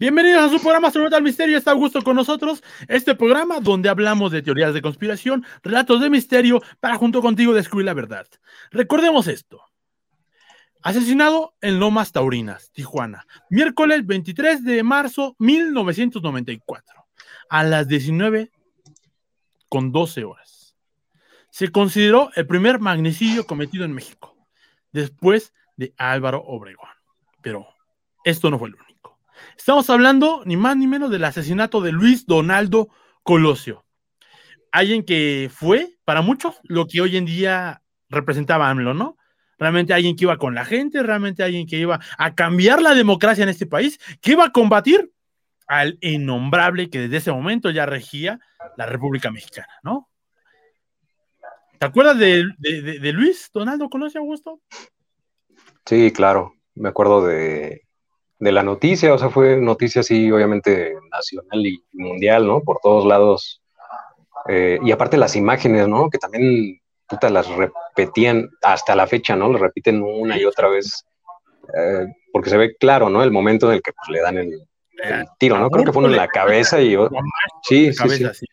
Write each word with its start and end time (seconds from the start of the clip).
Bienvenidos 0.00 0.44
a 0.44 0.48
su 0.48 0.62
programa 0.62 0.88
Astronauta 0.88 1.18
al 1.18 1.22
Misterio. 1.22 1.58
Está 1.58 1.72
Augusto 1.72 2.00
con 2.00 2.16
nosotros. 2.16 2.62
Este 2.88 3.14
programa 3.14 3.60
donde 3.60 3.90
hablamos 3.90 4.32
de 4.32 4.40
teorías 4.40 4.72
de 4.72 4.80
conspiración, 4.80 5.44
relatos 5.62 6.00
de 6.00 6.08
misterio, 6.08 6.62
para 6.80 6.96
junto 6.96 7.20
contigo 7.20 7.52
descubrir 7.52 7.84
la 7.84 7.92
verdad. 7.92 8.26
Recordemos 8.70 9.28
esto. 9.28 9.60
Asesinado 10.80 11.52
en 11.60 11.78
Lomas 11.78 12.12
Taurinas, 12.12 12.70
Tijuana, 12.72 13.26
miércoles 13.50 14.06
23 14.06 14.64
de 14.64 14.82
marzo 14.82 15.36
1994, 15.38 17.06
a 17.50 17.62
las 17.62 17.86
19 17.86 18.50
con 19.68 19.92
12 19.92 20.24
horas. 20.24 20.74
Se 21.50 21.70
consideró 21.70 22.30
el 22.36 22.46
primer 22.46 22.80
magnicidio 22.80 23.44
cometido 23.44 23.84
en 23.84 23.92
México, 23.92 24.34
después 24.92 25.52
de 25.76 25.92
Álvaro 25.98 26.42
Obregón. 26.46 26.88
Pero 27.42 27.66
esto 28.24 28.48
no 28.48 28.58
fue 28.58 28.68
el 28.68 28.76
único. 28.76 28.89
Estamos 29.56 29.90
hablando 29.90 30.42
ni 30.44 30.56
más 30.56 30.76
ni 30.76 30.86
menos 30.86 31.10
del 31.10 31.24
asesinato 31.24 31.80
de 31.80 31.92
Luis 31.92 32.26
Donaldo 32.26 32.88
Colosio. 33.22 33.84
Alguien 34.72 35.04
que 35.04 35.50
fue, 35.52 35.98
para 36.04 36.22
muchos, 36.22 36.60
lo 36.64 36.86
que 36.86 37.00
hoy 37.00 37.16
en 37.16 37.26
día 37.26 37.82
representaba 38.08 38.70
AMLO, 38.70 38.94
¿no? 38.94 39.16
Realmente 39.58 39.92
alguien 39.92 40.16
que 40.16 40.24
iba 40.24 40.38
con 40.38 40.54
la 40.54 40.64
gente, 40.64 41.02
realmente 41.02 41.42
alguien 41.42 41.66
que 41.66 41.76
iba 41.76 42.00
a 42.16 42.34
cambiar 42.34 42.80
la 42.80 42.94
democracia 42.94 43.42
en 43.42 43.50
este 43.50 43.66
país, 43.66 43.98
que 44.20 44.32
iba 44.32 44.44
a 44.44 44.52
combatir 44.52 45.12
al 45.66 45.98
innombrable 46.00 46.88
que 46.88 47.00
desde 47.00 47.18
ese 47.18 47.32
momento 47.32 47.70
ya 47.70 47.86
regía 47.86 48.40
la 48.76 48.86
República 48.86 49.30
Mexicana, 49.30 49.72
¿no? 49.82 50.08
¿Te 51.78 51.86
acuerdas 51.86 52.18
de, 52.18 52.44
de 52.58 53.12
Luis 53.12 53.50
Donaldo 53.52 53.88
Colosio, 53.88 54.20
Augusto? 54.20 54.60
Sí, 55.86 56.12
claro. 56.12 56.54
Me 56.74 56.88
acuerdo 56.88 57.26
de, 57.26 57.82
de 58.40 58.52
la 58.52 58.62
noticia, 58.62 59.12
o 59.12 59.18
sea, 59.18 59.28
fue 59.28 59.58
noticia 59.58 60.00
así, 60.00 60.32
obviamente, 60.32 60.94
nacional 61.12 61.66
y 61.66 61.84
mundial, 61.92 62.46
¿no? 62.46 62.62
Por 62.62 62.78
todos 62.82 63.04
lados. 63.04 63.62
Eh, 64.48 64.78
y 64.82 64.90
aparte 64.92 65.18
las 65.18 65.36
imágenes, 65.36 65.86
¿no? 65.86 66.08
Que 66.08 66.16
también, 66.16 66.80
puta, 67.06 67.28
las 67.28 67.46
repetían 67.48 68.48
hasta 68.62 68.96
la 68.96 69.06
fecha, 69.06 69.36
¿no? 69.36 69.52
Las 69.52 69.60
repiten 69.60 70.02
una 70.02 70.38
y 70.38 70.46
otra 70.46 70.68
vez, 70.68 71.04
eh, 71.76 72.06
porque 72.32 72.48
se 72.48 72.56
ve 72.56 72.76
claro, 72.76 73.10
¿no? 73.10 73.22
El 73.22 73.30
momento 73.30 73.68
en 73.68 73.74
el 73.74 73.82
que 73.82 73.92
pues, 73.92 74.08
le 74.08 74.22
dan 74.22 74.38
el, 74.38 74.66
tiro, 75.38 75.58
¿no? 75.58 75.70
Creo 75.70 75.84
que 75.84 75.92
fue 75.92 76.00
uno 76.02 76.10
en 76.10 76.16
la 76.16 76.28
cabeza 76.28 76.80
y... 76.80 76.96
Sí, 77.62 77.92
sí, 77.92 78.08
sí. 78.32 78.46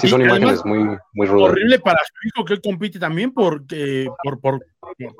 Sí, 0.00 0.08
son 0.08 0.22
imágenes 0.22 0.64
muy, 0.64 0.96
muy 1.12 1.26
rudas. 1.26 1.50
Horrible 1.50 1.78
para 1.78 1.98
su 1.98 2.28
hijo 2.28 2.44
que 2.44 2.54
él 2.54 2.60
compite 2.60 2.98
también 2.98 3.32
porque, 3.32 4.08
por, 4.22 4.40
por, 4.40 4.64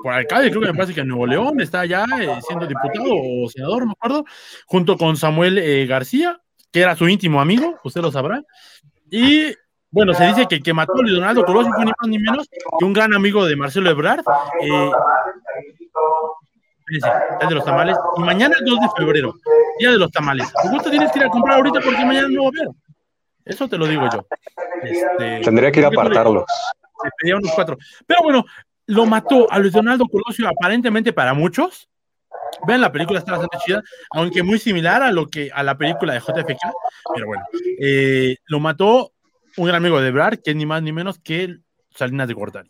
por, 0.01 0.13
alcalde, 0.13 0.49
creo 0.49 0.61
que 0.61 0.67
me 0.67 0.73
parece 0.73 0.93
que 0.93 1.01
en 1.01 1.07
Nuevo 1.07 1.27
León 1.27 1.61
está 1.61 1.85
ya 1.85 2.05
eh, 2.21 2.39
siendo 2.45 2.67
diputado 2.67 3.05
o 3.07 3.49
senador, 3.49 3.81
no 3.81 3.87
me 3.87 3.91
acuerdo, 3.93 4.25
junto 4.65 4.97
con 4.97 5.17
Samuel 5.17 5.57
eh, 5.57 5.85
García, 5.85 6.39
que 6.71 6.81
era 6.81 6.95
su 6.95 7.07
íntimo 7.07 7.39
amigo, 7.39 7.79
usted 7.83 8.01
lo 8.01 8.11
sabrá. 8.11 8.43
Y 9.09 9.53
bueno, 9.91 10.13
se 10.13 10.25
dice 10.27 10.45
que 10.47 10.61
que 10.61 10.73
mató 10.73 10.93
a 10.93 11.01
Luis 11.01 11.13
Donaldo 11.13 11.45
Colosio 11.45 11.71
fue 11.73 11.85
ni 11.85 11.91
más 11.91 12.07
ni 12.09 12.19
menos 12.19 12.49
que 12.79 12.85
un 12.85 12.93
gran 12.93 13.13
amigo 13.13 13.45
de 13.45 13.55
Marcelo 13.55 13.89
Ebrard. 13.89 14.25
Eh, 14.61 14.91
es 16.87 17.49
de 17.49 17.55
los 17.55 17.65
tamales. 17.65 17.97
Y 18.17 18.21
mañana 18.21 18.55
es 18.59 18.65
2 18.65 18.79
de 18.79 18.87
febrero, 18.97 19.33
día 19.79 19.91
de 19.91 19.97
los 19.97 20.11
tamales. 20.11 20.51
Augusto 20.63 20.89
tienes 20.89 21.11
que 21.11 21.19
ir 21.19 21.25
a 21.25 21.29
comprar 21.29 21.57
ahorita 21.57 21.79
porque 21.81 22.05
mañana 22.05 22.27
no 22.29 22.43
va 22.43 22.49
a 22.49 22.49
haber. 22.49 22.67
Eso 23.45 23.69
te 23.69 23.77
lo 23.77 23.87
digo 23.87 24.07
yo. 24.11 24.25
Este, 24.83 25.41
Tendría 25.41 25.71
que 25.71 25.79
ir 25.79 25.85
a 25.85 25.91
pedía 27.21 27.35
unos 27.35 27.51
cuatro. 27.53 27.77
Pero 28.05 28.23
bueno, 28.23 28.45
lo 28.87 29.05
mató 29.05 29.51
a 29.51 29.59
Luis 29.59 29.73
Donaldo 29.73 30.05
Colosio, 30.07 30.47
aparentemente 30.47 31.13
para 31.13 31.33
muchos. 31.33 31.87
Vean, 32.67 32.81
la 32.81 32.91
película 32.91 33.19
está 33.19 33.33
bastante 33.33 33.57
chida, 33.65 33.83
aunque 34.11 34.43
muy 34.43 34.59
similar 34.59 35.01
a 35.03 35.11
lo 35.11 35.27
que 35.27 35.51
a 35.53 35.63
la 35.63 35.77
película 35.77 36.13
de 36.13 36.19
JFK. 36.19 36.59
Pero 37.13 37.27
bueno, 37.27 37.43
eh, 37.79 38.37
lo 38.47 38.59
mató 38.59 39.11
un 39.57 39.67
gran 39.67 39.77
amigo 39.77 40.01
de 40.01 40.11
Brad, 40.11 40.39
que 40.43 40.51
es 40.51 40.55
ni 40.55 40.65
más 40.65 40.81
ni 40.81 40.91
menos 40.91 41.19
que 41.19 41.57
Salinas 41.91 42.27
de 42.27 42.33
Gortari. 42.33 42.69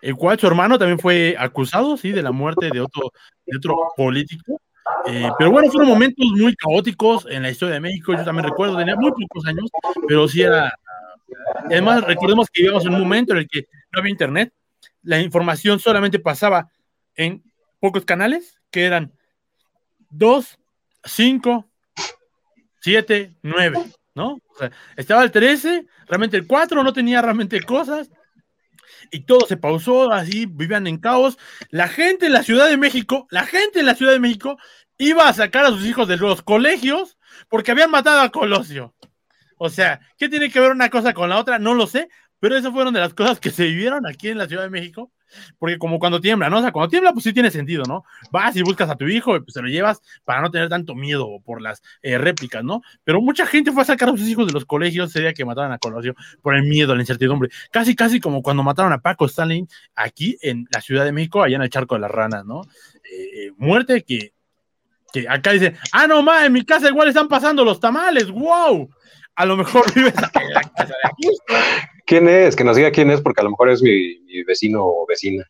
El 0.00 0.16
cual 0.16 0.38
su 0.38 0.46
hermano 0.46 0.78
también 0.78 0.98
fue 0.98 1.36
acusado, 1.38 1.96
sí, 1.96 2.10
de 2.12 2.22
la 2.22 2.32
muerte 2.32 2.70
de 2.72 2.80
otro, 2.80 3.12
de 3.46 3.56
otro 3.56 3.76
político. 3.96 4.60
Eh, 5.06 5.28
pero 5.38 5.50
bueno, 5.50 5.70
fueron 5.70 5.88
momentos 5.88 6.24
muy 6.36 6.54
caóticos 6.54 7.26
en 7.28 7.42
la 7.42 7.50
historia 7.50 7.74
de 7.74 7.80
México. 7.80 8.14
Yo 8.14 8.24
también 8.24 8.48
recuerdo, 8.48 8.76
tenía 8.76 8.96
muy 8.96 9.10
pocos 9.10 9.46
años, 9.46 9.70
pero 10.06 10.28
sí 10.28 10.42
era. 10.42 10.72
Además, 11.64 12.04
recordemos 12.04 12.48
que 12.50 12.62
vivíamos 12.62 12.84
en 12.84 12.94
un 12.94 13.00
momento 13.00 13.32
en 13.32 13.38
el 13.40 13.48
que 13.48 13.66
no 13.92 14.00
había 14.00 14.10
internet, 14.10 14.52
la 15.02 15.20
información 15.20 15.78
solamente 15.78 16.18
pasaba 16.18 16.70
en 17.16 17.42
pocos 17.80 18.04
canales, 18.04 18.58
que 18.70 18.84
eran 18.84 19.12
2, 20.10 20.58
5, 21.04 21.68
7, 22.80 23.34
9, 23.42 23.78
¿no? 24.14 24.34
O 24.34 24.58
sea, 24.58 24.70
estaba 24.96 25.22
el 25.22 25.30
13, 25.30 25.86
realmente 26.06 26.36
el 26.36 26.46
4 26.46 26.82
no 26.82 26.92
tenía 26.92 27.22
realmente 27.22 27.60
cosas, 27.62 28.10
y 29.10 29.20
todo 29.20 29.46
se 29.46 29.56
pausó, 29.56 30.12
así 30.12 30.46
vivían 30.46 30.86
en 30.86 30.98
caos. 30.98 31.38
La 31.70 31.88
gente 31.88 32.26
en 32.26 32.32
la 32.32 32.42
Ciudad 32.42 32.68
de 32.68 32.76
México, 32.76 33.26
la 33.30 33.44
gente 33.44 33.80
en 33.80 33.86
la 33.86 33.94
Ciudad 33.94 34.12
de 34.12 34.20
México 34.20 34.58
iba 34.98 35.28
a 35.28 35.32
sacar 35.32 35.64
a 35.64 35.70
sus 35.70 35.84
hijos 35.86 36.08
de 36.08 36.16
los 36.16 36.42
colegios 36.42 37.18
porque 37.48 37.72
habían 37.72 37.90
matado 37.90 38.20
a 38.20 38.30
Colosio. 38.30 38.94
O 39.56 39.68
sea, 39.70 40.00
¿qué 40.18 40.28
tiene 40.28 40.50
que 40.50 40.60
ver 40.60 40.70
una 40.70 40.90
cosa 40.90 41.14
con 41.14 41.28
la 41.28 41.38
otra? 41.38 41.58
No 41.58 41.74
lo 41.74 41.86
sé, 41.86 42.08
pero 42.40 42.56
esas 42.56 42.72
fueron 42.72 42.94
de 42.94 43.00
las 43.00 43.14
cosas 43.14 43.38
que 43.38 43.50
se 43.50 43.64
vivieron 43.64 44.06
aquí 44.06 44.28
en 44.28 44.38
la 44.38 44.48
Ciudad 44.48 44.64
de 44.64 44.70
México, 44.70 45.12
porque 45.58 45.78
como 45.78 45.98
cuando 45.98 46.20
tiembla, 46.20 46.50
¿no? 46.50 46.58
O 46.58 46.60
sea, 46.60 46.72
cuando 46.72 46.88
tiembla, 46.88 47.12
pues 47.12 47.24
sí 47.24 47.32
tiene 47.32 47.50
sentido, 47.50 47.84
¿no? 47.86 48.04
Vas 48.30 48.56
y 48.56 48.62
buscas 48.62 48.90
a 48.90 48.96
tu 48.96 49.06
hijo 49.06 49.36
y 49.36 49.40
pues 49.40 49.54
se 49.54 49.62
lo 49.62 49.68
llevas 49.68 50.00
para 50.24 50.40
no 50.40 50.50
tener 50.50 50.68
tanto 50.68 50.94
miedo 50.94 51.40
por 51.44 51.60
las 51.60 51.82
eh, 52.02 52.18
réplicas, 52.18 52.64
¿no? 52.64 52.82
Pero 53.04 53.20
mucha 53.20 53.46
gente 53.46 53.72
fue 53.72 53.82
a 53.82 53.86
sacar 53.86 54.08
a 54.08 54.12
sus 54.12 54.28
hijos 54.28 54.46
de 54.46 54.52
los 54.52 54.64
colegios 54.64 55.10
ese 55.10 55.20
día 55.20 55.32
que 55.32 55.44
mataron 55.44 55.72
a 55.72 55.78
Colosio 55.78 56.14
por 56.40 56.54
el 56.54 56.64
miedo, 56.64 56.94
la 56.94 57.02
incertidumbre. 57.02 57.50
Casi, 57.70 57.94
casi 57.94 58.20
como 58.20 58.42
cuando 58.42 58.62
mataron 58.62 58.92
a 58.92 58.98
Paco 58.98 59.26
Stalin 59.26 59.68
aquí 59.94 60.38
en 60.42 60.66
la 60.72 60.80
Ciudad 60.80 61.04
de 61.04 61.12
México, 61.12 61.42
allá 61.42 61.56
en 61.56 61.62
el 61.62 61.70
Charco 61.70 61.94
de 61.94 62.00
las 62.00 62.10
Ranas, 62.10 62.44
¿no? 62.44 62.62
Eh, 63.10 63.52
muerte 63.56 64.02
que, 64.02 64.32
que 65.12 65.28
acá 65.28 65.52
dice, 65.52 65.76
ah, 65.92 66.06
no, 66.06 66.22
ma, 66.22 66.46
en 66.46 66.52
mi 66.52 66.64
casa 66.64 66.88
igual 66.88 67.08
están 67.08 67.28
pasando 67.28 67.64
los 67.64 67.80
tamales, 67.80 68.30
wow 68.30 68.88
a 69.36 69.46
lo 69.46 69.56
mejor 69.56 69.84
vives 69.94 70.14
en 70.16 70.54
la 70.54 70.62
casa 70.62 70.86
de 70.86 71.10
Augusto. 71.10 71.54
¿Quién 72.12 72.28
es? 72.28 72.54
Que 72.54 72.62
nos 72.62 72.76
diga 72.76 72.90
quién 72.90 73.08
es, 73.10 73.22
porque 73.22 73.40
a 73.40 73.44
lo 73.44 73.48
mejor 73.52 73.70
es 73.70 73.80
mi, 73.80 74.42
vecino 74.46 74.84
o 74.84 75.06
vecina. 75.08 75.46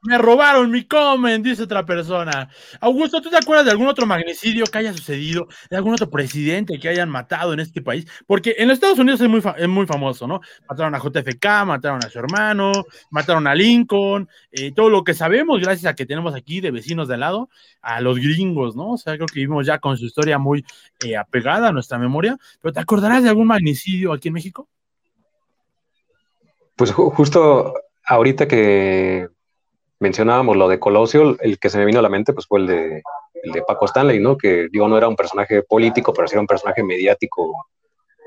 Me 0.00 0.16
robaron 0.16 0.70
mi 0.70 0.84
comen, 0.84 1.42
dice 1.42 1.64
otra 1.64 1.84
persona. 1.84 2.48
Augusto, 2.80 3.20
¿tú 3.20 3.28
te 3.28 3.36
acuerdas 3.36 3.66
de 3.66 3.72
algún 3.72 3.86
otro 3.86 4.06
magnicidio 4.06 4.64
que 4.64 4.78
haya 4.78 4.94
sucedido? 4.94 5.46
¿De 5.68 5.76
algún 5.76 5.92
otro 5.92 6.08
presidente 6.08 6.78
que 6.80 6.88
hayan 6.88 7.10
matado 7.10 7.52
en 7.52 7.60
este 7.60 7.82
país? 7.82 8.06
Porque 8.26 8.54
en 8.56 8.68
los 8.68 8.76
Estados 8.76 8.98
Unidos 8.98 9.20
es 9.20 9.28
muy, 9.28 9.42
es 9.58 9.68
muy 9.68 9.84
famoso, 9.84 10.26
¿no? 10.26 10.40
Mataron 10.66 10.94
a 10.94 11.00
JFK, 11.00 11.66
mataron 11.66 12.02
a 12.02 12.08
su 12.08 12.18
hermano, 12.18 12.72
mataron 13.10 13.46
a 13.46 13.54
Lincoln, 13.54 14.26
eh, 14.52 14.72
todo 14.72 14.88
lo 14.88 15.04
que 15.04 15.12
sabemos, 15.12 15.60
gracias 15.60 15.92
a 15.92 15.94
que 15.94 16.06
tenemos 16.06 16.34
aquí 16.34 16.62
de 16.62 16.70
vecinos 16.70 17.08
de 17.08 17.14
al 17.14 17.20
lado, 17.20 17.50
a 17.82 18.00
los 18.00 18.18
gringos, 18.18 18.74
¿no? 18.74 18.92
O 18.92 18.96
sea, 18.96 19.16
creo 19.16 19.26
que 19.26 19.40
vivimos 19.40 19.66
ya 19.66 19.80
con 19.80 19.98
su 19.98 20.06
historia 20.06 20.38
muy 20.38 20.64
eh, 21.04 21.14
apegada 21.14 21.68
a 21.68 21.72
nuestra 21.72 21.98
memoria. 21.98 22.38
Pero 22.62 22.72
¿te 22.72 22.80
acordarás 22.80 23.22
de 23.22 23.28
algún 23.28 23.48
magnicidio 23.48 24.14
aquí 24.14 24.28
en 24.28 24.34
México? 24.34 24.66
Pues 26.76 26.92
justo 26.92 27.74
ahorita 28.04 28.46
que 28.46 29.28
mencionábamos 29.98 30.56
lo 30.56 30.68
de 30.68 30.78
Colosio, 30.78 31.36
el 31.40 31.58
que 31.58 31.70
se 31.70 31.78
me 31.78 31.86
vino 31.86 31.98
a 31.98 32.02
la 32.02 32.08
mente 32.08 32.32
pues 32.32 32.46
fue 32.46 32.60
el 32.60 32.66
de, 32.66 33.02
el 33.42 33.52
de 33.52 33.62
Paco 33.62 33.86
Stanley, 33.86 34.20
¿no? 34.20 34.36
Que 34.36 34.68
digo, 34.70 34.88
no 34.88 34.98
era 34.98 35.08
un 35.08 35.16
personaje 35.16 35.62
político, 35.62 36.12
pero 36.12 36.28
sí 36.28 36.34
era 36.34 36.40
un 36.40 36.46
personaje 36.46 36.82
mediático 36.82 37.66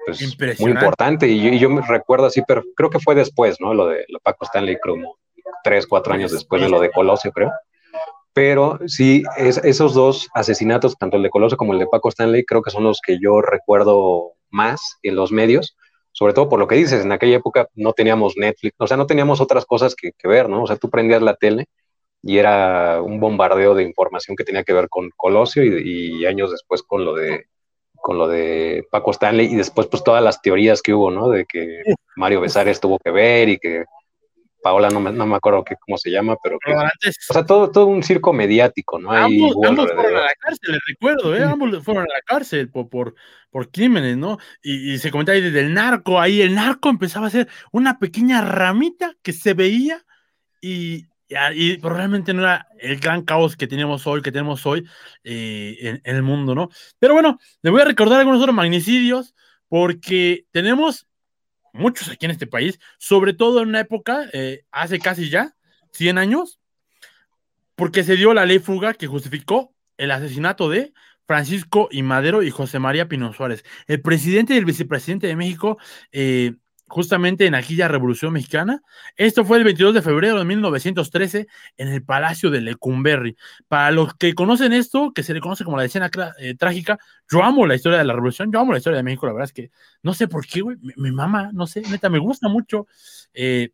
pues, 0.05 0.59
muy 0.59 0.71
importante. 0.71 1.27
Y 1.27 1.59
yo, 1.59 1.69
me 1.69 1.81
recuerdo 1.81 2.25
así, 2.25 2.41
pero 2.47 2.63
creo 2.75 2.89
que 2.89 2.99
fue 2.99 3.15
después, 3.15 3.57
¿no? 3.59 3.73
Lo 3.73 3.87
de 3.87 4.05
Paco 4.23 4.45
Stanley, 4.45 4.77
como 4.79 5.17
tres, 5.63 5.85
cuatro 5.87 6.13
años 6.13 6.31
después 6.31 6.61
de 6.61 6.69
lo 6.69 6.79
de 6.79 6.91
Colosio, 6.91 7.31
creo. 7.31 7.51
Pero 8.33 8.79
sí, 8.85 9.23
esos 9.37 9.93
dos 9.93 10.29
asesinatos, 10.33 10.97
tanto 10.97 11.17
el 11.17 11.23
de 11.23 11.29
Colosio 11.29 11.57
como 11.57 11.73
el 11.73 11.79
de 11.79 11.87
Paco 11.87 12.09
Stanley, 12.09 12.45
creo 12.45 12.61
que 12.61 12.71
son 12.71 12.83
los 12.83 12.99
que 13.05 13.19
yo 13.21 13.41
recuerdo 13.41 14.33
más 14.49 14.97
en 15.03 15.15
los 15.15 15.31
medios, 15.31 15.75
sobre 16.19 16.33
todo 16.33 16.49
por 16.49 16.59
lo 16.59 16.67
que 16.67 16.75
dices, 16.75 17.05
en 17.05 17.13
aquella 17.13 17.37
época 17.37 17.69
no 17.75 17.93
teníamos 17.93 18.35
Netflix, 18.35 18.75
o 18.77 18.87
sea, 18.87 18.97
no 18.97 19.07
teníamos 19.07 19.39
otras 19.39 19.65
cosas 19.65 19.95
que, 19.95 20.11
ver, 20.27 20.49
¿no? 20.49 20.63
O 20.63 20.67
sea, 20.67 20.75
tú 20.75 20.89
prendías 20.89 21.21
la 21.21 21.35
tele 21.35 21.67
y 22.21 22.39
era 22.39 23.01
un 23.01 23.21
bombardeo 23.21 23.73
de 23.73 23.83
información 23.83 24.35
que 24.35 24.43
tenía 24.43 24.65
que 24.65 24.73
ver 24.73 24.89
con 24.89 25.11
Colosio 25.15 25.63
y, 25.63 26.25
años 26.25 26.51
después 26.51 26.83
con 26.83 27.05
lo 27.05 27.13
de 27.15 27.45
con 27.93 28.17
lo 28.17 28.27
de 28.27 28.85
Paco 28.91 29.11
Stanley 29.11 29.45
y 29.47 29.55
después 29.55 29.87
pues 29.87 30.03
todas 30.03 30.21
las 30.21 30.41
teorías 30.41 30.81
que 30.81 30.93
hubo, 30.93 31.09
¿no? 31.09 31.29
De 31.29 31.45
que 31.45 31.83
Mario 32.17 32.41
Besares 32.41 32.81
tuvo 32.81 32.99
que 32.99 33.11
ver 33.11 33.47
y 33.47 33.57
que 33.57 33.85
Paola 34.61 34.89
no 34.89 34.99
me, 34.99 35.11
no 35.11 35.25
me 35.25 35.35
acuerdo 35.35 35.63
qué, 35.63 35.75
cómo 35.79 35.97
se 35.97 36.11
llama, 36.11 36.35
pero 36.41 36.57
que, 36.59 36.73
o 36.73 37.33
sea, 37.33 37.45
todo, 37.45 37.71
todo 37.71 37.85
un 37.85 38.03
circo 38.03 38.33
mediático, 38.33 38.99
¿no? 38.99 39.11
Ambos, 39.11 39.55
ambos 39.65 39.91
fueron 39.93 40.17
a 40.17 40.21
la 40.21 40.35
cárcel, 40.39 40.73
les 40.73 40.81
recuerdo, 40.87 41.35
¿eh? 41.35 41.43
ambos 41.43 41.83
fueron 41.83 42.03
a 42.03 42.13
la 42.13 42.21
cárcel 42.25 42.69
por, 42.69 42.89
por, 42.89 43.15
por 43.49 43.71
crímenes, 43.71 44.17
¿no? 44.17 44.37
Y, 44.61 44.97
se 44.97 45.11
comentaba 45.11 45.35
ahí 45.35 45.41
desde 45.41 45.61
el 45.61 45.73
narco, 45.73 46.19
ahí 46.19 46.41
el 46.41 46.55
narco 46.55 46.89
empezaba 46.89 47.27
a 47.27 47.31
ser 47.31 47.47
una 47.71 47.99
pequeña 47.99 48.41
ramita 48.41 49.15
que 49.21 49.33
se 49.33 49.53
veía 49.53 50.05
y, 50.61 51.07
y, 51.53 51.77
pero 51.77 51.95
realmente 51.95 52.33
no 52.33 52.41
era 52.41 52.67
el 52.79 52.99
gran 52.99 53.23
caos 53.23 53.55
que 53.55 53.67
tenemos 53.67 54.07
hoy, 54.07 54.21
que 54.21 54.31
tenemos 54.31 54.65
hoy 54.65 54.87
eh, 55.23 55.99
en, 56.03 56.15
el 56.15 56.23
mundo, 56.23 56.55
¿no? 56.55 56.69
Pero 56.99 57.13
bueno, 57.13 57.39
le 57.61 57.71
voy 57.71 57.81
a 57.81 57.85
recordar 57.85 58.19
algunos 58.19 58.41
otros 58.41 58.55
magnicidios, 58.55 59.35
porque 59.67 60.45
tenemos 60.51 61.08
muchos 61.73 62.09
aquí 62.09 62.25
en 62.25 62.31
este 62.31 62.47
país, 62.47 62.79
sobre 62.97 63.33
todo 63.33 63.61
en 63.61 63.69
una 63.69 63.79
época, 63.79 64.29
eh, 64.33 64.65
hace 64.71 64.99
casi 64.99 65.29
ya 65.29 65.55
100 65.91 66.17
años, 66.17 66.59
porque 67.75 68.03
se 68.03 68.15
dio 68.15 68.33
la 68.33 68.45
ley 68.45 68.59
fuga 68.59 68.93
que 68.93 69.07
justificó 69.07 69.73
el 69.97 70.11
asesinato 70.11 70.69
de 70.69 70.93
Francisco 71.25 71.89
y 71.91 72.01
Madero 72.01 72.41
y 72.41 72.49
José 72.49 72.79
María 72.79 73.07
Pino 73.07 73.31
Suárez. 73.33 73.63
El 73.87 74.01
presidente 74.01 74.53
y 74.53 74.57
el 74.57 74.65
vicepresidente 74.65 75.27
de 75.27 75.35
México 75.35 75.77
eh, 76.11 76.55
justamente 76.89 77.45
en 77.45 77.55
aquella 77.55 77.87
Revolución 77.87 78.33
Mexicana. 78.33 78.81
Esto 79.15 79.45
fue 79.45 79.57
el 79.57 79.63
22 79.63 79.93
de 79.93 80.01
febrero 80.01 80.39
de 80.39 80.45
1913 80.45 81.47
en 81.77 81.87
el 81.87 82.03
Palacio 82.03 82.49
de 82.49 82.61
Lecumberri. 82.61 83.37
Para 83.67 83.91
los 83.91 84.15
que 84.15 84.33
conocen 84.33 84.73
esto, 84.73 85.13
que 85.13 85.23
se 85.23 85.33
le 85.33 85.39
conoce 85.39 85.63
como 85.63 85.77
la 85.77 85.85
escena 85.85 86.09
eh, 86.39 86.55
trágica, 86.55 86.99
yo 87.31 87.43
amo 87.43 87.65
la 87.65 87.75
historia 87.75 87.99
de 87.99 88.03
la 88.03 88.13
Revolución, 88.13 88.51
yo 88.51 88.59
amo 88.59 88.71
la 88.73 88.79
historia 88.79 88.97
de 88.97 89.03
México, 89.03 89.27
la 89.27 89.33
verdad 89.33 89.45
es 89.45 89.53
que 89.53 89.71
no 90.01 90.13
sé 90.13 90.27
por 90.27 90.45
qué, 90.45 90.61
güey, 90.61 90.77
mi, 90.81 91.11
mamá, 91.11 91.51
no 91.53 91.67
sé, 91.67 91.81
neta, 91.89 92.09
me 92.09 92.19
gusta 92.19 92.49
mucho. 92.49 92.87
Eh, 93.33 93.71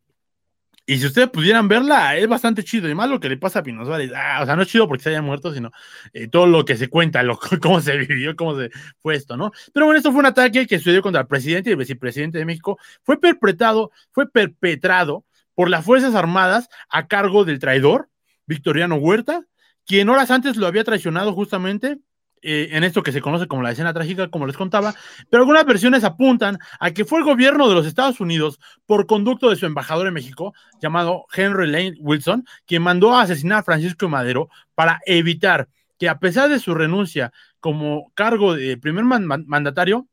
y 0.87 0.99
si 0.99 1.07
ustedes 1.07 1.29
pudieran 1.29 1.67
verla, 1.67 2.15
es 2.15 2.27
bastante 2.27 2.63
chido. 2.63 2.87
Y 2.87 2.93
más 2.93 3.09
lo 3.09 3.19
que 3.19 3.27
le 3.29 3.37
pasa 3.37 3.59
a 3.59 3.63
Pino 3.63 3.83
Suárez. 3.85 4.11
Ah, 4.15 4.39
o 4.43 4.45
sea, 4.45 4.55
no 4.55 4.61
es 4.61 4.67
chido 4.67 4.87
porque 4.87 5.03
se 5.03 5.09
haya 5.09 5.21
muerto, 5.21 5.51
sino 5.51 5.71
eh, 6.13 6.27
todo 6.27 6.45
lo 6.45 6.63
que 6.63 6.77
se 6.77 6.89
cuenta, 6.89 7.23
lo, 7.23 7.39
cómo 7.61 7.81
se 7.81 7.97
vivió, 7.97 8.35
cómo 8.35 8.55
se 8.59 8.69
fue 9.01 9.15
esto, 9.15 9.35
¿no? 9.35 9.51
Pero 9.73 9.87
bueno, 9.87 9.97
esto 9.97 10.11
fue 10.11 10.19
un 10.19 10.27
ataque 10.27 10.67
que 10.67 10.77
sucedió 10.77 11.01
contra 11.01 11.21
el 11.21 11.27
presidente 11.27 11.69
y 11.69 11.73
el 11.73 11.79
vicepresidente 11.79 12.37
de 12.37 12.45
México. 12.45 12.77
Fue 13.03 13.19
perpetrado, 13.19 13.91
fue 14.11 14.29
perpetrado 14.29 15.25
por 15.55 15.69
las 15.69 15.83
Fuerzas 15.83 16.13
Armadas 16.13 16.69
a 16.89 17.07
cargo 17.07 17.45
del 17.45 17.59
traidor 17.59 18.09
Victoriano 18.45 18.95
Huerta, 18.95 19.41
quien 19.85 20.09
horas 20.09 20.29
antes 20.29 20.55
lo 20.57 20.67
había 20.67 20.83
traicionado 20.83 21.33
justamente 21.33 21.97
eh, 22.45 22.69
en 22.71 22.83
esto 22.83 23.03
que 23.03 23.11
se 23.11 23.21
conoce 23.21 23.47
como 23.47 23.63
la 23.63 23.71
escena 23.71 23.93
trágica, 23.93 24.29
como 24.29 24.45
les 24.45 24.55
contaba, 24.55 24.93
pero 25.29 25.43
algunas 25.43 25.65
versiones 25.65 26.03
apuntan 26.03 26.59
a 26.79 26.91
que 26.91 27.05
fue 27.05 27.19
el 27.19 27.25
gobierno 27.25 27.67
de 27.67 27.75
los 27.75 27.87
Estados 27.87 28.19
Unidos, 28.19 28.59
por 28.85 29.07
conducto 29.07 29.49
de 29.49 29.55
su 29.55 29.65
embajador 29.65 30.07
en 30.07 30.13
México, 30.13 30.53
llamado 30.81 31.25
Henry 31.33 31.67
Lane 31.67 31.95
Wilson, 31.99 32.45
quien 32.65 32.83
mandó 32.83 33.15
a 33.15 33.21
asesinar 33.21 33.59
a 33.59 33.63
Francisco 33.63 34.07
Madero 34.07 34.49
para 34.75 34.99
evitar 35.05 35.67
que 35.97 36.07
a 36.09 36.19
pesar 36.19 36.49
de 36.49 36.59
su 36.59 36.75
renuncia 36.75 37.31
como 37.59 38.11
cargo 38.13 38.53
de 38.53 38.77
primer 38.77 39.03
mandatario, 39.03 40.07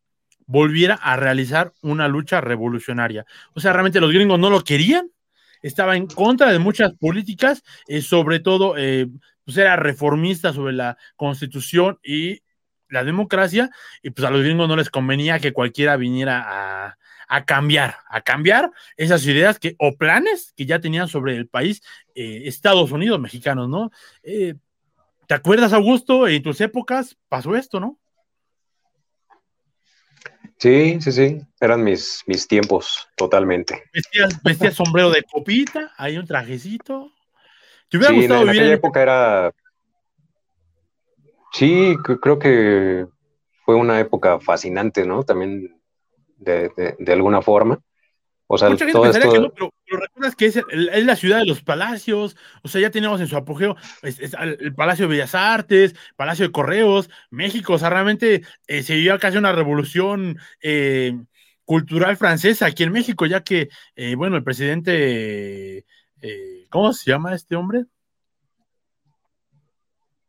volviera 0.47 0.95
a 0.95 1.17
realizar 1.17 1.73
una 1.83 2.09
lucha 2.09 2.41
revolucionaria. 2.41 3.27
O 3.55 3.61
sea, 3.61 3.73
realmente 3.73 4.01
los 4.01 4.13
gringos 4.13 4.39
no 4.39 4.51
lo 4.51 4.63
querían, 4.63 5.11
estaba 5.63 5.97
en 5.97 6.07
contra 6.07 6.51
de 6.51 6.59
muchas 6.59 6.93
políticas, 6.95 7.63
eh, 7.87 8.03
sobre 8.03 8.41
todo 8.41 8.75
eh, 8.77 9.09
pues 9.45 9.57
era 9.57 9.77
reformista 9.77 10.53
sobre 10.53 10.73
la 10.73 10.97
constitución 11.17 11.99
y 12.03 12.43
la 12.89 13.05
democracia, 13.05 13.71
y 14.03 14.11
pues 14.11 14.27
a 14.27 14.31
los 14.31 14.43
gringos 14.43 14.69
no 14.69 14.77
les 14.77 14.91
convenía 14.91 15.41
que 15.41 15.53
cualquiera 15.53 15.97
viniera 15.97 16.95
a, 17.29 17.45
cambiar, 17.47 17.97
a 18.09 18.21
cambiar 18.21 18.71
esas 18.99 19.25
ideas 19.25 19.59
que, 19.59 19.75
o 19.79 19.97
planes 19.97 20.53
que 20.55 20.67
ya 20.67 20.79
tenían 20.79 21.09
sobre 21.09 21.37
el 21.37 21.49
país 21.49 21.83
eh, 22.15 22.43
Estados 22.45 22.93
Unidos 22.93 23.19
mexicanos, 23.19 23.71
¿no? 23.71 23.91
Eh, 24.23 24.55
¿Te 25.27 25.35
acuerdas, 25.35 25.73
Augusto? 25.73 26.29
En 26.29 26.43
tus 26.43 26.61
épocas 26.61 27.17
pasó 27.31 27.57
esto, 27.57 27.81
¿no? 27.81 27.99
Sí, 30.59 31.01
sí, 31.01 31.11
sí, 31.11 31.41
eran 31.61 31.83
mis, 31.83 32.23
mis 32.27 32.47
tiempos, 32.47 33.09
totalmente. 33.17 33.83
Vestías, 34.45 34.75
sombrero 34.75 35.11
de 35.11 35.23
copita, 35.23 35.93
hay 35.97 36.19
un 36.19 36.27
trajecito 36.27 37.11
sí, 38.01 38.25
en, 38.25 38.33
aquella 38.33 38.73
época 38.73 39.03
era. 39.03 39.53
Sí, 41.53 41.97
creo 42.21 42.39
que 42.39 43.07
fue 43.65 43.75
una 43.75 44.01
época 44.01 44.41
fascinante, 44.41 45.07
¿no? 45.07 45.23
También 45.23 45.81
de, 46.39 47.13
alguna 47.13 47.43
forma. 47.43 47.79
O 48.47 48.59
sea, 48.59 48.69
Mucha 48.69 48.85
gente 48.85 48.93
todo 48.93 49.11
esto... 49.11 49.33
que 49.33 49.39
no, 49.39 49.51
pero, 49.51 49.73
recuerdas 50.01 50.37
que 50.37 50.47
es, 50.47 50.61
la 50.71 51.17
ciudad 51.17 51.39
de 51.39 51.47
los 51.47 51.63
palacios, 51.63 52.37
o 52.63 52.69
sea, 52.69 52.81
ya 52.81 52.91
teníamos 52.91 53.21
en 53.21 53.29
su 53.29 53.37
apogeo 53.37 53.77
el 54.03 54.75
Palacio 54.75 55.07
de 55.07 55.15
Bellas 55.15 55.35
Artes, 55.35 55.95
Palacio 56.17 56.47
de 56.47 56.53
Correos, 56.53 57.09
México, 57.31 57.75
o 57.75 57.79
sea, 57.79 57.89
realmente 57.89 58.43
eh, 58.67 58.83
se 58.83 58.95
vivía 58.95 59.19
casi 59.19 59.39
una 59.39 59.53
revolución 59.53 60.39
eh, 60.61 61.19
cultural 61.65 62.17
francesa 62.17 62.67
aquí 62.67 62.83
en 62.83 62.93
México, 62.93 63.25
ya 63.25 63.43
que, 63.43 63.71
eh, 63.97 64.15
bueno, 64.17 64.37
el 64.37 64.45
presidente 64.45 65.87
eh, 66.23 66.67
¿cómo 66.71 66.93
se 66.93 67.11
llama 67.11 67.35
este 67.35 67.57
hombre? 67.57 67.85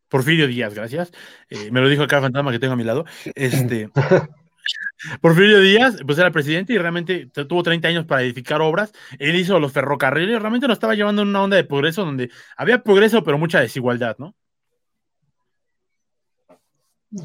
Porfirio 0.10 0.48
Díaz, 0.48 0.74
gracias. 0.76 1.12
Eh, 1.50 1.72
me 1.72 1.82
lo 1.82 1.90
dijo 1.90 2.04
acá 2.04 2.22
Fantasma 2.22 2.52
que 2.52 2.60
tengo 2.60 2.74
a 2.74 2.76
mi 2.78 2.84
lado. 2.84 3.06
Este, 3.34 3.90
Porfirio 5.22 5.60
Díaz, 5.60 5.98
pues 6.06 6.18
era 6.18 6.32
presidente 6.32 6.74
y 6.74 6.78
realmente 6.78 7.28
tuvo 7.28 7.64
30 7.64 7.88
años 7.88 8.06
para 8.06 8.22
edificar 8.22 8.62
obras. 8.62 8.92
Él 9.18 9.36
hizo 9.36 9.60
los 9.60 9.72
ferrocarriles, 9.72 10.40
realmente 10.40 10.68
nos 10.68 10.76
estaba 10.76 10.96
llevando 10.96 11.24
en 11.24 11.30
una 11.30 11.44
onda 11.44 11.58
de 11.58 11.64
progreso 11.64 12.06
donde 12.06 12.30
había 12.58 12.84
progreso, 12.84 13.24
pero 13.24 13.38
mucha 13.38 13.60
desigualdad, 13.60 14.16
¿no? 14.20 14.36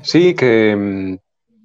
Sí, 0.02 0.34
que 0.34 0.74
mm, 0.76 1.18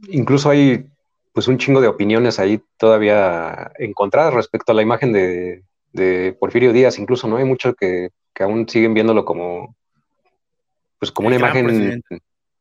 incluso 0.09 0.49
hay 0.49 0.85
pues 1.33 1.47
un 1.47 1.57
chingo 1.57 1.81
de 1.81 1.87
opiniones 1.87 2.39
ahí 2.39 2.61
todavía 2.77 3.71
encontradas 3.79 4.33
respecto 4.33 4.71
a 4.71 4.75
la 4.75 4.81
imagen 4.81 5.13
de, 5.13 5.63
de 5.93 6.35
Porfirio 6.39 6.73
Díaz, 6.73 6.99
incluso, 6.99 7.27
¿no? 7.27 7.37
Hay 7.37 7.45
muchos 7.45 7.75
que, 7.75 8.09
aún 8.39 8.67
siguen 8.67 8.93
viéndolo 8.93 9.23
como, 9.23 9.75
pues 10.99 11.11
como 11.11 11.27
una 11.27 11.37
imagen, 11.37 12.01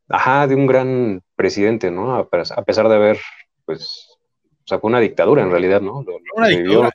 ajá, 0.09 0.47
de 0.47 0.55
un 0.55 0.67
gran 0.67 1.23
presidente, 1.35 1.91
¿no? 1.91 2.15
A, 2.15 2.29
pesar 2.29 2.89
de 2.89 2.95
haber, 2.95 3.19
pues, 3.65 4.17
o 4.65 4.67
sea, 4.67 4.79
fue 4.79 4.89
una 4.89 5.01
dictadura 5.01 5.43
en 5.43 5.51
realidad, 5.51 5.81
¿no? 5.81 6.05
una 6.37 6.49
dictadura, 6.49 6.93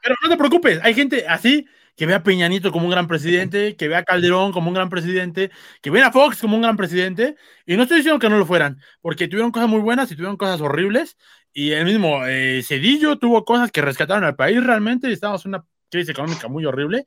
pero 0.00 0.14
no 0.22 0.28
te 0.28 0.36
preocupes, 0.36 0.78
hay 0.82 0.94
gente 0.94 1.26
así 1.26 1.66
que 1.98 2.06
ve 2.06 2.14
a 2.14 2.22
Peñanito 2.22 2.70
como 2.70 2.84
un 2.84 2.92
gran 2.92 3.08
presidente, 3.08 3.74
que 3.74 3.88
ve 3.88 3.96
a 3.96 4.04
Calderón 4.04 4.52
como 4.52 4.68
un 4.68 4.74
gran 4.74 4.88
presidente, 4.88 5.50
que 5.82 5.90
ve 5.90 6.00
a 6.00 6.12
Fox 6.12 6.40
como 6.40 6.54
un 6.54 6.62
gran 6.62 6.76
presidente, 6.76 7.34
y 7.66 7.76
no 7.76 7.82
estoy 7.82 7.98
diciendo 7.98 8.20
que 8.20 8.28
no 8.28 8.38
lo 8.38 8.46
fueran, 8.46 8.80
porque 9.00 9.26
tuvieron 9.26 9.50
cosas 9.50 9.68
muy 9.68 9.80
buenas 9.80 10.08
y 10.12 10.14
tuvieron 10.14 10.36
cosas 10.36 10.60
horribles, 10.60 11.16
y 11.52 11.72
el 11.72 11.84
mismo 11.84 12.24
eh, 12.24 12.62
Cedillo 12.62 13.18
tuvo 13.18 13.44
cosas 13.44 13.72
que 13.72 13.82
rescataron 13.82 14.22
al 14.22 14.36
país 14.36 14.62
realmente, 14.62 15.10
y 15.10 15.12
estábamos 15.12 15.44
en 15.44 15.54
una 15.56 15.64
crisis 15.88 16.10
económica 16.10 16.48
muy 16.48 16.64
horrible. 16.64 17.06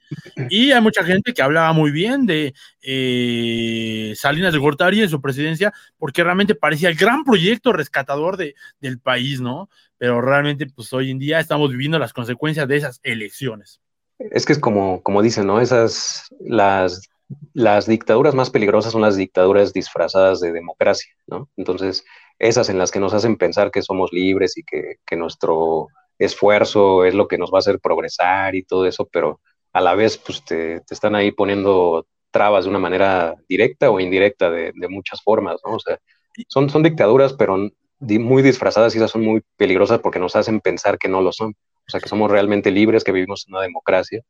Y 0.50 0.72
hay 0.72 0.82
mucha 0.82 1.04
gente 1.04 1.34
que 1.34 1.42
hablaba 1.42 1.74
muy 1.74 1.92
bien 1.92 2.26
de 2.26 2.54
eh, 2.82 4.14
Salinas 4.16 4.54
de 4.54 4.60
Gortari 4.60 5.02
en 5.02 5.10
su 5.10 5.22
presidencia, 5.22 5.74
porque 5.98 6.24
realmente 6.24 6.56
parecía 6.56 6.90
el 6.90 6.96
gran 6.96 7.24
proyecto 7.24 7.74
rescatador 7.74 8.38
de, 8.38 8.56
del 8.80 9.00
país, 9.00 9.42
¿no? 9.42 9.70
Pero 9.98 10.22
realmente, 10.22 10.66
pues 10.68 10.92
hoy 10.94 11.12
en 11.12 11.20
día 11.20 11.40
estamos 11.40 11.72
viviendo 11.72 12.00
las 12.00 12.14
consecuencias 12.14 12.68
de 12.68 12.78
esas 12.78 13.00
elecciones. 13.04 13.80
Es 14.20 14.46
que 14.46 14.54
es 14.54 14.60
como, 14.60 15.02
como 15.02 15.22
dicen, 15.22 15.48
¿no? 15.48 15.60
Esas, 15.60 16.28
las, 16.40 17.10
las 17.54 17.88
dictaduras 17.88 18.36
más 18.36 18.50
peligrosas 18.50 18.92
son 18.92 19.02
las 19.02 19.16
dictaduras 19.16 19.74
disfrazadas 19.74 20.40
de 20.40 20.52
democracia, 20.52 21.12
¿no? 21.28 21.50
Entonces, 21.58 22.04
esas 22.40 22.70
en 22.70 22.78
las 22.78 22.92
que 22.92 23.00
nos 23.00 23.14
hacen 23.14 23.38
pensar 23.38 23.72
que 23.72 23.82
somos 23.82 24.12
libres 24.12 24.58
y 24.58 24.64
que, 24.64 24.96
que 25.06 25.16
nuestro 25.16 25.88
esfuerzo 26.26 27.06
es 27.06 27.14
lo 27.14 27.28
que 27.28 27.38
nos 27.38 27.52
va 27.52 27.58
a 27.58 27.60
hacer 27.60 27.80
progresar 27.80 28.56
y 28.56 28.64
todo 28.64 28.86
eso, 28.86 29.08
pero 29.12 29.42
a 29.74 29.82
la 29.82 29.96
vez 29.96 30.18
pues 30.18 30.44
te, 30.44 30.82
están 30.90 31.16
ahí 31.16 31.32
poniendo 31.32 32.06
trabas 32.30 32.66
de 32.66 32.70
una 32.70 32.80
manera 32.80 33.36
directa 33.50 33.90
o 33.90 34.00
indirecta 34.00 34.50
de, 34.50 34.74
muchas 34.90 35.22
formas, 35.22 35.60
¿no? 35.66 35.74
O 35.74 35.80
sea, 35.80 36.00
son, 36.48 36.70
son 36.70 36.84
dictaduras, 36.84 37.34
pero 37.34 37.58
muy 38.00 38.42
disfrazadas 38.42 38.94
y 38.94 38.98
esas 38.98 39.12
son 39.12 39.24
muy 39.24 39.42
peligrosas 39.58 40.00
porque 40.00 40.20
nos 40.20 40.36
hacen 40.36 40.60
pensar 40.60 40.98
que 40.98 41.08
no 41.08 41.22
lo 41.22 41.32
son. 41.32 41.52
O 41.52 41.90
sea, 41.92 42.00
que 42.00 42.10
somos 42.10 42.32
realmente 42.32 42.72
libres, 42.72 43.04
que 43.04 43.12
vivimos 43.12 43.46
en 43.48 43.56
una 43.56 43.64
democracia. 43.64 44.22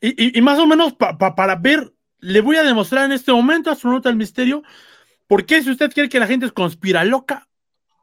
Y, 0.00 0.40
más 0.40 0.58
o 0.58 0.66
menos 0.66 0.94
para 0.94 1.56
ver, 1.56 1.92
le 2.18 2.40
voy 2.40 2.56
a 2.56 2.62
demostrar 2.62 3.04
en 3.04 3.12
este 3.12 3.32
momento, 3.32 3.70
astronauta 3.70 4.08
del 4.08 4.18
misterio, 4.18 4.62
por 5.26 5.46
qué 5.46 5.62
si 5.62 5.70
usted 5.70 5.92
quiere 5.92 6.08
que 6.08 6.20
la 6.20 6.26
gente 6.26 6.46
es 6.46 6.52
conspira 6.52 7.04
loca, 7.04 7.48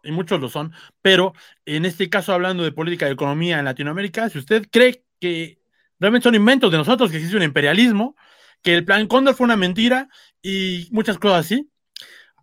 y 0.08 0.12
muchos 0.12 0.40
lo 0.40 0.50
son, 0.50 0.74
pero 1.02 1.34
en 1.66 1.86
este 1.86 2.10
caso 2.10 2.34
hablando 2.34 2.64
de 2.64 2.72
política 2.72 3.06
de 3.06 3.12
economía 3.14 3.60
en 3.60 3.66
Latinoamérica, 3.66 4.30
si 4.30 4.40
usted 4.40 4.68
cree 4.72 5.04
que 5.20 5.60
realmente 6.00 6.26
son 6.26 6.36
inventos 6.36 6.72
de 6.72 6.78
nosotros, 6.78 7.12
que 7.12 7.18
existe 7.18 7.38
un 7.38 7.44
imperialismo, 7.44 8.16
que 8.62 8.76
el 8.76 8.86
plan 8.86 9.08
Cóndor 9.08 9.36
fue 9.36 9.46
una 9.46 9.58
mentira 9.58 10.10
y 10.42 10.88
muchas 10.92 11.18
cosas 11.18 11.46
así. 11.46 11.70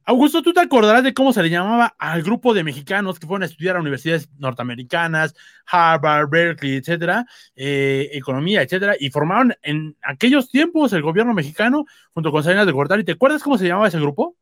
Augusto, 0.06 0.42
¿tú 0.42 0.52
te 0.52 0.60
acordarás 0.60 1.02
de 1.02 1.14
cómo 1.14 1.32
se 1.32 1.42
le 1.42 1.48
llamaba 1.48 1.94
al 1.98 2.22
grupo 2.22 2.52
de 2.52 2.62
mexicanos 2.62 3.18
que 3.18 3.26
fueron 3.26 3.42
a 3.42 3.46
estudiar 3.46 3.76
a 3.76 3.80
universidades 3.80 4.28
norteamericanas, 4.38 5.34
Harvard, 5.66 6.28
Berkeley, 6.28 6.76
etcétera, 6.76 7.24
eh, 7.56 8.10
economía, 8.12 8.60
etcétera, 8.60 8.96
y 9.00 9.08
formaron 9.08 9.54
en 9.62 9.96
aquellos 10.02 10.50
tiempos 10.50 10.92
el 10.92 11.00
gobierno 11.00 11.32
mexicano 11.32 11.86
junto 12.12 12.30
con 12.32 12.44
Salinas 12.44 12.66
de 12.66 12.72
Gortari? 12.72 13.02
¿Te 13.04 13.12
acuerdas 13.12 13.42
cómo 13.42 13.56
se 13.56 13.66
llamaba 13.66 13.88
ese 13.88 13.98
grupo? 13.98 14.36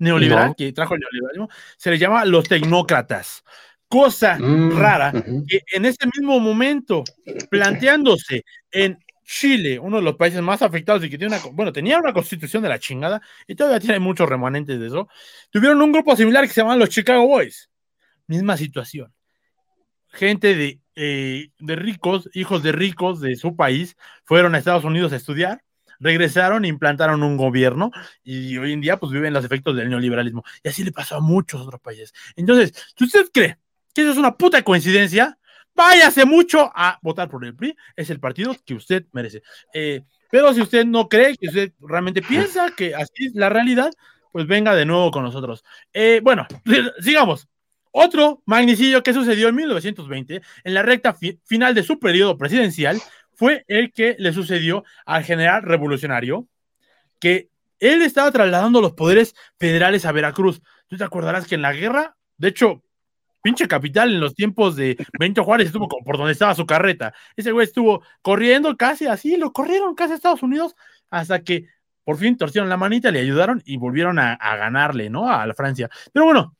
Neoliberal, 0.00 0.54
que 0.56 0.72
trajo 0.72 0.94
el 0.94 1.00
neoliberalismo, 1.00 1.48
se 1.76 1.90
le 1.90 1.98
llama 1.98 2.24
los 2.24 2.48
tecnócratas. 2.48 3.44
Cosa 3.86 4.38
mm, 4.38 4.78
rara 4.78 5.12
que 5.46 5.62
en 5.72 5.84
ese 5.84 6.06
mismo 6.06 6.38
momento, 6.38 7.04
planteándose 7.50 8.44
en 8.70 8.98
Chile, 9.24 9.78
uno 9.78 9.96
de 9.98 10.02
los 10.02 10.16
países 10.16 10.42
más 10.42 10.62
afectados 10.62 11.04
y 11.04 11.10
que 11.10 11.18
tiene 11.18 11.34
una, 11.34 11.44
bueno, 11.52 11.72
tenía 11.72 11.98
una 11.98 12.12
constitución 12.12 12.62
de 12.62 12.68
la 12.68 12.78
chingada 12.78 13.20
y 13.46 13.54
todavía 13.54 13.78
tiene 13.80 13.98
muchos 14.00 14.28
remanentes 14.28 14.78
de 14.80 14.86
eso, 14.86 15.08
tuvieron 15.50 15.80
un 15.82 15.92
grupo 15.92 16.16
similar 16.16 16.46
que 16.46 16.52
se 16.52 16.60
llamaban 16.60 16.80
los 16.80 16.88
Chicago 16.88 17.26
Boys. 17.26 17.70
Misma 18.26 18.56
situación. 18.56 19.12
Gente 20.08 20.54
de, 20.54 20.80
eh, 20.94 21.50
de 21.58 21.76
ricos, 21.76 22.28
hijos 22.32 22.62
de 22.62 22.72
ricos 22.72 23.20
de 23.20 23.36
su 23.36 23.54
país, 23.54 23.96
fueron 24.24 24.54
a 24.54 24.58
Estados 24.58 24.84
Unidos 24.84 25.12
a 25.12 25.16
estudiar, 25.16 25.62
regresaron 26.00 26.64
e 26.64 26.68
implantaron 26.68 27.22
un 27.22 27.36
gobierno 27.36 27.90
y 28.24 28.56
hoy 28.58 28.72
en 28.72 28.80
día 28.80 28.98
pues 28.98 29.12
viven 29.12 29.32
los 29.32 29.44
efectos 29.44 29.76
del 29.76 29.90
neoliberalismo. 29.90 30.42
Y 30.62 30.68
así 30.68 30.82
le 30.82 30.92
pasó 30.92 31.16
a 31.16 31.20
muchos 31.20 31.60
otros 31.60 31.80
países. 31.80 32.12
Entonces, 32.36 32.72
si 32.96 33.04
usted 33.04 33.26
cree 33.32 33.58
que 33.94 34.02
eso 34.02 34.12
es 34.12 34.18
una 34.18 34.36
puta 34.36 34.62
coincidencia, 34.62 35.38
váyase 35.74 36.24
mucho 36.24 36.70
a 36.74 36.98
votar 37.02 37.28
por 37.28 37.44
el 37.44 37.54
PRI, 37.54 37.76
es 37.96 38.10
el 38.10 38.20
partido 38.20 38.56
que 38.64 38.74
usted 38.74 39.06
merece. 39.12 39.42
Eh, 39.72 40.02
pero 40.30 40.54
si 40.54 40.60
usted 40.60 40.84
no 40.84 41.08
cree, 41.08 41.36
que 41.36 41.48
usted 41.48 41.72
realmente 41.80 42.22
piensa 42.22 42.70
que 42.76 42.94
así 42.94 43.26
es 43.26 43.34
la 43.34 43.48
realidad, 43.48 43.90
pues 44.32 44.46
venga 44.46 44.74
de 44.74 44.86
nuevo 44.86 45.10
con 45.10 45.24
nosotros. 45.24 45.64
Eh, 45.92 46.20
bueno, 46.22 46.46
sigamos. 47.00 47.48
Otro 47.92 48.40
magnicidio 48.46 49.02
que 49.02 49.12
sucedió 49.12 49.48
en 49.48 49.56
1920, 49.56 50.40
en 50.62 50.74
la 50.74 50.82
recta 50.82 51.16
final 51.44 51.74
de 51.74 51.82
su 51.82 51.98
periodo 51.98 52.38
presidencial, 52.38 53.00
fue 53.40 53.64
el 53.68 53.90
que 53.94 54.16
le 54.18 54.34
sucedió 54.34 54.84
al 55.06 55.24
general 55.24 55.62
revolucionario, 55.62 56.46
que 57.18 57.48
él 57.78 58.02
estaba 58.02 58.30
trasladando 58.30 58.82
los 58.82 58.92
poderes 58.92 59.34
federales 59.58 60.04
a 60.04 60.12
Veracruz. 60.12 60.60
Tú 60.88 60.98
te 60.98 61.04
acordarás 61.04 61.46
que 61.46 61.54
en 61.54 61.62
la 61.62 61.72
guerra, 61.72 62.18
de 62.36 62.48
hecho, 62.48 62.82
pinche 63.40 63.66
capital 63.66 64.10
en 64.10 64.20
los 64.20 64.34
tiempos 64.34 64.76
de 64.76 64.98
Benito 65.18 65.42
Juárez 65.42 65.68
estuvo 65.68 65.88
por 65.88 66.18
donde 66.18 66.34
estaba 66.34 66.54
su 66.54 66.66
carreta. 66.66 67.14
Ese 67.34 67.52
güey 67.52 67.64
estuvo 67.64 68.02
corriendo 68.20 68.76
casi 68.76 69.06
así, 69.06 69.38
lo 69.38 69.54
corrieron 69.54 69.94
casi 69.94 70.12
a 70.12 70.16
Estados 70.16 70.42
Unidos 70.42 70.76
hasta 71.08 71.42
que 71.42 71.64
por 72.04 72.18
fin 72.18 72.36
torcieron 72.36 72.68
la 72.68 72.76
manita, 72.76 73.10
le 73.10 73.20
ayudaron 73.20 73.62
y 73.64 73.78
volvieron 73.78 74.18
a, 74.18 74.36
ganarle, 74.36 75.08
¿no? 75.08 75.30
A 75.30 75.46
la 75.46 75.54
Francia. 75.54 75.88
Pero 76.12 76.26
bueno, 76.26 76.58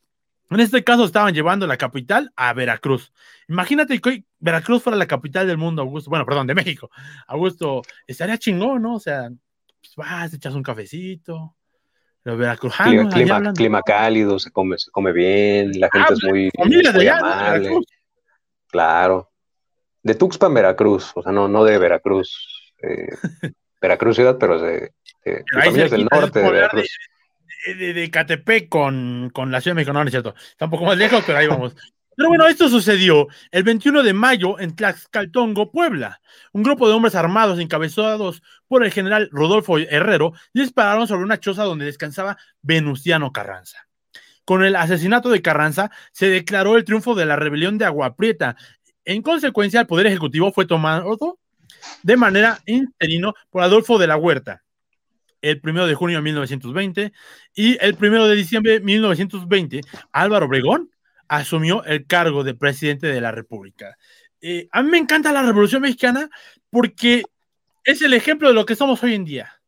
en 0.57 0.61
este 0.61 0.83
caso 0.83 1.04
estaban 1.04 1.33
llevando 1.33 1.66
la 1.66 1.76
capital 1.76 2.33
a 2.37 2.52
Veracruz. 2.52 3.12
Imagínate 3.49 4.00
que 4.00 4.25
Veracruz 4.38 4.83
fuera 4.83 4.97
la 4.97 5.07
capital 5.07 5.47
del 5.47 5.59
mundo, 5.59 5.83
Augusto. 5.83 6.11
Bueno, 6.11 6.26
perdón, 6.26 6.47
de 6.47 6.54
México. 6.54 6.90
Augusto, 7.26 7.83
estaría 8.07 8.38
chingón, 8.38 8.83
¿no? 8.83 8.97
O 8.97 9.00
sea, 9.00 9.30
pues 9.80 9.95
vas, 9.97 10.35
echas 10.35 10.54
un 10.54 10.62
cafecito, 10.62 11.54
los 12.25 12.38
veracruzanos. 12.38 13.14
Clima, 13.14 13.52
clima, 13.52 13.83
cálido, 13.83 14.38
se 14.38 14.50
come, 14.50 14.76
se 14.78 14.90
come 14.90 15.12
bien, 15.12 15.73
la 15.78 15.88
gente 15.90 16.09
ah, 16.11 16.14
es 16.14 16.25
muy, 16.25 16.50
muy 16.57 17.09
amable. 17.09 17.71
claro. 18.66 19.30
De 20.02 20.14
Tuxpan, 20.14 20.54
Veracruz, 20.54 21.12
o 21.14 21.23
sea, 21.23 21.30
no, 21.30 21.47
no 21.47 21.62
de 21.62 21.78
Veracruz, 21.78 22.73
eh, 22.83 23.09
Veracruz 23.80 24.16
ciudad, 24.16 24.37
pero 24.38 24.59
de, 24.61 24.92
de, 25.25 25.45
familias 25.52 25.90
del 25.90 26.09
norte 26.11 26.40
de 26.40 26.50
Veracruz. 26.50 26.83
De, 26.83 26.88
de, 27.67 28.11
Catepec 28.11 28.69
con, 28.69 29.31
con, 29.33 29.50
la 29.50 29.61
Ciudad 29.61 29.75
de 29.75 29.76
México, 29.76 29.93
no, 29.93 30.00
no 30.00 30.09
es 30.09 30.12
cierto. 30.12 30.35
Está 30.37 30.67
un 30.67 30.71
poco 30.71 30.85
más 30.85 30.97
lejos, 30.97 31.23
pero 31.26 31.38
ahí 31.38 31.47
vamos. 31.47 31.75
Pero 32.17 32.29
bueno, 32.29 32.47
esto 32.49 32.69
sucedió 32.69 33.29
el 33.50 33.62
21 33.62 34.02
de 34.02 34.12
mayo 34.12 34.59
en 34.59 34.76
Tlaxcaltongo, 34.76 35.71
Puebla. 35.71 36.21
Un 36.52 36.62
grupo 36.62 36.87
de 36.87 36.95
hombres 36.95 37.14
armados 37.14 37.59
encabezados 37.59 38.43
por 38.69 38.85
el 38.85 38.93
general 38.93 39.31
Rodolfo 39.33 39.79
Herrero 39.79 40.35
dispararon 40.52 41.09
sobre 41.09 41.25
una 41.25 41.40
choza 41.40 41.64
donde 41.64 41.87
descansaba 41.87 42.37
Venustiano 42.61 43.33
Carranza. 43.33 43.88
Con 44.45 44.64
el 44.64 44.76
asesinato 44.76 45.31
de 45.31 45.40
Carranza 45.40 45.90
se 46.12 46.29
declaró 46.29 46.76
el 46.76 46.85
triunfo 46.85 47.14
de 47.14 47.25
la 47.25 47.37
rebelión 47.37 47.79
de 47.79 47.87
Agua 47.87 48.17
Prieta. 48.17 48.57
En 49.05 49.23
consecuencia, 49.23 49.81
el 49.81 49.87
poder 49.87 50.07
ejecutivo 50.07 50.52
fue 50.52 50.67
tomado 50.67 51.38
de 52.02 52.17
manera 52.19 52.59
interino 52.67 53.33
por 53.49 53.62
Adolfo 53.62 53.97
de 53.97 54.09
la 54.09 54.17
Huerta 54.17 54.62
el 55.43 55.61
primero 55.61 55.87
de 55.87 55.95
junio 55.95 56.19
de 56.19 56.23
1920 56.23 57.13
y 57.55 57.79
el 57.85 57.95
primero 57.95 58.27
de 58.29 58.37
diciembre 58.37 58.73
de 58.73 58.81
1920 58.81 59.81
Álvaro 60.13 60.47
Obregón 60.47 60.91
asumió 61.29 61.85
el 61.85 62.07
cargo 62.07 62.45
de 62.45 62.55
presidente 62.55 63.07
de 63.07 63.21
la 63.21 63.31
República. 63.31 63.97
Eh, 64.41 64.69
a 64.73 64.83
mí 64.83 64.91
me 64.91 64.99
encanta 64.99 65.33
la 65.33 65.43
Revolución 65.43 65.83
Mexicana 65.83 66.29
porque 66.71 67.23
es 67.85 68.03
el 68.03 68.15
ejemplo 68.15 68.49
de 68.49 68.55
lo 68.55 68.67
que 68.67 68.77
somos 68.77 69.03
hoy 69.03 69.15
en 69.15 69.25
día. 69.25 69.61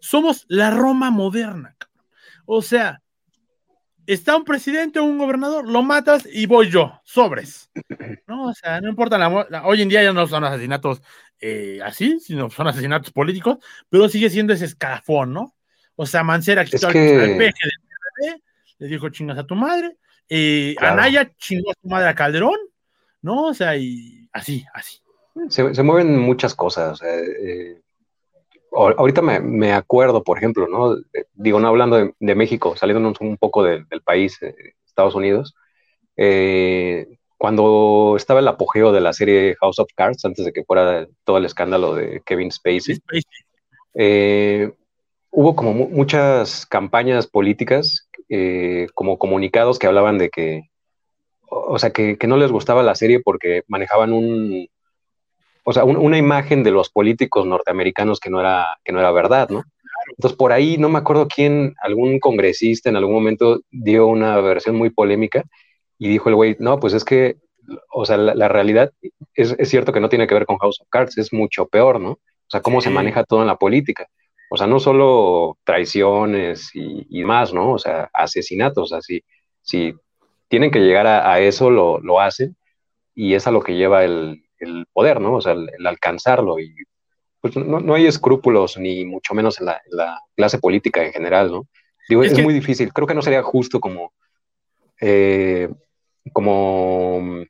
Somos 0.00 0.46
la 0.48 0.70
Roma 0.70 1.10
moderna. 1.10 1.76
O 2.46 2.62
sea, 2.62 3.02
está 4.14 4.36
un 4.36 4.44
presidente 4.44 4.98
o 4.98 5.04
un 5.04 5.18
gobernador, 5.18 5.68
lo 5.68 5.82
matas 5.82 6.26
y 6.30 6.46
voy 6.46 6.70
yo, 6.70 6.98
sobres. 7.04 7.70
¿no? 8.26 8.48
O 8.48 8.54
sea, 8.54 8.80
no 8.80 8.88
importa, 8.88 9.18
la, 9.18 9.64
hoy 9.64 9.82
en 9.82 9.88
día 9.90 10.02
ya 10.02 10.12
no 10.12 10.26
son 10.26 10.44
asesinatos 10.44 11.02
eh, 11.40 11.80
así, 11.84 12.18
sino 12.18 12.48
son 12.48 12.68
asesinatos 12.68 13.12
políticos, 13.12 13.58
pero 13.90 14.08
sigue 14.08 14.30
siendo 14.30 14.54
ese 14.54 14.64
escalafón, 14.64 15.34
¿no? 15.34 15.54
O 15.94 16.06
sea, 16.06 16.24
Mancera 16.24 16.64
quitó 16.64 16.88
que... 16.88 17.52
le 18.78 18.86
dijo 18.86 19.10
chingas 19.10 19.38
a 19.38 19.44
tu 19.46 19.54
madre, 19.54 19.98
eh, 20.28 20.74
Anaya 20.78 21.30
chingó 21.36 21.70
a 21.70 21.74
su 21.80 21.88
madre 21.88 22.08
a 22.08 22.14
Calderón, 22.14 22.58
¿no? 23.20 23.46
O 23.46 23.54
sea, 23.54 23.76
y 23.76 24.28
así, 24.32 24.64
así. 24.72 24.98
Se, 25.50 25.82
mueven 25.82 26.18
muchas 26.18 26.54
cosas. 26.54 27.00
Eh, 27.02 27.82
ahorita 28.72 29.22
me, 29.22 29.72
acuerdo, 29.72 30.22
por 30.22 30.38
ejemplo, 30.38 30.66
¿no? 30.68 30.96
Eh, 30.96 31.24
digo, 31.34 31.60
no 31.60 31.68
hablando 31.68 32.12
de, 32.18 32.34
México, 32.34 32.76
saliéndonos 32.76 33.20
un 33.20 33.36
poco 33.36 33.62
del 33.62 33.86
país, 34.04 34.38
Estados 34.86 35.14
Unidos, 35.14 35.54
cuando 37.36 38.14
estaba 38.16 38.40
el 38.40 38.48
apogeo 38.48 38.92
de 38.92 39.00
la 39.00 39.12
serie 39.12 39.54
House 39.60 39.78
of 39.78 39.90
Cards, 39.94 40.24
antes 40.24 40.44
de 40.44 40.52
que 40.52 40.64
fuera 40.64 41.06
todo 41.24 41.38
el 41.38 41.44
escándalo 41.44 41.94
de 41.94 42.20
Kevin 42.24 42.50
Spacey, 42.50 42.98
hubo 45.30 45.54
como 45.54 45.72
muchas 45.72 46.66
campañas 46.66 47.26
políticas 47.26 48.08
eh, 48.28 48.88
como 48.94 49.18
comunicados 49.18 49.78
que 49.78 49.86
hablaban 49.86 50.18
de 50.18 50.30
que, 50.30 50.70
o 51.48 51.78
sea, 51.78 51.90
que, 51.90 52.18
no 52.26 52.36
les 52.36 52.50
gustaba 52.50 52.82
la 52.82 52.94
serie 52.94 53.20
porque 53.20 53.62
manejaban 53.68 54.12
un, 54.12 54.68
o 55.68 55.72
sea, 55.74 55.84
una 55.84 56.16
imagen 56.16 56.62
de 56.62 56.70
los 56.70 56.88
políticos 56.88 57.44
norteamericanos 57.44 58.20
que 58.20 58.30
no 58.30 58.40
era, 58.40 58.78
que 58.82 58.90
no 58.90 59.00
era 59.00 59.12
verdad, 59.12 59.50
¿no? 59.50 59.64
Entonces, 60.16 60.34
por 60.34 60.50
ahí 60.50 60.78
no 60.78 60.88
me 60.88 60.98
acuerdo 60.98 61.28
quién, 61.28 61.74
algún 61.82 62.20
congresista 62.20 62.88
en 62.88 62.96
algún 62.96 63.12
momento 63.12 63.60
dio 63.70 64.06
una 64.06 64.40
versión 64.40 64.76
muy 64.76 64.88
polémica 64.88 65.44
y 65.98 66.08
dijo 66.08 66.30
el 66.30 66.36
güey, 66.36 66.56
no, 66.58 66.80
pues 66.80 66.94
es 66.94 67.04
que, 67.04 67.36
o 67.92 68.06
sea, 68.06 68.16
la, 68.16 68.48
realidad 68.48 68.92
es, 69.34 69.54
es, 69.58 69.68
cierto 69.68 69.92
que 69.92 70.00
no 70.00 70.08
tiene 70.08 70.26
que 70.26 70.32
ver 70.32 70.46
con 70.46 70.56
House 70.56 70.80
of 70.80 70.88
Cards, 70.88 71.18
es 71.18 71.34
mucho 71.34 71.66
peor, 71.66 72.00
¿no? 72.00 72.12
O 72.12 72.50
sea, 72.50 72.62
cómo 72.62 72.80
se 72.80 72.88
maneja 72.88 73.24
todo 73.24 73.42
en 73.42 73.48
la 73.48 73.56
política. 73.56 74.06
O 74.48 74.56
sea, 74.56 74.66
no 74.66 74.80
solo 74.80 75.58
traiciones 75.64 76.70
y, 76.72 77.24
más, 77.24 77.52
¿no? 77.52 77.72
O 77.72 77.78
sea, 77.78 78.08
asesinatos, 78.14 78.94
así. 78.94 79.22
Si, 79.60 79.92
tienen 80.48 80.70
que 80.70 80.78
llegar 80.78 81.06
a, 81.06 81.40
eso, 81.40 81.68
lo, 81.68 81.98
lo, 82.00 82.22
hacen 82.22 82.56
y 83.14 83.34
es 83.34 83.46
a 83.46 83.50
lo 83.50 83.60
que 83.60 83.76
lleva 83.76 84.02
el, 84.02 84.47
poder, 84.92 85.20
¿no? 85.20 85.34
O 85.34 85.40
sea, 85.40 85.52
el, 85.52 85.86
alcanzarlo. 85.86 86.58
Y 86.58 86.74
pues 87.40 87.56
no, 87.56 87.94
hay 87.94 88.06
escrúpulos, 88.06 88.78
ni 88.78 89.04
mucho 89.04 89.34
menos 89.34 89.60
en 89.60 89.66
la, 89.66 90.20
clase 90.36 90.58
política 90.58 91.04
en 91.04 91.12
general, 91.12 91.50
¿no? 91.50 91.68
Digo, 92.08 92.22
es, 92.22 92.42
muy 92.42 92.54
difícil. 92.54 92.92
Creo 92.92 93.06
que 93.06 93.14
no 93.14 93.22
sería 93.22 93.42
justo 93.42 93.80
como, 93.80 94.12
eh, 95.00 95.68
como, 96.32 97.44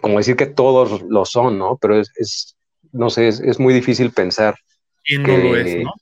como 0.00 0.18
decir 0.18 0.36
que 0.36 0.46
todos 0.46 1.02
lo 1.02 1.24
son, 1.24 1.58
¿no? 1.58 1.78
Pero 1.80 1.98
es, 1.98 2.56
no 2.92 3.10
sé, 3.10 3.28
es 3.28 3.60
muy 3.60 3.72
difícil 3.72 4.10
pensar 4.10 4.56
¿Quién 5.04 5.22
no 5.22 5.36
lo 5.36 5.56
es, 5.56 5.84
no? 5.84 5.92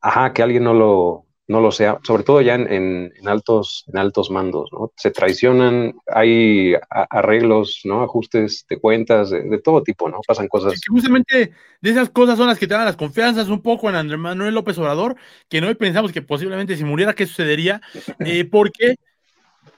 Ajá, 0.00 0.32
que 0.32 0.42
alguien 0.42 0.64
no 0.64 0.74
lo, 0.74 1.26
no 1.48 1.62
lo 1.62 1.72
sea, 1.72 1.98
sobre 2.02 2.24
todo 2.24 2.42
ya 2.42 2.54
en, 2.54 3.10
altos, 3.24 3.84
en 3.88 3.98
altos 3.98 4.30
mandos, 4.30 4.68
¿no? 4.70 4.92
Se 4.96 5.10
traicionan, 5.10 5.94
hay 6.06 6.74
arreglos, 6.90 7.80
¿no? 7.84 8.02
Ajustes 8.02 8.66
de 8.68 8.78
cuentas, 8.78 9.30
de, 9.30 9.58
todo 9.64 9.82
tipo, 9.82 10.10
¿no? 10.10 10.20
Pasan 10.26 10.46
cosas. 10.46 10.78
justamente 10.86 11.52
de 11.80 11.90
esas 11.90 12.10
cosas 12.10 12.36
son 12.36 12.48
las 12.48 12.58
que 12.58 12.66
te 12.66 12.74
dan 12.74 12.84
las 12.84 12.96
confianzas 12.96 13.48
un 13.48 13.62
poco 13.62 13.88
en 13.88 13.96
Andrés 13.96 14.20
Manuel 14.20 14.54
López 14.54 14.76
Obrador, 14.76 15.16
que 15.48 15.62
no 15.62 15.74
pensamos 15.74 16.12
que 16.12 16.20
posiblemente 16.20 16.76
si 16.76 16.84
muriera, 16.84 17.14
¿qué 17.14 17.26
sucedería? 17.26 17.80
Eh, 18.20 18.44
porque 18.44 18.96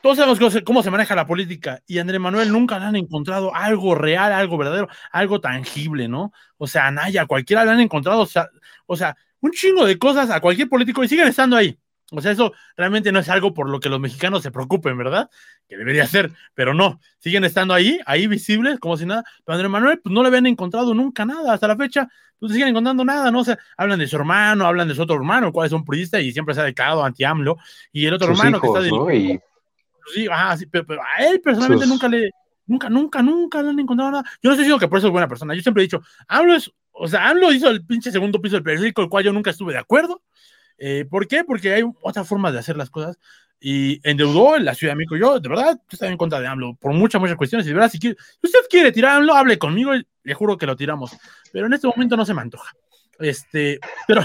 todos 0.00 0.16
sabemos 0.16 0.38
cómo 0.64 0.82
se 0.82 0.90
maneja 0.90 1.14
la 1.14 1.26
política 1.26 1.82
y 1.86 1.98
Andrés 1.98 2.20
Manuel 2.20 2.50
nunca 2.50 2.78
le 2.78 2.86
han 2.86 2.96
encontrado 2.96 3.54
algo 3.54 3.94
real, 3.94 4.32
algo 4.32 4.56
verdadero, 4.56 4.88
algo 5.12 5.40
tangible, 5.40 6.08
¿no? 6.08 6.32
O 6.56 6.66
sea, 6.66 6.86
a 6.86 6.90
Naya, 6.90 7.26
cualquiera 7.26 7.64
le 7.64 7.72
han 7.72 7.80
encontrado, 7.80 8.26
o 8.86 8.96
sea, 8.96 9.16
un 9.40 9.50
chingo 9.52 9.86
de 9.86 9.98
cosas 9.98 10.30
a 10.30 10.40
cualquier 10.40 10.68
político 10.68 11.02
y 11.02 11.08
siguen 11.08 11.28
estando 11.28 11.56
ahí. 11.56 11.78
O 12.12 12.20
sea, 12.20 12.32
eso 12.32 12.52
realmente 12.76 13.12
no 13.12 13.20
es 13.20 13.28
algo 13.28 13.54
por 13.54 13.68
lo 13.68 13.78
que 13.78 13.88
los 13.88 14.00
mexicanos 14.00 14.42
se 14.42 14.50
preocupen, 14.50 14.98
¿verdad? 14.98 15.30
Que 15.68 15.76
debería 15.76 16.06
ser, 16.06 16.32
pero 16.54 16.74
no, 16.74 17.00
siguen 17.18 17.44
estando 17.44 17.72
ahí, 17.72 18.00
ahí 18.04 18.26
visibles, 18.26 18.80
como 18.80 18.96
si 18.96 19.06
nada. 19.06 19.22
Pero 19.44 19.54
Andrés 19.54 19.70
Manuel, 19.70 20.00
pues 20.00 20.12
no 20.12 20.22
le 20.22 20.28
habían 20.28 20.46
encontrado 20.46 20.92
nunca 20.92 21.24
nada, 21.24 21.52
hasta 21.52 21.68
la 21.68 21.76
fecha, 21.76 22.08
pues 22.38 22.52
siguen 22.52 22.68
encontrando 22.68 23.04
nada, 23.04 23.30
¿no? 23.30 23.40
O 23.40 23.44
sea, 23.44 23.58
hablan 23.76 24.00
de 24.00 24.08
su 24.08 24.16
hermano, 24.16 24.66
hablan 24.66 24.88
de 24.88 24.94
su 24.94 25.02
otro 25.02 25.16
hermano, 25.16 25.52
cuál 25.52 25.68
es 25.68 25.72
un 25.72 25.84
priista 25.84 26.20
y 26.20 26.32
siempre 26.32 26.54
se 26.54 26.62
ha 26.62 26.64
declarado 26.64 27.04
anti-AMLO, 27.04 27.56
y 27.92 28.06
el 28.06 28.14
otro 28.14 28.32
hermano 28.32 28.60
que 28.60 28.66
está 28.66 28.80
de... 28.80 29.40
Sí, 30.12 30.26
ah, 30.30 30.56
sí, 30.56 30.66
pero, 30.66 31.00
a 31.00 31.24
él 31.24 31.40
personalmente 31.40 31.86
nunca 31.86 32.08
le, 32.08 32.30
nunca, 32.66 32.90
nunca, 32.90 33.22
nunca 33.22 33.62
le 33.62 33.68
han 33.68 33.78
encontrado 33.78 34.10
nada. 34.10 34.24
Yo 34.42 34.48
no 34.48 34.52
estoy 34.52 34.64
diciendo 34.64 34.80
que 34.80 34.88
por 34.88 34.98
eso 34.98 35.06
es 35.06 35.12
buena 35.12 35.28
persona, 35.28 35.54
yo 35.54 35.62
siempre 35.62 35.84
he 35.84 35.86
dicho, 35.86 36.02
AMLO 36.26 36.54
es 36.56 36.72
o 37.02 37.08
sea, 37.08 37.30
AMLO 37.30 37.50
hizo 37.50 37.70
el 37.70 37.84
pinche 37.86 38.12
segundo 38.12 38.42
piso 38.42 38.56
del 38.56 38.62
periódico, 38.62 39.00
el 39.00 39.08
cual 39.08 39.24
yo 39.24 39.32
nunca 39.32 39.50
estuve 39.50 39.72
de 39.72 39.78
acuerdo. 39.78 40.22
Eh, 40.76 41.06
¿Por 41.08 41.26
qué? 41.26 41.44
Porque 41.44 41.72
hay 41.72 41.82
otra 42.02 42.24
forma 42.24 42.52
de 42.52 42.58
hacer 42.58 42.76
las 42.76 42.90
cosas 42.90 43.18
y 43.58 44.06
endeudó 44.08 44.56
en 44.56 44.66
la 44.66 44.74
Ciudad 44.74 44.92
de 44.92 44.98
México. 44.98 45.16
Yo, 45.16 45.40
de 45.40 45.48
verdad, 45.48 45.80
estoy 45.90 46.08
en 46.08 46.18
contra 46.18 46.40
de 46.40 46.46
AMLO 46.46 46.76
por 46.76 46.92
muchas, 46.92 47.18
muchas 47.18 47.38
cuestiones. 47.38 47.66
Y 47.66 47.70
de 47.70 47.74
verdad, 47.74 47.90
si, 47.90 47.96
usted 47.96 48.58
quiere 48.68 48.92
tirar 48.92 49.16
AMLO, 49.16 49.34
hable 49.34 49.58
conmigo 49.58 49.94
y 49.94 50.06
le 50.24 50.34
juro 50.34 50.58
que 50.58 50.66
lo 50.66 50.76
tiramos. 50.76 51.16
Pero 51.50 51.66
en 51.66 51.72
este 51.72 51.86
momento 51.86 52.18
no 52.18 52.26
se 52.26 52.34
me 52.34 52.42
antoja. 52.42 52.70
Este, 53.18 53.80
pero, 54.06 54.22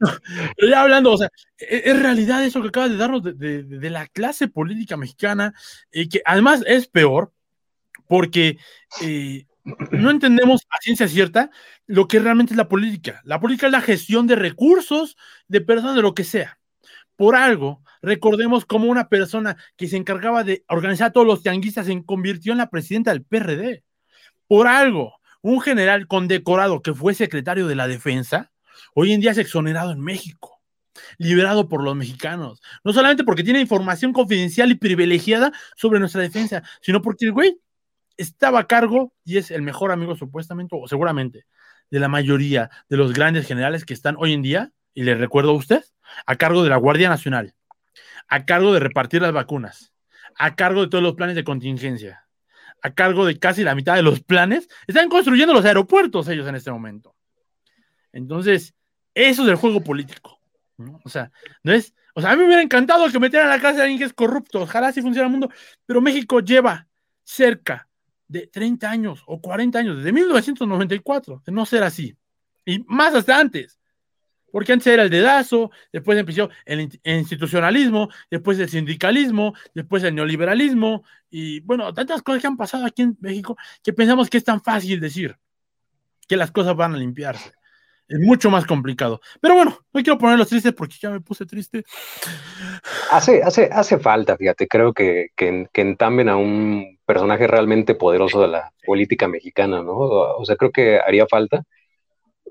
ya 0.70 0.82
hablando, 0.82 1.12
o 1.12 1.16
sea, 1.16 1.30
e, 1.58 1.82
es, 1.86 1.98
realidad 1.98 2.44
eso 2.44 2.60
que 2.60 2.68
acaba 2.68 2.90
de 2.90 2.96
darnos 2.98 3.22
de, 3.22 3.90
la 3.90 4.06
clase 4.06 4.48
política 4.48 4.98
mexicana, 4.98 5.54
y 5.90 6.10
que 6.10 6.20
además 6.26 6.62
es 6.66 6.88
peor, 6.88 7.32
porque 8.06 8.58
eh, 9.00 9.46
no 9.90 10.10
entendemos 10.10 10.66
a 10.70 10.80
ciencia 10.80 11.08
cierta 11.08 11.50
lo 11.86 12.08
que 12.08 12.20
realmente 12.20 12.52
es 12.52 12.56
la 12.56 12.68
política. 12.68 13.20
La 13.24 13.40
política 13.40 13.66
es 13.66 13.72
la 13.72 13.80
gestión 13.80 14.26
de 14.26 14.36
recursos, 14.36 15.16
de 15.48 15.60
personas, 15.60 15.96
de 15.96 16.02
lo 16.02 16.14
que 16.14 16.24
sea. 16.24 16.58
Por 17.16 17.34
algo, 17.34 17.82
recordemos 18.00 18.64
cómo 18.64 18.86
una 18.86 19.08
persona 19.08 19.56
que 19.76 19.88
se 19.88 19.96
encargaba 19.96 20.44
de 20.44 20.64
organizar 20.68 21.08
a 21.08 21.12
todos 21.12 21.26
los 21.26 21.42
tianguistas 21.42 21.86
se 21.86 22.04
convirtió 22.04 22.52
en 22.52 22.58
la 22.58 22.70
presidenta 22.70 23.10
del 23.10 23.24
PRD. 23.24 23.84
Por 24.46 24.66
algo, 24.66 25.18
un 25.42 25.60
general 25.60 26.06
condecorado 26.06 26.80
que 26.80 26.94
fue 26.94 27.14
secretario 27.14 27.66
de 27.66 27.74
la 27.74 27.88
defensa, 27.88 28.52
hoy 28.94 29.12
en 29.12 29.20
día 29.20 29.32
es 29.32 29.38
exonerado 29.38 29.90
en 29.90 30.00
México, 30.00 30.62
liberado 31.18 31.68
por 31.68 31.82
los 31.82 31.96
mexicanos. 31.96 32.60
No 32.84 32.92
solamente 32.92 33.24
porque 33.24 33.44
tiene 33.44 33.60
información 33.60 34.12
confidencial 34.12 34.70
y 34.70 34.76
privilegiada 34.76 35.52
sobre 35.76 36.00
nuestra 36.00 36.22
defensa, 36.22 36.62
sino 36.80 37.02
porque 37.02 37.26
el 37.26 37.32
güey 37.32 37.58
estaba 38.18 38.60
a 38.60 38.66
cargo 38.66 39.14
y 39.24 39.38
es 39.38 39.50
el 39.50 39.62
mejor 39.62 39.92
amigo 39.92 40.16
supuestamente 40.16 40.76
o 40.78 40.86
seguramente 40.86 41.46
de 41.90 42.00
la 42.00 42.08
mayoría 42.08 42.70
de 42.90 42.98
los 42.98 43.14
grandes 43.14 43.46
generales 43.46 43.86
que 43.86 43.94
están 43.94 44.16
hoy 44.18 44.34
en 44.34 44.42
día, 44.42 44.72
y 44.92 45.04
le 45.04 45.14
recuerdo 45.14 45.50
a 45.50 45.54
usted, 45.54 45.82
a 46.26 46.36
cargo 46.36 46.62
de 46.62 46.68
la 46.68 46.76
Guardia 46.76 47.08
Nacional, 47.08 47.54
a 48.26 48.44
cargo 48.44 48.74
de 48.74 48.80
repartir 48.80 49.22
las 49.22 49.32
vacunas, 49.32 49.92
a 50.36 50.54
cargo 50.54 50.82
de 50.82 50.88
todos 50.88 51.02
los 51.02 51.14
planes 51.14 51.36
de 51.36 51.44
contingencia, 51.44 52.26
a 52.82 52.92
cargo 52.92 53.24
de 53.24 53.38
casi 53.38 53.64
la 53.64 53.74
mitad 53.74 53.94
de 53.94 54.02
los 54.02 54.20
planes, 54.20 54.68
están 54.86 55.08
construyendo 55.08 55.54
los 55.54 55.64
aeropuertos 55.64 56.28
ellos 56.28 56.46
en 56.46 56.56
este 56.56 56.70
momento. 56.70 57.14
Entonces, 58.12 58.74
eso 59.14 59.42
es 59.42 59.48
el 59.48 59.56
juego 59.56 59.82
político. 59.82 60.40
O 61.04 61.08
sea, 61.08 61.30
no 61.62 61.72
es, 61.72 61.94
o 62.14 62.20
sea, 62.20 62.32
a 62.32 62.34
mí 62.34 62.40
me 62.40 62.46
hubiera 62.46 62.62
encantado 62.62 63.10
que 63.10 63.18
metieran 63.18 63.48
a 63.48 63.56
la 63.56 63.62
casa 63.62 63.80
a 63.80 63.82
alguien 63.82 63.98
que 63.98 64.04
es 64.04 64.12
corrupto, 64.12 64.62
ojalá 64.62 64.88
así 64.88 65.00
funcione 65.00 65.26
el 65.26 65.32
mundo, 65.32 65.50
pero 65.86 66.00
México 66.00 66.40
lleva 66.40 66.86
cerca 67.24 67.87
de 68.28 68.46
30 68.46 68.90
años 68.90 69.22
o 69.26 69.40
40 69.40 69.78
años, 69.78 69.96
desde 69.96 70.12
1994, 70.12 71.42
de 71.44 71.52
no 71.52 71.66
ser 71.66 71.82
así. 71.82 72.16
Y 72.64 72.84
más 72.86 73.14
hasta 73.14 73.38
antes. 73.38 73.78
Porque 74.50 74.72
antes 74.72 74.86
era 74.86 75.02
el 75.02 75.10
dedazo, 75.10 75.70
después 75.92 76.18
empezó 76.18 76.48
el 76.64 76.88
institucionalismo, 77.04 78.08
después 78.30 78.58
el 78.58 78.68
sindicalismo, 78.68 79.54
después 79.74 80.02
el 80.04 80.14
neoliberalismo, 80.14 81.04
y 81.30 81.60
bueno, 81.60 81.92
tantas 81.92 82.22
cosas 82.22 82.40
que 82.40 82.46
han 82.46 82.56
pasado 82.56 82.86
aquí 82.86 83.02
en 83.02 83.16
México 83.20 83.56
que 83.82 83.92
pensamos 83.92 84.30
que 84.30 84.38
es 84.38 84.44
tan 84.44 84.62
fácil 84.62 85.00
decir 85.00 85.36
que 86.26 86.36
las 86.36 86.50
cosas 86.50 86.76
van 86.76 86.94
a 86.94 86.98
limpiarse. 86.98 87.52
Es 88.08 88.18
mucho 88.20 88.48
más 88.50 88.64
complicado. 88.64 89.20
Pero 89.38 89.54
bueno, 89.54 89.78
no 89.92 90.02
quiero 90.02 90.16
ponerlos 90.16 90.48
tristes 90.48 90.72
porque 90.72 90.96
ya 90.98 91.10
me 91.10 91.20
puse 91.20 91.44
triste. 91.44 91.84
Hace, 93.10 93.42
hace, 93.42 93.68
hace 93.70 93.98
falta, 93.98 94.34
fíjate, 94.36 94.66
creo 94.66 94.94
que, 94.94 95.28
que, 95.36 95.68
que 95.70 95.96
a 96.00 96.36
un 96.36 96.97
personaje 97.08 97.46
realmente 97.46 97.94
poderoso 97.94 98.42
de 98.42 98.48
la 98.48 98.70
política 98.84 99.28
mexicana, 99.28 99.82
¿no? 99.82 99.94
O 99.96 100.44
sea, 100.44 100.56
creo 100.56 100.70
que 100.70 101.00
haría 101.00 101.26
falta. 101.26 101.64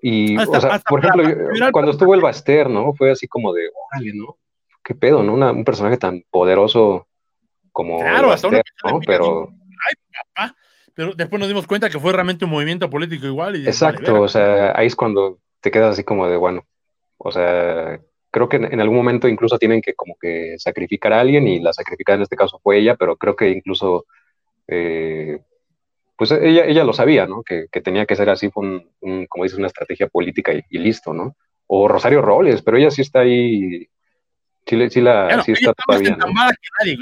Y, 0.02 0.36
o 0.36 0.60
sea, 0.60 0.80
por 0.80 1.06
ejemplo, 1.06 1.24
cuando 1.72 1.92
estuvo 1.92 2.16
el 2.16 2.22
Baster, 2.22 2.68
¿no? 2.68 2.94
Fue 2.94 3.12
así 3.12 3.28
como 3.28 3.54
de, 3.54 3.70
órale, 3.70 4.14
¿no? 4.16 4.38
¿Qué 4.84 4.96
pedo, 4.96 5.22
no? 5.22 5.34
un 5.34 5.64
personaje 5.64 5.98
tan 5.98 6.24
poderoso 6.32 7.08
como 7.72 8.00
claro, 8.00 8.30
Baster, 8.30 8.64
¿no? 8.84 9.00
Pero... 9.06 9.50
Ay, 9.88 9.94
papá. 10.34 10.56
Pero 10.96 11.14
después 11.14 11.40
nos 11.40 11.48
dimos 11.48 11.68
cuenta 11.68 11.92
que 11.92 12.00
fue 12.00 12.12
realmente 12.12 12.46
un 12.46 12.52
movimiento 12.52 12.90
político 12.90 13.28
igual. 13.28 13.58
Y 13.58 13.68
Exacto, 13.68 14.22
o 14.22 14.28
sea, 14.28 14.74
ahí 14.76 14.88
es 14.88 14.96
cuando 14.96 15.38
te 15.62 15.70
quedas 15.70 15.92
así 15.92 16.04
como 16.04 16.28
de, 16.28 16.38
bueno, 16.38 16.66
o 17.20 17.32
sea, 17.32 18.00
creo 18.32 18.50
que 18.50 18.58
en, 18.58 18.82
algún 18.82 18.98
momento 18.98 19.28
incluso 19.28 19.60
tienen 19.60 19.82
que 19.82 19.94
como 19.94 20.16
que 20.20 20.56
sacrificar 20.58 21.14
a 21.14 21.20
alguien 21.20 21.48
y 21.48 21.60
la 21.60 21.74
sacrificada 21.74 22.16
en 22.16 22.24
este 22.24 22.36
caso 22.36 22.60
fue 22.64 22.80
ella, 22.80 22.96
pero 22.96 23.16
creo 23.18 23.36
que 23.36 23.50
incluso, 23.50 24.06
eh, 24.68 25.40
pues 26.18 26.32
ella, 26.32 26.66
ella 26.66 26.84
lo 26.84 26.94
sabía, 26.94 27.28
¿no? 27.28 27.44
Que, 27.44 27.68
tenía 27.82 28.06
que 28.06 28.16
ser 28.16 28.30
así, 28.30 28.50
un, 28.56 29.28
como 29.28 29.44
dices, 29.44 29.60
una 29.60 29.68
estrategia 29.68 30.08
política 30.08 30.52
y, 30.54 30.78
listo, 30.78 31.14
¿no? 31.14 31.36
O 31.68 31.88
Rosario 31.88 32.22
Robles, 32.22 32.62
pero 32.62 32.78
ella 32.78 32.92
sí 32.92 33.02
está 33.02 33.20
ahí 33.20 33.88
Sí, 34.68 34.90
sí, 34.90 35.00
la, 35.00 35.42
sí 35.44 35.54
está 35.54 35.74
todavía. 35.74 36.18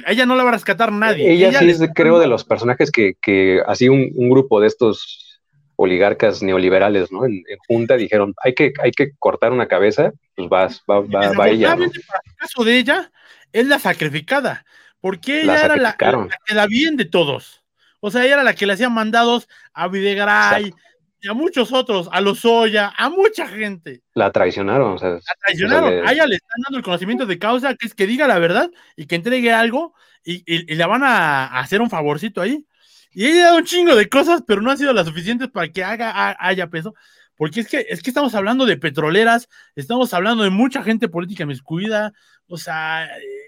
Ella 0.06 0.26
no 0.28 0.36
la 0.36 0.44
va 0.44 0.50
a 0.50 0.54
rescatar 0.54 0.92
nadie. 0.92 1.32
Ella, 1.32 1.52
sí 1.52 1.68
es, 1.68 1.82
creo, 1.96 2.20
de 2.20 2.28
los 2.28 2.44
personajes 2.46 2.92
que, 2.92 3.16
que 3.20 3.60
así 3.66 3.90
un, 3.90 4.12
un, 4.14 4.30
grupo 4.30 4.62
de 4.62 4.68
estos 4.68 5.42
oligarcas 5.76 6.44
neoliberales, 6.44 7.12
¿no? 7.12 7.26
En, 7.26 7.44
junta 7.68 7.98
dijeron, 7.98 8.36
hay 8.44 8.54
que, 8.54 8.72
hay 8.84 8.92
que 8.92 9.14
cortar 9.18 9.52
una 9.52 9.68
cabeza, 9.68 10.14
pues 10.36 10.48
vas, 10.48 10.84
va, 10.90 11.00
va, 11.00 11.32
va 11.32 11.50
ella. 11.50 11.70
Para 11.70 11.86
el 11.86 12.36
caso 12.38 12.64
de 12.64 12.78
ella, 12.78 13.12
es 13.52 13.66
la 13.66 13.80
sacrificada, 13.80 14.66
porque 15.06 15.44
ella 15.44 15.66
era 15.66 15.76
la, 15.76 15.96
que 15.96 16.56
la 16.56 16.66
bien 16.66 16.98
de 16.98 17.06
todos. 17.06 17.64
O 18.00 18.10
sea, 18.10 18.24
ella 18.24 18.34
era 18.34 18.44
la 18.44 18.56
que 18.56 18.66
le 18.66 18.74
hacía 18.74 18.90
mandados 18.90 19.48
a 19.72 19.88
Videgaray 19.88 20.74
y 21.22 21.28
a 21.28 21.34
muchos 21.36 21.72
otros, 21.72 22.10
a 22.12 22.22
los 22.22 22.44
Oya, 22.44 22.92
a 22.98 23.12
mucha 23.12 23.48
gente. 23.48 24.02
La 24.16 24.32
traicionaron, 24.32 24.94
o 24.94 24.98
sea. 24.98 25.10
La 25.10 25.20
traicionaron. 25.46 26.08
A 26.08 26.12
ella 26.12 26.26
le 26.26 26.38
están 26.38 26.60
dando 26.66 26.80
el 26.80 26.84
conocimiento 26.84 27.28
de 27.28 27.38
causa, 27.38 27.76
que 27.76 27.86
es 27.86 27.94
que 27.94 28.08
diga 28.08 28.28
la 28.28 28.40
verdad 28.40 28.72
y 28.96 29.06
que 29.06 29.14
entregue 29.14 29.54
algo 29.54 29.94
y, 30.24 30.42
y, 30.52 30.74
le 30.74 30.86
van 30.88 31.04
a 31.04 31.60
hacer 31.60 31.82
un 31.82 31.92
favorcito 31.92 32.42
ahí. 32.42 32.66
Y 33.12 33.28
ella 33.28 33.44
dado 33.44 33.58
un 33.58 33.66
chingo 33.66 33.96
de 33.96 34.10
cosas, 34.10 34.42
pero 34.48 34.64
no 34.64 34.72
han 34.72 34.80
sido 34.80 34.92
las 34.92 35.06
suficientes 35.06 35.50
para 35.50 35.68
que 35.68 35.84
haga, 35.84 36.36
haya 36.40 36.72
peso. 36.72 36.96
Porque 37.36 37.60
es 37.60 37.68
que, 37.68 37.86
es 37.90 38.02
que 38.02 38.10
estamos 38.10 38.34
hablando 38.34 38.66
de 38.66 38.78
petroleras, 38.78 39.50
estamos 39.76 40.16
hablando 40.16 40.44
de 40.44 40.50
mucha 40.50 40.82
gente 40.82 41.10
política 41.10 41.46
miscuida. 41.46 42.12
O 42.48 42.58
sea, 42.58 43.06
eh, 43.06 43.46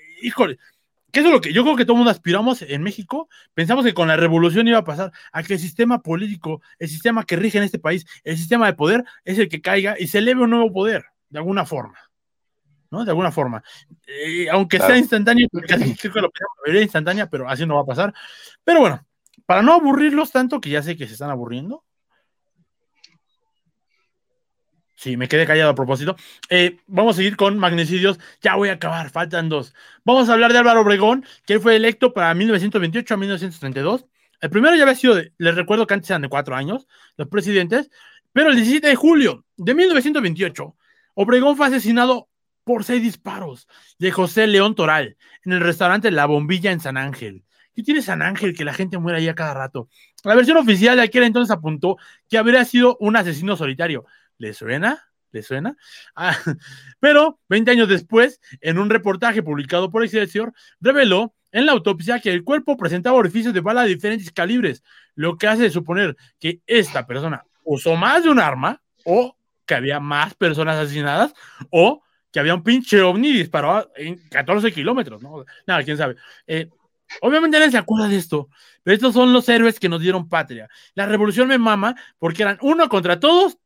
¿qué 1.12 1.22
es 1.22 1.26
lo 1.26 1.42
que 1.42 1.54
yo 1.54 1.64
creo 1.64 1.76
que 1.76 1.86
todo 1.86 1.94
el 1.94 1.98
mundo 2.00 2.12
aspiramos 2.12 2.62
en 2.62 2.84
México? 2.84 3.30
Pensamos 3.54 3.86
que 3.86 3.94
con 3.94 4.08
la 4.08 4.18
revolución 4.18 4.68
iba 4.68 4.80
a 4.80 4.84
pasar 4.84 5.12
a 5.32 5.44
que 5.44 5.54
el 5.54 5.60
sistema 5.60 6.02
político, 6.02 6.62
el 6.80 6.90
sistema 6.90 7.24
que 7.26 7.36
rige 7.36 7.58
en 7.58 7.64
este 7.64 7.80
país, 7.80 8.06
el 8.24 8.38
sistema 8.38 8.68
de 8.68 8.74
poder, 8.74 9.04
es 9.24 9.40
el 9.40 9.50
que 9.50 9.62
caiga 9.62 9.96
y 10.00 10.08
se 10.08 10.20
eleve 10.20 10.44
un 10.44 10.50
nuevo 10.50 10.72
poder, 10.72 11.06
de 11.30 11.40
alguna 11.40 11.66
forma. 11.66 11.98
¿no? 12.92 13.04
De 13.04 13.12
alguna 13.12 13.32
forma. 13.32 13.64
Eh, 14.08 14.50
aunque 14.50 14.80
sea 14.80 14.98
instantáneo, 14.98 15.48
porque 15.52 15.68
creo 15.68 16.14
que 16.14 16.22
lo 16.22 16.32
pensamos, 16.32 16.82
instantánea, 16.82 17.30
pero 17.30 17.50
así 17.50 17.66
no 17.66 17.76
va 17.76 17.82
a 17.82 17.86
pasar. 17.86 18.14
Pero 18.64 18.80
bueno, 18.82 19.06
para 19.46 19.62
no 19.62 19.74
aburrirlos 19.74 20.32
tanto, 20.32 20.62
que 20.62 20.70
ya 20.70 20.84
sé 20.84 20.96
que 20.98 21.08
se 21.08 21.14
están 21.14 21.30
aburriendo. 21.30 21.84
Sí, 24.98 25.16
me 25.16 25.28
quedé 25.28 25.46
callado 25.46 25.70
a 25.70 25.76
propósito. 25.76 26.16
Eh, 26.50 26.80
vamos 26.88 27.16
a 27.16 27.18
seguir 27.18 27.38
con 27.38 27.60
magnicidios. 27.60 28.20
Ya 28.42 28.56
voy 28.56 28.70
a 28.70 28.74
acabar, 28.74 29.12
faltan 29.12 29.48
dos. 29.48 29.76
Vamos 30.04 30.28
a 30.28 30.34
hablar 30.34 30.52
de 30.52 30.58
Álvaro 30.58 30.82
Obregón, 30.82 31.24
que 31.46 31.54
él 31.54 31.62
fue 31.62 31.76
electo 31.76 32.14
para 32.14 32.34
1928 32.34 33.14
a 33.14 33.18
1932. 33.18 34.06
El 34.42 34.50
primero 34.50 34.76
ya 34.76 34.84
había 34.84 34.96
sido, 34.96 35.22
les 35.38 35.56
recuerdo 35.56 35.86
que 35.86 35.94
antes 35.94 36.10
eran 36.10 36.24
de 36.24 36.30
cuatro 36.30 36.56
años, 36.56 36.88
los 37.16 37.28
presidentes, 37.28 37.92
pero 38.34 38.50
el 38.50 38.56
17 38.56 38.88
de 38.88 38.96
julio 38.96 39.46
de 39.56 39.76
1928, 39.76 40.76
Obregón 41.14 41.56
fue 41.58 41.68
asesinado 41.68 42.30
por 42.64 42.84
seis 42.84 43.02
disparos 43.02 43.68
de 44.00 44.12
José 44.12 44.48
León 44.48 44.74
Toral 44.74 45.16
en 45.44 45.54
el 45.54 45.62
restaurante 45.62 46.10
La 46.10 46.26
Bombilla 46.26 46.72
en 46.72 46.80
San 46.80 46.98
Ángel. 46.98 47.46
¿Qué 47.76 47.84
tiene 47.84 48.02
San 48.02 48.24
Ángel 48.24 48.56
que 48.56 48.66
la 48.66 48.74
gente 48.74 48.98
muere 48.98 49.20
ahí 49.20 49.28
a 49.28 49.36
cada 49.36 49.54
rato? 49.54 49.90
La 50.24 50.34
versión 50.34 50.58
oficial 50.58 50.98
de 50.98 51.04
aquel 51.04 51.24
entonces 51.24 51.56
apuntó 51.56 51.98
que 52.28 52.40
habría 52.40 52.66
sido 52.66 52.98
un 53.00 53.16
asesino 53.16 53.56
solitario. 53.56 54.06
¿Le 54.38 54.54
suena? 54.54 55.04
¿Le 55.32 55.44
suena? 55.44 55.76
Ah, 56.16 56.38
pero 57.00 57.40
20 57.50 57.72
años 57.72 57.90
después, 57.90 58.40
en 58.62 58.80
un 58.80 58.90
reportaje 58.90 59.44
publicado 59.44 59.92
por 59.92 60.04
Excelsior, 60.04 60.54
reveló 60.80 61.34
en 61.52 61.66
la 61.66 61.72
autopsia 61.72 62.20
que 62.20 62.32
el 62.32 62.44
cuerpo 62.44 62.78
presentaba 62.78 63.18
orificios 63.18 63.54
de 63.54 63.62
bala 63.62 63.84
de 63.84 63.90
diferentes 63.90 64.32
calibres, 64.32 64.84
lo 65.16 65.38
que 65.38 65.48
hace 65.48 65.70
suponer 65.70 66.16
que 66.40 66.62
esta 66.68 67.06
persona 67.06 67.44
usó 67.64 67.96
más 67.96 68.24
de 68.24 68.30
un 68.30 68.40
arma 68.40 68.82
o 69.06 69.38
que 69.66 69.76
había 69.76 70.00
más 70.00 70.34
personas 70.34 70.78
asesinadas 70.78 71.34
o 71.70 72.02
que 72.32 72.40
había 72.40 72.56
un 72.56 72.64
pinche 72.64 73.02
ovni 73.02 73.32
disparado 73.32 73.92
en 73.96 74.18
14 74.30 74.72
kilómetros, 74.72 75.22
¿no? 75.22 75.46
Nada, 75.66 75.84
quién 75.84 75.98
sabe. 75.98 76.16
Eh, 76.46 76.70
Obviamente 77.22 77.58
nadie 77.58 77.72
se 77.72 77.78
acuerda 77.78 78.08
de 78.08 78.18
esto, 78.18 78.50
pero 78.84 78.96
estos 78.96 79.14
son 79.14 79.34
los 79.34 79.48
héroes 79.50 79.80
que 79.80 79.90
nos 79.90 80.02
dieron 80.02 80.28
patria. 80.28 80.70
La 80.94 81.06
revolución 81.06 81.48
me 81.48 81.58
mama 81.58 81.96
porque 82.20 82.44
eran 82.44 82.58
uno 82.62 82.90
contra 82.90 83.20
todos 83.20 83.58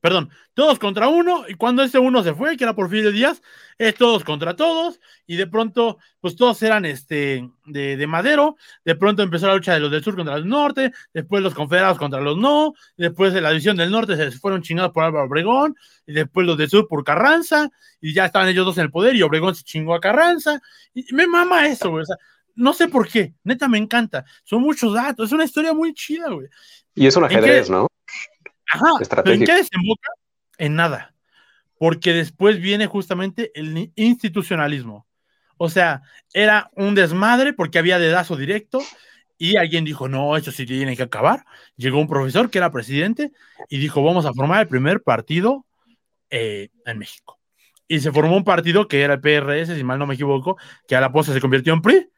perdón, 0.00 0.30
todos 0.54 0.78
contra 0.78 1.08
uno, 1.08 1.44
y 1.48 1.54
cuando 1.54 1.82
ese 1.82 1.98
uno 1.98 2.22
se 2.22 2.34
fue, 2.34 2.56
que 2.56 2.64
era 2.64 2.74
por 2.74 2.88
fin 2.90 3.02
de 3.02 3.12
Díaz, 3.12 3.42
es 3.78 3.94
todos 3.94 4.24
contra 4.24 4.54
todos, 4.54 5.00
y 5.26 5.36
de 5.36 5.46
pronto, 5.46 5.98
pues 6.20 6.36
todos 6.36 6.62
eran 6.62 6.84
este, 6.84 7.48
de, 7.64 8.06
Madero, 8.06 8.56
de 8.84 8.94
pronto 8.94 9.22
empezó 9.22 9.46
la 9.46 9.54
lucha 9.54 9.74
de 9.74 9.80
los 9.80 9.90
del 9.90 10.04
sur 10.04 10.14
contra 10.14 10.34
los 10.34 10.44
del 10.44 10.50
norte, 10.50 10.92
después 11.12 11.42
los 11.42 11.54
confederados 11.54 11.98
contra 11.98 12.20
los 12.20 12.36
no, 12.36 12.74
después 12.96 13.34
de 13.34 13.40
la 13.40 13.50
división 13.50 13.76
del 13.76 13.90
norte 13.90 14.16
se 14.16 14.30
fueron 14.38 14.62
chingados 14.62 14.92
por 14.92 15.04
Álvaro 15.04 15.26
Obregón, 15.26 15.74
y 16.06 16.12
después 16.12 16.46
los 16.46 16.56
del 16.56 16.70
sur 16.70 16.86
por 16.88 17.02
Carranza, 17.02 17.70
y 18.00 18.14
ya 18.14 18.26
estaban 18.26 18.48
ellos 18.48 18.64
dos 18.64 18.78
en 18.78 18.84
el 18.84 18.90
poder, 18.90 19.16
y 19.16 19.22
Obregón 19.22 19.54
se 19.54 19.64
chingó 19.64 19.94
a 19.94 20.00
Carranza, 20.00 20.60
y 20.94 21.12
me 21.12 21.26
mama 21.26 21.66
eso, 21.66 21.90
güey, 21.90 22.02
o 22.02 22.06
sea, 22.06 22.16
no 22.54 22.72
sé 22.72 22.88
por 22.88 23.08
qué, 23.08 23.34
neta 23.44 23.68
me 23.68 23.78
encanta, 23.78 24.24
son 24.44 24.62
muchos 24.62 24.94
datos, 24.94 25.26
es 25.26 25.32
una 25.32 25.44
historia 25.44 25.74
muy 25.74 25.92
chida, 25.94 26.30
güey. 26.30 26.48
Y 26.94 27.06
es 27.06 27.16
un 27.16 27.24
ajedrez, 27.24 27.68
¿no? 27.68 27.88
Ajá, 28.72 28.90
¿pero 29.22 29.32
¿en 29.32 29.44
qué 29.44 29.54
desemboca? 29.54 30.10
En 30.58 30.74
nada. 30.74 31.14
Porque 31.78 32.12
después 32.12 32.58
viene 32.60 32.86
justamente 32.86 33.52
el 33.54 33.92
institucionalismo. 33.96 35.06
O 35.58 35.68
sea, 35.68 36.02
era 36.32 36.70
un 36.74 36.94
desmadre 36.94 37.52
porque 37.52 37.78
había 37.78 37.98
dedazo 37.98 38.36
directo 38.36 38.80
y 39.38 39.56
alguien 39.56 39.84
dijo, 39.84 40.08
no, 40.08 40.36
eso 40.36 40.50
sí 40.50 40.66
tiene 40.66 40.96
que 40.96 41.02
acabar. 41.02 41.44
Llegó 41.76 41.98
un 41.98 42.08
profesor 42.08 42.50
que 42.50 42.58
era 42.58 42.72
presidente 42.72 43.32
y 43.68 43.78
dijo, 43.78 44.02
vamos 44.02 44.26
a 44.26 44.32
formar 44.32 44.62
el 44.62 44.68
primer 44.68 45.02
partido 45.02 45.66
eh, 46.30 46.70
en 46.84 46.98
México. 46.98 47.38
Y 47.88 48.00
se 48.00 48.12
formó 48.12 48.36
un 48.36 48.44
partido 48.44 48.88
que 48.88 49.02
era 49.02 49.14
el 49.14 49.20
PRS, 49.20 49.76
si 49.76 49.84
mal 49.84 49.98
no 49.98 50.06
me 50.06 50.14
equivoco, 50.14 50.56
que 50.88 50.96
a 50.96 51.00
la 51.00 51.12
postre 51.12 51.34
se 51.34 51.40
convirtió 51.40 51.72
en 51.72 51.82
PRI 51.82 52.08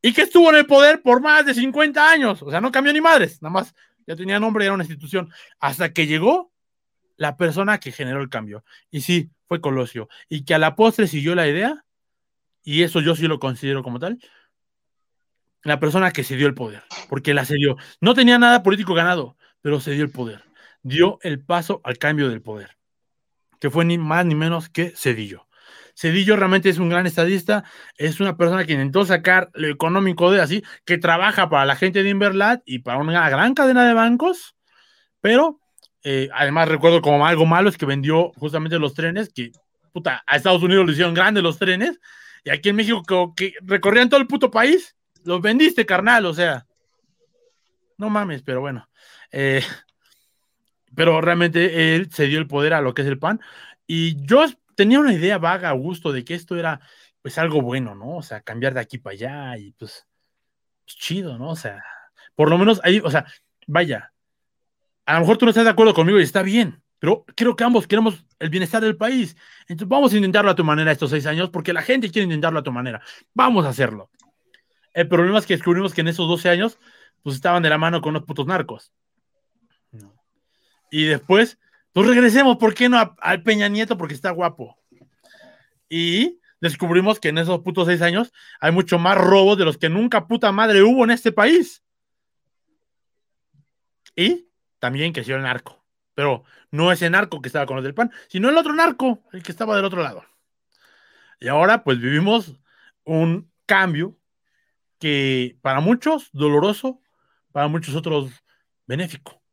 y 0.00 0.12
que 0.12 0.22
estuvo 0.22 0.50
en 0.50 0.56
el 0.56 0.66
poder 0.66 1.02
por 1.02 1.20
más 1.20 1.44
de 1.44 1.54
50 1.54 2.10
años. 2.10 2.42
O 2.42 2.50
sea, 2.50 2.60
no 2.60 2.70
cambió 2.70 2.92
ni 2.92 3.00
madres, 3.00 3.42
nada 3.42 3.52
más 3.52 3.74
ya 4.06 4.16
tenía 4.16 4.38
nombre, 4.40 4.64
era 4.64 4.74
una 4.74 4.84
institución, 4.84 5.30
hasta 5.58 5.92
que 5.92 6.06
llegó 6.06 6.52
la 7.16 7.36
persona 7.36 7.78
que 7.78 7.92
generó 7.92 8.20
el 8.20 8.28
cambio. 8.28 8.64
Y 8.90 9.00
sí, 9.00 9.30
fue 9.48 9.60
Colosio. 9.60 10.08
Y 10.28 10.44
que 10.44 10.54
a 10.54 10.58
la 10.58 10.76
postre 10.76 11.06
siguió 11.06 11.34
la 11.34 11.48
idea, 11.48 11.84
y 12.62 12.82
eso 12.82 13.00
yo 13.00 13.14
sí 13.16 13.26
lo 13.26 13.38
considero 13.38 13.82
como 13.82 13.98
tal, 13.98 14.18
la 15.62 15.80
persona 15.80 16.12
que 16.12 16.24
se 16.24 16.36
dio 16.36 16.46
el 16.46 16.54
poder, 16.54 16.82
porque 17.08 17.34
la 17.34 17.44
cedió. 17.44 17.76
No 18.00 18.14
tenía 18.14 18.38
nada 18.38 18.62
político 18.62 18.94
ganado, 18.94 19.36
pero 19.62 19.80
se 19.80 19.92
dio 19.92 20.04
el 20.04 20.10
poder. 20.10 20.44
Dio 20.82 21.18
el 21.22 21.40
paso 21.40 21.80
al 21.82 21.98
cambio 21.98 22.28
del 22.28 22.42
poder, 22.42 22.76
que 23.58 23.70
fue 23.70 23.84
ni 23.84 23.98
más 23.98 24.24
ni 24.24 24.36
menos 24.36 24.68
que 24.68 24.90
Cedillo. 24.90 25.45
Cedillo 25.96 26.36
realmente 26.36 26.68
es 26.68 26.78
un 26.78 26.90
gran 26.90 27.06
estadista, 27.06 27.64
es 27.96 28.20
una 28.20 28.36
persona 28.36 28.66
que 28.66 28.74
intentó 28.74 29.06
sacar 29.06 29.50
lo 29.54 29.68
económico 29.68 30.30
de 30.30 30.42
así, 30.42 30.62
que 30.84 30.98
trabaja 30.98 31.48
para 31.48 31.64
la 31.64 31.74
gente 31.74 32.02
de 32.02 32.10
Inverlat 32.10 32.62
y 32.66 32.80
para 32.80 32.98
una 32.98 33.30
gran 33.30 33.54
cadena 33.54 33.86
de 33.86 33.94
bancos, 33.94 34.54
pero 35.22 35.58
eh, 36.02 36.28
además 36.34 36.68
recuerdo 36.68 37.00
como 37.00 37.26
algo 37.26 37.46
malo 37.46 37.70
es 37.70 37.78
que 37.78 37.86
vendió 37.86 38.30
justamente 38.36 38.78
los 38.78 38.92
trenes, 38.92 39.32
que 39.32 39.52
puta, 39.92 40.22
a 40.26 40.36
Estados 40.36 40.62
Unidos 40.62 40.84
le 40.84 40.92
hicieron 40.92 41.14
grandes 41.14 41.42
los 41.42 41.58
trenes, 41.58 41.98
y 42.44 42.50
aquí 42.50 42.68
en 42.68 42.76
México 42.76 43.34
que, 43.34 43.54
recorrían 43.62 44.10
todo 44.10 44.20
el 44.20 44.26
puto 44.26 44.50
país, 44.50 44.94
los 45.24 45.40
vendiste, 45.40 45.86
carnal, 45.86 46.26
o 46.26 46.34
sea, 46.34 46.66
no 47.96 48.10
mames, 48.10 48.42
pero 48.42 48.60
bueno. 48.60 48.86
Eh, 49.32 49.62
pero 50.94 51.22
realmente 51.22 51.94
él 51.94 52.10
se 52.12 52.26
dio 52.26 52.38
el 52.38 52.46
poder 52.46 52.74
a 52.74 52.82
lo 52.82 52.92
que 52.92 53.02
es 53.02 53.08
el 53.08 53.18
PAN. 53.18 53.40
Y 53.86 54.24
yo 54.26 54.44
tenía 54.76 55.00
una 55.00 55.12
idea 55.12 55.38
vaga, 55.38 55.72
gusto 55.72 56.12
de 56.12 56.24
que 56.24 56.34
esto 56.34 56.56
era 56.56 56.80
pues 57.22 57.38
algo 57.38 57.60
bueno, 57.60 57.96
¿no? 57.96 58.18
O 58.18 58.22
sea, 58.22 58.40
cambiar 58.40 58.74
de 58.74 58.80
aquí 58.80 58.98
para 58.98 59.14
allá 59.14 59.58
y 59.58 59.72
pues, 59.72 60.06
pues, 60.84 60.96
chido, 60.96 61.36
¿no? 61.38 61.50
O 61.50 61.56
sea, 61.56 61.82
por 62.36 62.48
lo 62.48 62.58
menos 62.58 62.80
ahí, 62.84 63.00
o 63.02 63.10
sea, 63.10 63.26
vaya, 63.66 64.12
a 65.06 65.14
lo 65.14 65.20
mejor 65.20 65.38
tú 65.38 65.44
no 65.44 65.50
estás 65.50 65.64
de 65.64 65.70
acuerdo 65.70 65.94
conmigo 65.94 66.20
y 66.20 66.22
está 66.22 66.42
bien, 66.42 66.80
pero 67.00 67.24
creo 67.34 67.56
que 67.56 67.64
ambos 67.64 67.88
queremos 67.88 68.24
el 68.38 68.50
bienestar 68.50 68.82
del 68.82 68.96
país. 68.96 69.36
Entonces 69.62 69.88
vamos 69.88 70.12
a 70.12 70.16
intentarlo 70.16 70.50
a 70.50 70.54
tu 70.54 70.62
manera 70.62 70.92
estos 70.92 71.10
seis 71.10 71.26
años 71.26 71.50
porque 71.50 71.72
la 71.72 71.82
gente 71.82 72.10
quiere 72.10 72.24
intentarlo 72.24 72.60
a 72.60 72.62
tu 72.62 72.70
manera. 72.70 73.02
Vamos 73.34 73.66
a 73.66 73.70
hacerlo. 73.70 74.10
El 74.92 75.08
problema 75.08 75.38
es 75.38 75.46
que 75.46 75.54
descubrimos 75.54 75.92
que 75.92 76.00
en 76.02 76.08
esos 76.08 76.26
12 76.28 76.48
años, 76.48 76.78
pues 77.22 77.36
estaban 77.36 77.62
de 77.62 77.68
la 77.68 77.76
mano 77.76 78.00
con 78.00 78.14
los 78.14 78.22
putos 78.22 78.46
narcos. 78.46 78.92
Y 80.90 81.04
después, 81.04 81.58
pues 81.96 82.08
regresemos, 82.08 82.58
¿por 82.58 82.74
qué 82.74 82.90
no 82.90 83.16
al 83.22 83.42
Peña 83.42 83.68
Nieto? 83.68 83.96
Porque 83.96 84.12
está 84.12 84.30
guapo. 84.30 84.78
Y 85.88 86.42
descubrimos 86.60 87.18
que 87.18 87.30
en 87.30 87.38
esos 87.38 87.60
putos 87.60 87.86
seis 87.86 88.02
años 88.02 88.34
hay 88.60 88.70
mucho 88.70 88.98
más 88.98 89.16
robos 89.16 89.56
de 89.56 89.64
los 89.64 89.78
que 89.78 89.88
nunca 89.88 90.26
puta 90.26 90.52
madre 90.52 90.82
hubo 90.82 91.04
en 91.04 91.10
este 91.10 91.32
país. 91.32 91.82
Y 94.14 94.46
también 94.78 95.14
creció 95.14 95.36
el 95.36 95.42
narco. 95.42 95.82
Pero 96.12 96.44
no 96.70 96.92
ese 96.92 97.08
narco 97.08 97.40
que 97.40 97.48
estaba 97.48 97.64
con 97.64 97.76
los 97.76 97.82
del 97.82 97.94
PAN, 97.94 98.12
sino 98.28 98.50
el 98.50 98.58
otro 98.58 98.74
narco, 98.74 99.22
el 99.32 99.42
que 99.42 99.52
estaba 99.52 99.74
del 99.74 99.86
otro 99.86 100.02
lado. 100.02 100.22
Y 101.40 101.48
ahora 101.48 101.82
pues 101.82 101.98
vivimos 101.98 102.60
un 103.04 103.50
cambio 103.64 104.18
que 104.98 105.56
para 105.62 105.80
muchos 105.80 106.28
doloroso, 106.34 107.00
para 107.52 107.68
muchos 107.68 107.94
otros 107.94 108.44
benéfico. 108.86 109.45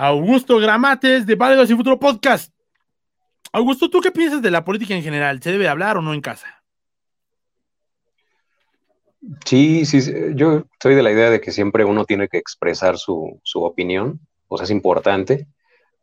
Augusto 0.00 0.56
Gramates 0.56 1.26
de 1.26 1.34
Válidos 1.34 1.70
y 1.70 1.74
Futuro 1.74 1.98
Podcast. 2.00 2.54
Augusto, 3.52 3.90
¿tú 3.90 4.00
qué 4.00 4.10
piensas 4.10 4.40
de 4.40 4.50
la 4.50 4.64
política 4.64 4.94
en 4.94 5.02
general? 5.02 5.42
¿Se 5.42 5.52
debe 5.52 5.68
hablar 5.68 5.98
o 5.98 6.00
no 6.00 6.14
en 6.14 6.22
casa? 6.22 6.62
Sí, 9.44 9.84
sí, 9.84 10.00
yo 10.34 10.64
soy 10.82 10.94
de 10.94 11.02
la 11.02 11.12
idea 11.12 11.28
de 11.28 11.42
que 11.42 11.52
siempre 11.52 11.84
uno 11.84 12.06
tiene 12.06 12.28
que 12.28 12.38
expresar 12.38 12.96
su, 12.96 13.38
opinión, 13.56 14.20
o 14.48 14.56
sea, 14.56 14.64
es 14.64 14.70
importante, 14.70 15.46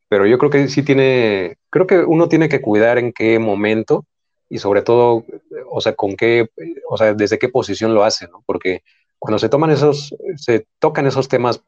pero 0.08 0.28
yo 0.28 0.38
creo 0.38 0.52
que 0.52 0.68
sí 0.68 0.84
tiene, 0.84 1.58
creo 1.72 1.88
que 1.88 1.98
uno 1.98 2.30
tiene 2.30 2.50
que 2.50 2.62
cuidar 2.62 3.00
en 3.00 3.12
qué 3.12 3.40
momento 3.40 4.06
y 4.48 4.60
sobre 4.60 4.84
todo, 4.84 5.26
o 5.72 5.82
sea, 5.82 5.96
con 5.96 6.16
qué, 6.16 6.48
o 6.88 6.98
sea, 6.98 7.16
desde 7.16 7.40
qué 7.40 7.50
posición 7.50 7.96
lo 7.96 8.04
hace, 8.04 8.28
¿no? 8.28 8.44
Porque 8.46 8.84
cuando 9.18 9.40
se 9.40 9.50
toman 9.50 9.72
esos, 9.72 10.16
se 10.36 10.68
tocan 10.78 11.08
esos 11.08 11.28
temas 11.28 11.64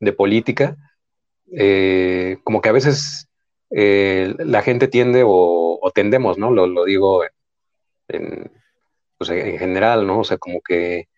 de 0.00 0.12
política, 0.14 0.78
eh, 1.52 2.38
como 2.44 2.60
que 2.60 2.68
a 2.68 2.72
veces 2.72 3.28
eh, 3.70 4.34
la 4.38 4.62
gente 4.62 4.88
tiende 4.88 5.22
o, 5.26 5.90
tendemos, 5.94 6.38
¿no? 6.38 6.50
Lo, 6.50 6.84
digo 6.84 7.22
pues, 9.18 9.30
en, 9.30 9.58
general, 9.58 10.06
¿no? 10.06 10.20
O 10.20 10.24
sea, 10.24 10.38
como 10.38 10.60
que 10.60 11.08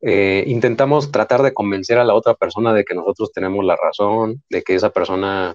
eh, 0.00 0.44
intentamos 0.46 1.10
tratar 1.12 1.42
de 1.42 1.54
convencer 1.54 1.98
a 1.98 2.04
la 2.04 2.14
otra 2.14 2.34
persona 2.34 2.72
de 2.74 2.84
que 2.84 2.94
nosotros 2.94 3.32
tenemos 3.32 3.64
la 3.64 3.76
razón, 3.76 4.42
de 4.50 4.62
que 4.62 4.74
esa 4.74 4.90
persona 4.90 5.54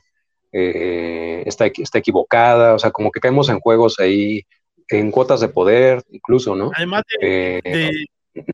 está, 0.52 1.66
está 1.66 1.98
equivocada, 1.98 2.76
o 2.76 2.80
sea, 2.80 2.92
como 2.92 3.12
que 3.12 3.20
caemos 3.20 3.50
en 3.50 3.60
juegos 3.60 4.00
ahí, 4.00 4.44
en 4.88 5.12
cuotas 5.12 5.40
de 5.40 5.50
poder, 5.50 6.04
incluso, 6.10 6.56
¿no? 6.56 6.72
Además 6.76 7.04
de, 7.20 7.62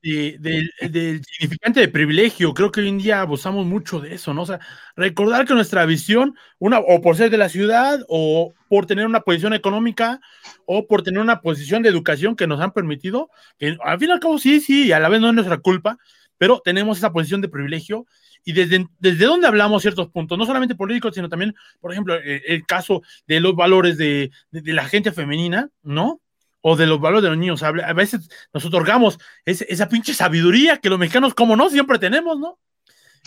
del 0.02 1.22
significante 1.26 1.80
de 1.80 1.88
privilegio. 1.88 2.54
Creo 2.54 2.72
que 2.72 2.82
hoy 2.82 2.90
en 2.90 2.98
día 2.98 3.22
abusamos 3.22 3.66
mucho 3.66 4.00
de 4.00 4.16
eso, 4.16 4.34
¿no? 4.34 4.44
O 4.44 4.46
sea, 4.46 4.60
recordar 4.96 5.46
que 5.46 5.54
nuestra 5.54 5.86
visión, 5.86 6.36
una, 6.58 6.80
o 6.80 7.02
por 7.02 7.16
ser 7.16 7.30
de 7.30 7.38
la 7.38 7.50
ciudad, 7.50 8.00
o 8.08 8.54
por 8.68 8.86
tener 8.86 9.06
una 9.06 9.22
posición 9.22 9.54
económica, 9.54 10.20
o 10.66 10.88
por 10.88 11.04
tener 11.04 11.22
una 11.22 11.42
posición 11.42 11.84
de 11.84 11.90
educación 11.90 12.36
que 12.36 12.48
nos 12.48 12.60
han 12.60 12.72
permitido, 12.72 13.30
que 13.58 13.78
al 13.84 14.00
fin 14.00 14.10
y 14.10 14.12
al 14.12 14.20
cabo 14.20 14.38
sí, 14.38 14.60
sí, 14.60 14.92
a 14.92 15.00
la 15.00 15.10
vez 15.10 15.22
no 15.22 15.30
es 15.30 15.36
nuestra 15.36 15.58
culpa, 15.58 15.98
pero 16.38 16.62
tenemos 16.64 16.98
esa 16.98 17.12
posición 17.12 17.42
de 17.42 17.50
privilegio 17.50 18.06
y 18.46 18.54
desde, 18.54 18.88
desde 19.00 19.26
dónde 19.26 19.48
hablamos 19.48 19.82
ciertos 19.82 20.10
puntos, 20.10 20.38
no 20.38 20.46
solamente 20.46 20.76
políticos, 20.76 21.14
sino 21.14 21.30
también, 21.30 21.56
por 21.82 21.92
ejemplo, 21.92 22.16
el, 22.16 22.42
el 22.48 22.66
caso 22.66 23.02
de 23.28 23.40
los 23.40 23.56
valores 23.56 23.98
de, 23.98 24.32
de, 24.52 24.74
la 24.74 24.86
gente 24.86 25.12
femenina, 25.12 25.70
¿no? 25.84 26.22
O 26.62 26.76
de 26.76 26.88
los 26.88 27.00
valores 27.00 27.24
de 27.24 27.30
los 27.30 27.38
niños. 27.38 27.64
A 27.64 27.72
veces 27.94 28.30
nos 28.54 28.66
otorgamos 28.66 29.20
esa 29.46 29.88
pinche 29.88 30.14
sabiduría 30.14 30.78
que 30.78 30.90
los 30.90 31.00
mexicanos, 31.00 31.34
como 31.34 31.56
no, 31.56 31.70
siempre 31.70 32.00
tenemos, 32.00 32.40
¿no? 32.40 32.60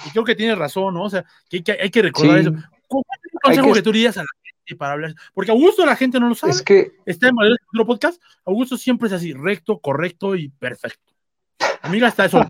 Y 0.07 0.11
creo 0.11 0.25
que 0.25 0.35
tienes 0.35 0.59
razón, 0.59 0.95
¿no? 0.95 1.05
O 1.05 1.11
sea, 1.11 1.25
que 1.49 1.63
hay 1.81 1.91
que, 1.91 2.03
recordar 2.03 2.39
eso. 2.39 2.53
¿Cómo 2.89 3.05
es 3.11 3.33
el 3.33 3.41
consejo 3.43 3.73
que... 3.73 3.83
tú 3.83 3.93
dirías 3.93 4.17
a 4.17 4.23
la 4.23 4.29
gente 4.43 4.77
para 4.77 4.93
hablar? 4.93 5.15
Porque 5.35 5.51
Augusto 5.51 5.85
la 5.87 5.97
gente 5.97 6.19
no 6.19 6.29
lo 6.29 6.35
sabe. 6.35 6.53
Es 6.53 6.63
que... 6.63 6.93
Está 7.07 7.29
en 7.29 7.35
otro 7.73 7.87
podcast. 7.87 8.23
Augusto 8.45 8.77
siempre 8.77 9.09
es 9.09 9.13
así, 9.13 9.33
recto, 9.33 9.79
correcto 9.79 10.35
y 10.35 10.49
perfecto. 10.49 11.13
Amiga, 11.83 12.09
está 12.09 12.25
eso. 12.25 12.45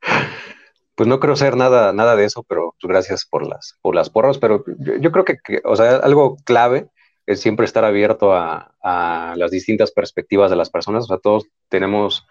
pues 0.94 1.08
no 1.08 1.20
creo 1.20 1.36
ser 1.36 1.56
nada, 1.56 1.92
nada 1.92 2.16
de 2.16 2.24
eso, 2.24 2.42
pero 2.42 2.74
gracias 2.82 3.24
por 3.24 3.46
las, 3.46 3.78
por 3.82 3.94
las 3.94 4.10
porras. 4.10 4.38
Pero 4.38 4.64
yo, 4.78 5.10
creo 5.12 5.24
que, 5.24 5.38
o 5.64 5.76
sea, 5.76 5.96
algo 5.96 6.36
clave 6.44 6.88
es 7.26 7.40
siempre 7.40 7.66
estar 7.66 7.84
abierto 7.84 8.32
a, 8.34 8.74
las 9.36 9.50
distintas 9.50 9.92
perspectivas 9.92 10.50
de 10.50 10.56
las 10.56 10.70
personas. 10.70 11.04
O 11.04 11.06
sea, 11.06 11.18
todos 11.18 11.46
tenemos, 11.68 12.26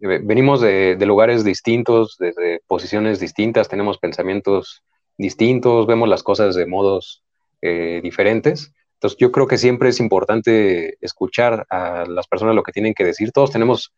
venimos 0.00 0.60
de, 0.60 0.96
lugares 1.04 1.44
distintos, 1.44 2.16
desde 2.18 2.60
posiciones 2.66 3.20
distintas, 3.20 3.68
tenemos 3.68 3.98
pensamientos 3.98 4.82
distintos, 5.18 5.86
vemos 5.86 6.08
las 6.08 6.22
cosas 6.22 6.54
de 6.54 6.66
modos 6.66 7.22
eh, 7.60 8.00
diferentes. 8.02 8.72
Entonces, 8.94 9.18
yo 9.18 9.32
creo 9.32 9.46
que 9.46 9.58
siempre 9.58 9.90
es 9.90 10.00
importante 10.00 10.96
escuchar 11.00 11.66
a 11.68 12.06
las 12.06 12.26
personas 12.26 12.54
lo 12.54 12.62
que 12.62 12.72
tienen 12.72 12.94
que 12.94 13.04
decir. 13.04 13.32
Todos 13.32 13.50
tenemos 13.50 13.92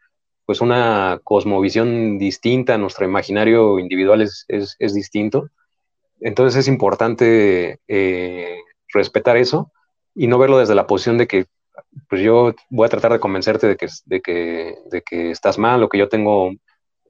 pues 0.46 0.60
una 0.60 1.20
cosmovisión 1.22 2.18
distinta, 2.18 2.76
nuestro 2.76 3.04
imaginario 3.06 3.78
individual 3.78 4.20
es, 4.20 4.44
es 4.48 4.94
distinto. 4.94 5.48
entonces 6.20 6.60
es 6.60 6.68
importante 6.68 7.80
eh, 7.88 8.58
respetar 8.92 9.36
eso 9.36 9.72
y 10.14 10.26
no 10.26 10.38
verlo 10.38 10.58
desde 10.58 10.74
la 10.74 10.86
posición 10.86 11.18
de 11.18 11.26
que 11.26 11.46
pues 12.08 12.22
yo 12.22 12.54
voy 12.70 12.86
a 12.86 12.90
tratar 12.90 13.12
de 13.12 13.20
convencerte 13.20 13.66
de 13.66 13.76
que, 13.76 13.88
de 14.06 14.20
que, 14.20 14.74
de 14.90 15.02
que 15.02 15.30
estás 15.30 15.58
mal 15.58 15.82
o 15.82 15.88
que 15.88 15.98
yo 15.98 16.08
tengo 16.08 16.52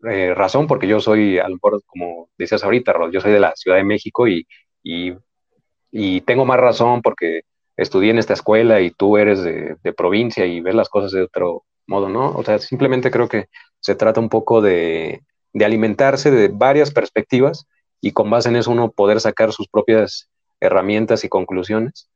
eh, 0.04 0.34
razón, 0.34 0.66
porque 0.66 0.86
yo 0.86 1.00
soy, 1.00 1.38
a 1.38 1.48
lo 1.48 1.54
mejor, 1.54 1.82
como 1.86 2.28
decías 2.36 2.62
ahorita, 2.64 2.94
yo 3.10 3.20
soy 3.20 3.32
de 3.32 3.40
la 3.40 3.52
Ciudad 3.56 3.78
de 3.78 3.84
México 3.84 4.28
y, 4.28 4.46
y, 4.82 6.20
tengo 6.22 6.44
más 6.44 6.60
razón 6.60 7.00
porque 7.02 7.42
estudié 7.76 8.10
en 8.10 8.18
esta 8.18 8.34
escuela 8.34 8.80
y 8.80 8.90
tú 8.90 9.16
eres 9.16 9.42
de, 9.42 9.76
provincia 9.96 10.44
y 10.46 10.60
ves 10.60 10.74
las 10.74 10.88
cosas 10.88 11.12
de 11.12 11.22
otro 11.22 11.64
modo, 11.86 12.08
¿no? 12.08 12.32
O 12.32 12.42
sea, 12.44 12.58
simplemente 12.58 13.10
creo 13.10 13.28
que 13.28 13.46
se 13.80 13.94
trata 13.94 14.20
un 14.20 14.28
poco 14.28 14.60
de, 14.60 15.22
de 15.52 15.64
alimentarse 15.64 16.30
de 16.30 16.48
varias 16.48 16.90
perspectivas 16.90 17.66
y 18.00 18.12
con 18.12 18.28
base 18.30 18.50
en 18.50 18.56
eso 18.56 18.70
uno 18.70 18.90
poder 18.90 19.20
sacar 19.20 19.52
sus 19.52 19.68
propias 19.68 20.28
herramientas 20.60 21.24
y 21.24 21.28
conclusiones. 21.28 22.10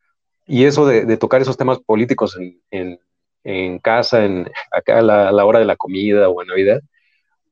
Y 0.48 0.64
eso 0.64 0.86
de, 0.86 1.16
tocar 1.18 1.42
esos 1.42 1.58
temas 1.58 1.78
políticos 1.78 2.36
en, 2.70 2.98
en, 3.44 3.78
casa, 3.78 4.24
en, 4.24 4.50
acá 4.72 4.98
a 4.98 5.02
la, 5.02 5.28
a 5.28 5.32
la, 5.32 5.44
hora 5.44 5.58
de 5.58 5.66
la 5.66 5.76
comida 5.76 6.28
o 6.30 6.40
en 6.40 6.48
Navidad, 6.48 6.80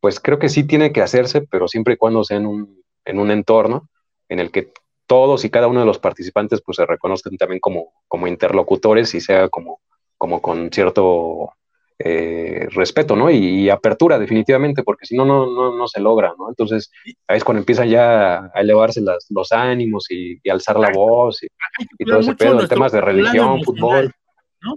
pues 0.00 0.18
creo 0.18 0.38
que 0.38 0.48
sí 0.48 0.64
tiene 0.64 0.92
que 0.92 1.02
hacerse, 1.02 1.42
pero 1.42 1.68
siempre 1.68 1.94
y 1.94 1.96
cuando 1.98 2.24
sea 2.24 2.38
en 2.38 2.46
un, 2.46 2.82
en 3.04 3.18
un 3.18 3.30
entorno 3.30 3.90
en 4.30 4.40
el 4.40 4.50
que 4.50 4.72
todos 5.06 5.44
y 5.44 5.50
cada 5.50 5.68
uno 5.68 5.80
de 5.80 5.86
los 5.86 5.98
participantes 5.98 6.62
pues 6.64 6.76
se 6.76 6.86
reconozcan 6.86 7.36
también 7.36 7.60
como, 7.60 7.92
como 8.08 8.26
interlocutores 8.26 9.14
y 9.14 9.20
sea 9.20 9.50
como, 9.50 9.80
como 10.16 10.40
con 10.40 10.70
cierto 10.72 11.52
eh, 11.98 12.68
respeto, 12.72 13.16
¿no? 13.16 13.30
Y, 13.30 13.70
apertura, 13.70 14.18
definitivamente, 14.18 14.82
porque 14.82 15.06
si 15.06 15.16
no, 15.16 15.24
no, 15.24 15.74
no 15.74 15.88
se 15.88 16.00
logra, 16.00 16.34
¿no? 16.38 16.48
Entonces, 16.50 16.90
ahí 17.26 17.38
es 17.38 17.44
cuando 17.44 17.60
empiezan 17.60 17.88
ya 17.88 18.50
a 18.54 18.60
elevarse 18.60 19.00
las, 19.00 19.26
los 19.30 19.50
ánimos 19.50 20.10
y, 20.10 20.38
alzar 20.50 20.78
la 20.78 20.90
voz 20.90 21.42
y, 21.42 22.04
todo 22.04 22.20
ese 22.20 22.34
pedo, 22.34 22.68
temas 22.68 22.92
de 22.92 23.00
religión, 23.00 23.62
fútbol. 23.62 24.12
¿no? 24.60 24.76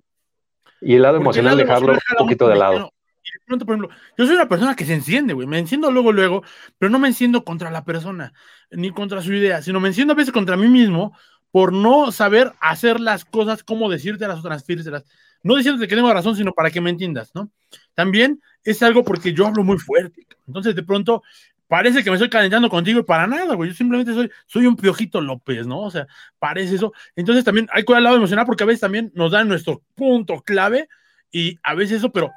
Y 0.82 0.96
el 0.96 1.02
lado 1.02 1.18
emocional 1.18 1.58
dejarlo 1.58 1.94
un 1.94 2.00
poquito 2.18 2.48
de 2.48 2.56
lado. 2.56 2.94
Y 3.22 3.32
de 3.32 3.46
pronto, 3.46 3.66
por 3.66 3.76
ejemplo, 3.76 3.98
yo 4.18 4.26
soy 4.26 4.36
una 4.36 4.48
persona 4.48 4.76
que 4.76 4.86
se 4.86 4.94
enciende, 4.94 5.34
güey. 5.34 5.46
Me 5.46 5.60
enciendo 5.60 5.92
luego, 5.92 6.14
luego, 6.14 6.44
pero 6.78 6.90
no 6.90 7.00
me 7.00 7.10
enciendo 7.10 7.44
contra 7.44 7.70
la 7.70 7.84
persona, 7.84 8.34
ni 8.72 8.92
contra 8.92 9.22
su 9.22 9.34
idea, 9.34 9.62
sino 9.62 9.82
me 9.82 9.90
enciendo 9.90 10.14
a 10.14 10.16
veces 10.16 10.32
contra 10.32 10.56
mí 10.56 10.70
mismo 10.70 11.14
por 11.52 11.74
no 11.74 12.12
saber 12.12 12.54
hacer 12.62 13.00
las 13.00 13.26
cosas, 13.26 13.64
cómo 13.64 13.90
decírtelas 13.90 14.40
o 14.40 14.42
transferírselas. 14.42 15.04
No 15.44 15.56
diciéndote 15.56 15.88
que 15.88 15.96
tengo 15.96 16.14
razón, 16.14 16.36
sino 16.36 16.52
para 16.54 16.70
que 16.70 16.82
me 16.82 16.90
entiendas, 16.90 17.32
¿no? 17.34 17.50
También 17.94 18.42
es 18.64 18.84
algo 18.84 19.04
porque 19.04 19.34
yo 19.34 19.48
hablo 19.48 19.64
muy 19.64 19.78
fuerte. 19.78 20.28
Entonces, 20.48 20.76
de 20.76 20.84
pronto, 20.84 21.24
parece 21.68 22.04
que 22.04 22.10
me 22.10 22.16
estoy 22.16 22.30
calentando 22.30 22.70
contigo 22.70 23.00
y 23.00 23.04
para 23.04 23.28
nada, 23.28 23.56
güey. 23.56 23.70
Yo 23.70 23.76
simplemente 23.76 24.14
soy, 24.14 24.30
soy 24.48 24.66
un 24.66 24.76
piojito 24.76 25.22
López, 25.22 25.68
¿no? 25.68 25.82
O 25.82 25.92
sea, 25.92 26.08
parece 26.40 26.76
eso. 26.76 26.94
Entonces, 27.16 27.46
también 27.46 27.68
hay 27.72 27.84
que 27.84 27.94
el 27.94 28.04
lado 28.04 28.18
emocional 28.18 28.46
porque 28.46 28.64
a 28.64 28.68
veces 28.68 28.82
también 28.82 29.12
nos 29.16 29.32
dan 29.32 29.48
nuestro 29.48 29.82
punto 29.96 30.42
clave 30.42 30.90
y 31.32 31.58
a 31.64 31.76
veces 31.76 31.98
eso, 32.00 32.12
pero 32.12 32.32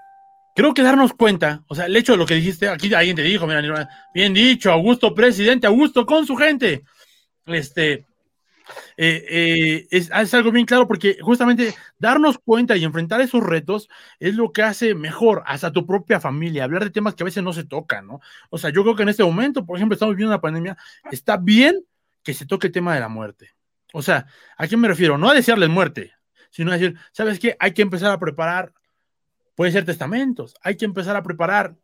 creo 0.55 0.75
que 0.75 0.83
darnos 0.83 1.15
cuenta, 1.15 1.62
o 1.67 1.75
sea, 1.75 1.87
el 1.87 1.97
hecho 1.97 2.12
de 2.12 2.19
lo 2.19 2.27
que 2.27 2.35
dijiste, 2.35 2.69
aquí 2.69 2.93
alguien 2.93 3.17
te 3.17 3.23
dijo, 3.23 3.47
mira, 3.47 3.88
bien 4.15 4.35
dicho, 4.35 4.71
Augusto 4.71 5.15
presidente, 5.15 5.67
Augusto 5.67 6.05
con 6.05 6.27
su 6.27 6.37
gente. 6.37 6.85
Este, 7.47 8.05
eh, 8.96 9.25
eh, 9.29 9.87
es, 9.90 10.11
es, 10.14 10.35
algo 10.35 10.53
bien 10.53 10.66
claro 10.66 10.87
porque 10.87 11.18
justamente 11.20 11.75
darnos 11.98 12.38
cuenta 12.38 12.77
y 12.77 12.85
enfrentar 12.85 13.20
esos 13.20 13.42
retos 13.42 13.88
es 14.20 14.35
lo 14.35 14.53
que 14.53 14.62
hace 14.62 14.94
mejor 14.94 15.42
hasta 15.46 15.72
tu 15.72 15.87
propia 15.87 16.20
familia, 16.20 16.64
hablar 16.64 16.85
de 16.85 16.90
temas 16.90 17.14
que 17.14 17.22
a 17.22 17.27
veces 17.27 17.42
no 17.42 17.53
se 17.53 17.64
tocan, 17.64 18.07
¿no? 18.07 18.20
O 18.51 18.59
sea, 18.59 18.70
yo 18.70 18.83
creo 18.83 18.94
que 18.94 19.03
en 19.03 19.09
este 19.09 19.25
momento, 19.25 19.64
por 19.64 19.77
ejemplo, 19.77 19.94
estamos 19.94 20.14
viviendo 20.14 20.35
una 20.35 20.40
pandemia, 20.40 20.77
está 21.11 21.37
bien 21.37 21.85
que 22.22 22.35
se 22.35 22.46
toque 22.46 22.68
el 22.68 22.72
tema 22.72 22.94
de 22.94 23.01
la 23.01 23.09
muerte. 23.09 23.51
O 23.92 24.03
sea, 24.03 24.27
¿a 24.57 24.66
qué 24.66 24.77
me 24.77 24.88
refiero? 24.88 25.18
No 25.18 25.29
a 25.29 25.35
desearles 25.35 25.68
muerte, 25.68 26.12
sino 26.51 26.70
a 26.70 26.79
decir, 26.79 26.96
¿sabes 27.12 27.38
qué? 27.38 27.57
Hay 27.59 27.72
que 27.72 27.83
empezar 27.83 28.11
a 28.11 28.18
preparar 28.18 28.72
puede 29.55 29.72
ser 29.72 29.85
testamentos, 29.85 30.55
hay 30.62 30.77
que 30.77 30.85
empezar 30.85 31.16
a 31.16 31.22
preparar. 31.22 31.77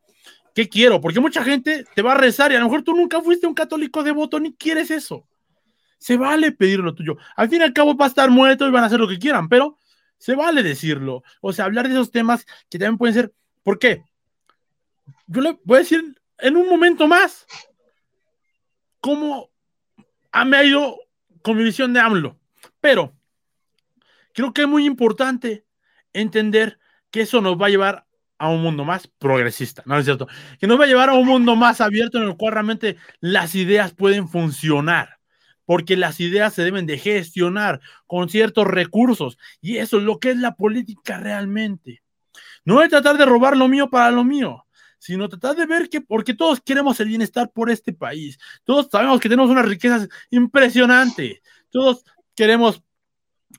¿Qué 0.55 0.69
quiero? 0.69 1.01
Porque 1.01 1.21
mucha 1.21 1.45
gente 1.45 1.85
te 1.95 2.03
va 2.03 2.13
a 2.13 2.17
rezar 2.17 2.51
y 2.51 2.57
a 2.57 2.59
lo 2.59 2.65
mejor 2.65 2.83
tú 2.83 2.95
nunca 2.95 3.21
fuiste 3.21 3.47
un 3.47 3.55
católico 3.55 4.03
devoto 4.03 4.41
ni 4.41 4.53
quieres 4.55 4.91
eso. 4.91 5.27
Se 5.99 6.17
vale 6.17 6.53
pedir 6.53 6.81
lo 6.81 6.95
tuyo. 6.95 7.17
Al 7.37 7.49
fin 7.49 7.61
y 7.61 7.65
al 7.65 7.73
cabo 7.73 7.97
va 7.97 8.07
a 8.07 8.09
estar 8.09 8.31
muerto 8.31 8.67
y 8.67 8.71
van 8.71 8.85
a 8.85 8.87
hacer 8.87 9.01
lo 9.01 9.09
que 9.09 9.19
quieran, 9.19 9.49
pero 9.49 9.79
se 10.17 10.35
vale 10.35 10.63
decirlo. 10.63 11.23
O 11.41 11.53
sea, 11.53 11.65
hablar 11.65 11.87
de 11.87 11.95
esos 11.95 12.11
temas 12.11 12.47
que 12.69 12.79
también 12.79 12.99
pueden 12.99 13.15
ser. 13.15 13.33
¿Por 13.63 13.79
qué? 13.79 14.05
Yo 15.27 15.41
le 15.41 15.59
voy 15.65 15.77
a 15.77 15.81
decir 15.81 16.21
en 16.39 16.57
un 16.57 16.69
momento 16.69 17.07
más 17.07 17.47
cómo 19.01 19.51
me 20.47 20.57
ha 20.57 20.65
ido 20.65 20.97
con 21.43 21.57
mi 21.57 21.65
visión 21.65 21.93
de 21.93 22.01
AMLO. 22.01 22.39
Pero 22.81 23.13
creo 24.33 24.53
que 24.53 24.63
es 24.63 24.69
muy 24.69 24.87
importante 24.87 25.65
entender 26.13 26.79
que 27.11 27.23
eso 27.23 27.41
nos 27.41 27.61
va 27.61 27.67
a 27.67 27.71
llevar 27.71 28.07
a 28.39 28.49
un 28.49 28.63
mundo 28.63 28.85
más 28.85 29.09
progresista, 29.09 29.83
¿no 29.85 29.99
es 29.99 30.05
cierto? 30.05 30.29
Que 30.61 30.67
nos 30.67 30.79
va 30.79 30.85
a 30.85 30.87
llevar 30.87 31.09
a 31.09 31.15
un 31.15 31.27
mundo 31.27 31.57
más 31.57 31.81
abierto 31.81 32.19
en 32.19 32.29
el 32.29 32.37
cual 32.37 32.55
realmente 32.55 32.97
las 33.21 33.55
ideas 33.55 33.93
pueden 33.95 34.29
funcionar, 34.29 35.18
porque 35.69 35.99
las 35.99 36.19
ideas 36.19 36.55
se 36.55 36.65
deben 36.65 36.87
de 36.87 36.97
gestionar 36.97 37.83
con 38.07 38.31
ciertos 38.31 38.67
recursos, 38.67 39.37
y 39.61 39.77
eso 39.77 39.99
es 39.99 40.03
lo 40.03 40.19
que 40.19 40.31
es 40.31 40.39
la 40.39 40.55
política 40.55 41.21
realmente. 41.21 42.03
No 42.65 42.83
es 42.83 42.89
tratar 42.89 43.19
de 43.19 43.27
robar 43.27 43.55
lo 43.55 43.69
mío 43.69 43.91
para 43.91 44.11
lo 44.11 44.25
mío, 44.25 44.65
sino 44.99 45.29
tratar 45.29 45.57
de 45.57 45.67
ver 45.67 45.91
que, 45.91 46.01
porque 46.01 46.33
todos 46.33 46.63
queremos 46.63 46.99
el 47.01 47.09
bienestar 47.09 47.53
por 47.53 47.69
este 47.71 47.93
país, 47.93 48.39
todos 48.65 48.89
sabemos 48.91 49.21
que 49.21 49.29
tenemos 49.29 49.51
unas 49.51 49.69
riquezas 49.69 50.09
impresionantes, 50.31 51.43
todos 51.69 52.03
queremos 52.35 52.83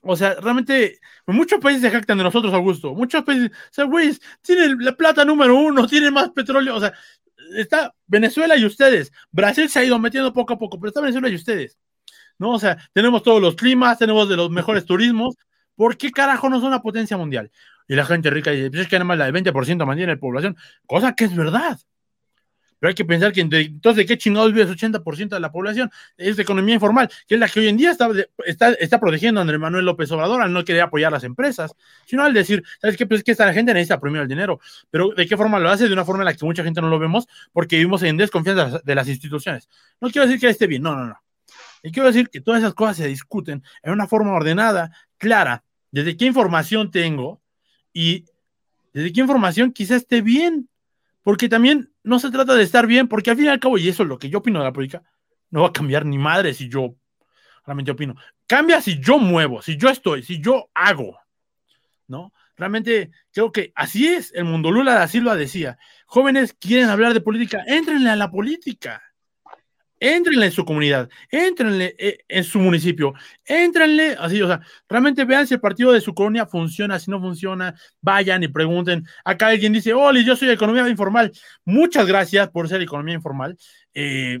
o 0.02 0.16
sea, 0.16 0.34
realmente, 0.34 0.98
muchos 1.26 1.60
países 1.60 1.82
se 1.82 1.90
jactan 1.90 2.18
de 2.18 2.24
nosotros, 2.24 2.52
Augusto. 2.54 2.94
Muchos 2.94 3.22
países, 3.22 3.50
o 3.50 3.72
sea, 3.72 3.84
güey, 3.84 4.16
tienen 4.40 4.78
la 4.80 4.96
plata 4.96 5.24
número 5.24 5.54
uno, 5.56 5.86
tienen 5.86 6.14
más 6.14 6.30
petróleo. 6.30 6.76
O 6.76 6.80
sea, 6.80 6.92
está 7.56 7.94
Venezuela 8.06 8.56
y 8.56 8.64
ustedes. 8.64 9.12
Brasil 9.30 9.68
se 9.68 9.78
ha 9.78 9.84
ido 9.84 9.98
metiendo 9.98 10.32
poco 10.32 10.54
a 10.54 10.58
poco, 10.58 10.78
pero 10.78 10.88
está 10.88 11.00
Venezuela 11.00 11.28
y 11.28 11.34
ustedes. 11.34 11.78
¿No? 12.40 12.52
O 12.52 12.58
sea, 12.58 12.78
tenemos 12.94 13.22
todos 13.22 13.40
los 13.40 13.54
climas, 13.54 13.98
tenemos 13.98 14.28
de 14.28 14.34
los 14.34 14.50
mejores 14.50 14.86
turismos. 14.86 15.36
¿Por 15.76 15.96
qué 15.98 16.10
carajo 16.10 16.48
no 16.48 16.58
son 16.58 16.68
una 16.68 16.80
potencia 16.82 17.16
mundial? 17.18 17.50
Y 17.86 17.94
la 17.94 18.06
gente 18.06 18.30
rica 18.30 18.50
dice, 18.50 18.70
pues 18.70 18.82
es 18.82 18.88
que 18.88 18.96
nada 18.96 19.04
más 19.04 19.18
la 19.18 19.26
del 19.26 19.34
20% 19.34 19.84
mantiene 19.86 20.14
la 20.14 20.18
población, 20.18 20.56
cosa 20.86 21.14
que 21.14 21.24
es 21.24 21.36
verdad. 21.36 21.78
Pero 22.78 22.88
hay 22.88 22.94
que 22.94 23.04
pensar 23.04 23.32
que 23.32 23.42
entonces, 23.42 23.96
¿de 23.96 24.06
qué 24.06 24.16
chingados 24.16 24.52
vive 24.54 24.62
el 24.62 24.70
80% 24.74 25.28
de 25.28 25.40
la 25.40 25.52
población? 25.52 25.90
Es 26.16 26.36
de 26.36 26.42
economía 26.42 26.74
informal, 26.74 27.10
que 27.28 27.34
es 27.34 27.40
la 27.40 27.46
que 27.46 27.60
hoy 27.60 27.68
en 27.68 27.76
día 27.76 27.90
está, 27.90 28.08
está, 28.78 29.00
protegiendo 29.00 29.40
a 29.40 29.42
Andrés 29.42 29.60
Manuel 29.60 29.84
López 29.84 30.10
Obrador 30.12 30.40
al 30.40 30.50
no 30.50 30.64
querer 30.64 30.80
apoyar 30.80 31.12
las 31.12 31.24
empresas, 31.24 31.74
sino 32.06 32.24
al 32.24 32.32
decir, 32.32 32.64
¿sabes 32.80 32.96
qué? 32.96 33.06
Pues 33.06 33.20
es 33.20 33.24
que 33.24 33.32
esta 33.32 33.52
gente 33.52 33.74
necesita 33.74 34.00
primero 34.00 34.22
el 34.22 34.28
dinero. 34.28 34.60
Pero 34.90 35.10
¿de 35.10 35.26
qué 35.26 35.36
forma 35.36 35.58
lo 35.58 35.68
hace? 35.68 35.88
De 35.88 35.92
una 35.92 36.06
forma 36.06 36.22
en 36.22 36.26
la 36.26 36.34
que 36.34 36.44
mucha 36.46 36.64
gente 36.64 36.80
no 36.80 36.88
lo 36.88 36.98
vemos 36.98 37.28
porque 37.52 37.76
vivimos 37.76 38.02
en 38.02 38.16
desconfianza 38.16 38.80
de 38.82 38.94
las 38.94 39.08
instituciones. 39.08 39.68
No 40.00 40.10
quiero 40.10 40.26
decir 40.26 40.40
que 40.40 40.48
esté 40.48 40.66
bien, 40.66 40.82
no, 40.82 40.96
no, 40.96 41.04
no. 41.04 41.20
Y 41.82 41.92
quiero 41.92 42.08
decir 42.08 42.28
que 42.30 42.40
todas 42.40 42.60
esas 42.60 42.74
cosas 42.74 42.96
se 42.96 43.08
discuten 43.08 43.62
en 43.82 43.92
una 43.92 44.06
forma 44.06 44.32
ordenada, 44.32 44.90
clara, 45.18 45.64
desde 45.90 46.16
qué 46.16 46.26
información 46.26 46.90
tengo 46.90 47.40
y 47.92 48.24
desde 48.92 49.12
qué 49.12 49.20
información 49.20 49.72
quizás 49.72 49.98
esté 49.98 50.22
bien 50.22 50.68
porque 51.22 51.48
también 51.48 51.92
no 52.02 52.18
se 52.18 52.30
trata 52.30 52.54
de 52.54 52.62
estar 52.62 52.86
bien, 52.86 53.08
porque 53.08 53.30
al 53.30 53.36
fin 53.36 53.46
y 53.46 53.48
al 53.48 53.60
cabo, 53.60 53.78
y 53.78 53.88
eso 53.88 54.02
es 54.02 54.08
lo 54.08 54.18
que 54.18 54.30
yo 54.30 54.38
opino 54.38 54.58
de 54.58 54.64
la 54.64 54.72
política, 54.72 55.02
no 55.50 55.62
va 55.62 55.68
a 55.68 55.72
cambiar 55.72 56.06
ni 56.06 56.18
madre 56.18 56.54
si 56.54 56.68
yo 56.68 56.96
realmente 57.64 57.90
opino. 57.90 58.16
Cambia 58.46 58.80
si 58.80 58.98
yo 59.00 59.18
muevo, 59.18 59.62
si 59.62 59.76
yo 59.76 59.88
estoy, 59.88 60.22
si 60.22 60.40
yo 60.40 60.70
hago, 60.74 61.18
¿no? 62.08 62.32
Realmente 62.56 63.10
creo 63.32 63.52
que 63.52 63.72
así 63.74 64.08
es 64.08 64.32
el 64.34 64.44
mundo. 64.44 64.70
Lula 64.70 64.94
da 64.94 65.08
Silva 65.08 65.36
decía, 65.36 65.78
jóvenes 66.06 66.54
quieren 66.54 66.88
hablar 66.88 67.14
de 67.14 67.20
política, 67.20 67.62
entrenle 67.66 68.10
a 68.10 68.16
la 68.16 68.30
política. 68.30 69.02
Entrenle 70.00 70.46
en 70.46 70.52
su 70.52 70.64
comunidad, 70.64 71.10
entrenle 71.30 71.94
eh, 71.98 72.18
en 72.26 72.42
su 72.42 72.58
municipio, 72.58 73.12
entrenle 73.44 74.16
así, 74.18 74.40
o 74.40 74.46
sea, 74.46 74.60
realmente 74.88 75.26
vean 75.26 75.46
si 75.46 75.54
el 75.54 75.60
partido 75.60 75.92
de 75.92 76.00
su 76.00 76.14
colonia 76.14 76.46
funciona, 76.46 76.98
si 76.98 77.10
no 77.10 77.20
funciona, 77.20 77.74
vayan 78.00 78.42
y 78.42 78.48
pregunten. 78.48 79.06
Acá 79.24 79.48
alguien 79.48 79.74
dice, 79.74 79.92
Oli, 79.92 80.24
yo 80.24 80.36
soy 80.36 80.48
economía 80.48 80.88
informal. 80.88 81.30
Muchas 81.66 82.06
gracias 82.06 82.48
por 82.48 82.66
ser 82.68 82.80
economía 82.80 83.14
informal. 83.14 83.58
Eh, 83.92 84.40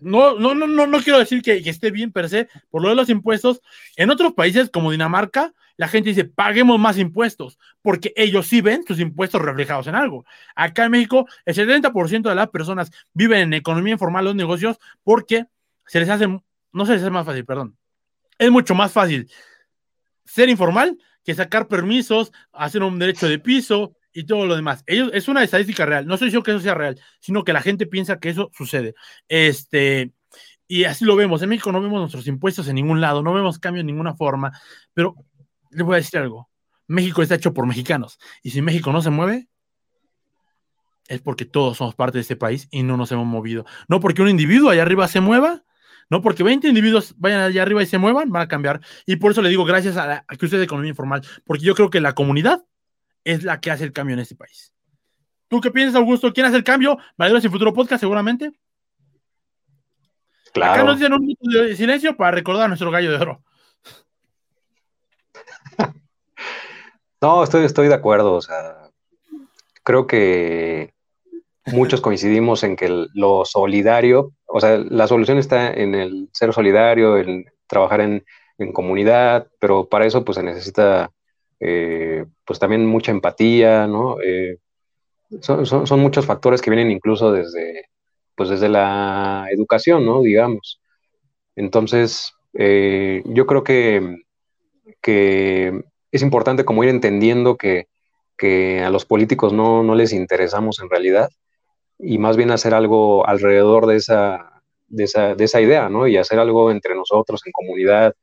no, 0.00 0.38
no, 0.38 0.54
no, 0.54 0.66
no, 0.66 0.86
no 0.86 1.02
quiero 1.02 1.18
decir 1.18 1.42
que, 1.42 1.56
esté 1.56 1.90
bien 1.90 2.12
per 2.12 2.28
se 2.28 2.48
por 2.70 2.82
lo 2.82 2.88
de 2.88 2.94
los 2.94 3.08
impuestos. 3.08 3.60
En 3.96 4.10
otros 4.10 4.32
países 4.34 4.70
como 4.70 4.90
Dinamarca, 4.90 5.52
la 5.76 5.88
gente 5.88 6.10
dice, 6.10 6.24
paguemos 6.24 6.78
más 6.78 6.98
impuestos, 6.98 7.58
porque 7.82 8.12
ellos 8.16 8.46
sí 8.46 8.60
ven 8.60 8.84
sus 8.86 9.00
impuestos 9.00 9.42
reflejados 9.42 9.86
en 9.88 9.96
algo. 9.96 10.24
Acá 10.54 10.84
en 10.84 10.92
México, 10.92 11.26
el 11.44 11.54
70% 11.54 12.28
de 12.28 12.34
las 12.34 12.48
personas 12.48 12.92
viven 13.12 13.40
en 13.40 13.54
economía 13.54 13.94
informal, 13.94 14.24
los 14.24 14.36
negocios, 14.36 14.78
porque 15.02 15.46
se 15.86 16.00
les 16.00 16.08
hace, 16.08 16.28
no 16.28 16.86
se 16.86 16.92
les 16.92 17.02
hace 17.02 17.10
más 17.10 17.26
fácil, 17.26 17.44
perdón. 17.44 17.76
Es 18.38 18.50
mucho 18.50 18.74
más 18.74 18.92
fácil 18.92 19.28
ser 20.24 20.48
informal 20.48 20.96
que 21.24 21.34
sacar 21.34 21.66
permisos, 21.66 22.32
hacer 22.52 22.82
un 22.82 22.98
derecho 22.98 23.28
de 23.28 23.38
piso 23.38 23.96
y 24.14 24.24
todo 24.24 24.46
lo 24.46 24.56
demás. 24.56 24.82
Ellos, 24.86 25.10
es 25.12 25.28
una 25.28 25.42
estadística 25.42 25.84
real. 25.84 26.06
No 26.06 26.14
estoy 26.14 26.28
diciendo 26.28 26.44
que 26.44 26.52
eso 26.52 26.60
sea 26.60 26.74
real, 26.74 26.98
sino 27.20 27.44
que 27.44 27.52
la 27.52 27.60
gente 27.60 27.86
piensa 27.86 28.18
que 28.18 28.30
eso 28.30 28.50
sucede. 28.54 28.94
Este, 29.28 30.12
Y 30.66 30.84
así 30.84 31.04
lo 31.04 31.16
vemos. 31.16 31.42
En 31.42 31.50
México 31.50 31.72
no 31.72 31.82
vemos 31.82 32.00
nuestros 32.00 32.26
impuestos 32.26 32.68
en 32.68 32.76
ningún 32.76 33.00
lado, 33.00 33.22
no 33.22 33.34
vemos 33.34 33.58
cambio 33.58 33.80
en 33.80 33.86
ninguna 33.86 34.14
forma. 34.14 34.52
Pero 34.94 35.16
les 35.70 35.84
voy 35.84 35.94
a 35.94 35.96
decir 35.96 36.20
algo. 36.20 36.48
México 36.86 37.22
está 37.22 37.34
hecho 37.34 37.52
por 37.52 37.66
mexicanos. 37.66 38.18
Y 38.42 38.50
si 38.50 38.62
México 38.62 38.92
no 38.92 39.02
se 39.02 39.10
mueve, 39.10 39.48
es 41.08 41.20
porque 41.20 41.44
todos 41.44 41.76
somos 41.78 41.94
parte 41.94 42.18
de 42.18 42.22
este 42.22 42.36
país 42.36 42.68
y 42.70 42.82
no 42.82 42.96
nos 42.96 43.12
hemos 43.12 43.26
movido. 43.26 43.66
No 43.88 44.00
porque 44.00 44.22
un 44.22 44.28
individuo 44.28 44.70
allá 44.70 44.82
arriba 44.82 45.08
se 45.08 45.20
mueva, 45.20 45.64
no 46.10 46.22
porque 46.22 46.42
20 46.42 46.68
individuos 46.68 47.14
vayan 47.18 47.40
allá 47.40 47.62
arriba 47.62 47.82
y 47.82 47.86
se 47.86 47.98
muevan, 47.98 48.30
van 48.30 48.42
a 48.42 48.48
cambiar. 48.48 48.80
Y 49.06 49.16
por 49.16 49.32
eso 49.32 49.42
le 49.42 49.48
digo 49.48 49.64
gracias 49.64 49.96
a, 49.96 50.06
la, 50.06 50.24
que 50.38 50.44
usted 50.44 50.58
es 50.58 50.64
economía 50.64 50.90
informal, 50.90 51.22
porque 51.44 51.64
yo 51.64 51.74
creo 51.74 51.90
que 51.90 52.00
la 52.00 52.14
comunidad 52.14 52.64
es 53.24 53.42
la 53.42 53.60
que 53.60 53.70
hace 53.70 53.84
el 53.84 53.92
cambio 53.92 54.14
en 54.14 54.20
este 54.20 54.36
país. 54.36 54.72
¿Tú 55.48 55.60
qué 55.60 55.70
piensas, 55.70 55.96
Augusto? 55.96 56.32
¿Quién 56.32 56.46
hace 56.46 56.56
el 56.56 56.64
cambio? 56.64 56.98
Valeros 57.16 57.44
y 57.44 57.48
Futuro 57.48 57.72
Podcast, 57.72 58.00
seguramente. 58.00 58.52
Claro. 60.52 60.72
Acá 60.72 60.84
nos 60.84 60.98
dicen 60.98 61.12
un 61.12 61.20
minuto 61.20 61.50
de 61.50 61.76
silencio 61.76 62.16
para 62.16 62.30
recordar 62.30 62.64
a 62.64 62.68
nuestro 62.68 62.90
gallo 62.90 63.10
de 63.10 63.16
oro. 63.16 63.42
No, 67.20 67.42
estoy, 67.42 67.64
estoy 67.64 67.88
de 67.88 67.94
acuerdo. 67.94 68.34
O 68.34 68.42
sea, 68.42 68.90
creo 69.82 70.06
que 70.06 70.92
muchos 71.66 72.00
coincidimos 72.00 72.62
en 72.62 72.76
que 72.76 73.06
lo 73.14 73.44
solidario, 73.44 74.32
o 74.46 74.60
sea, 74.60 74.78
la 74.78 75.06
solución 75.06 75.38
está 75.38 75.72
en 75.72 75.94
el 75.94 76.28
ser 76.32 76.52
solidario, 76.52 77.16
en 77.16 77.46
trabajar 77.66 78.00
en, 78.00 78.24
comunidad, 78.72 79.48
pero 79.58 79.88
para 79.88 80.06
eso 80.06 80.24
pues 80.24 80.36
se 80.36 80.42
necesita 80.42 81.10
eh, 81.66 82.26
pues 82.44 82.58
también 82.58 82.84
mucha 82.84 83.10
empatía, 83.10 83.86
¿no? 83.86 84.20
Eh, 84.20 84.58
son, 85.40 86.00
muchos 86.00 86.26
factores 86.26 86.60
que 86.60 86.68
vienen 86.70 86.90
incluso 86.90 87.32
desde, 87.32 87.86
pues 88.34 88.50
desde 88.50 88.68
la 88.68 89.46
educación, 89.50 90.04
¿no? 90.04 90.20
Digamos. 90.20 90.82
Entonces, 91.56 92.34
eh, 92.52 93.22
yo 93.24 93.46
creo 93.46 93.64
que, 93.64 94.18
que 95.00 95.84
es 96.12 96.22
importante 96.22 96.66
como 96.66 96.84
ir 96.84 96.90
entendiendo 96.90 97.56
que, 97.56 97.86
a 98.84 98.90
los 98.90 99.06
políticos 99.06 99.54
no, 99.54 99.82
no 99.82 99.94
les 99.94 100.12
interesamos 100.12 100.78
en 100.80 100.90
realidad 100.90 101.30
y 101.98 102.18
más 102.18 102.36
bien 102.36 102.50
hacer 102.50 102.74
algo 102.74 103.26
alrededor 103.26 103.86
de 103.86 103.96
esa, 103.96 104.60
de 104.86 105.04
esa, 105.04 105.34
de 105.34 105.44
esa 105.44 105.62
idea, 105.62 105.88
¿no? 105.88 106.06
Y 106.06 106.18
hacer 106.18 106.38
algo 106.38 106.70
entre 106.70 106.94
nosotros 106.94 107.40
en 107.46 107.52
comunidad, 107.52 108.14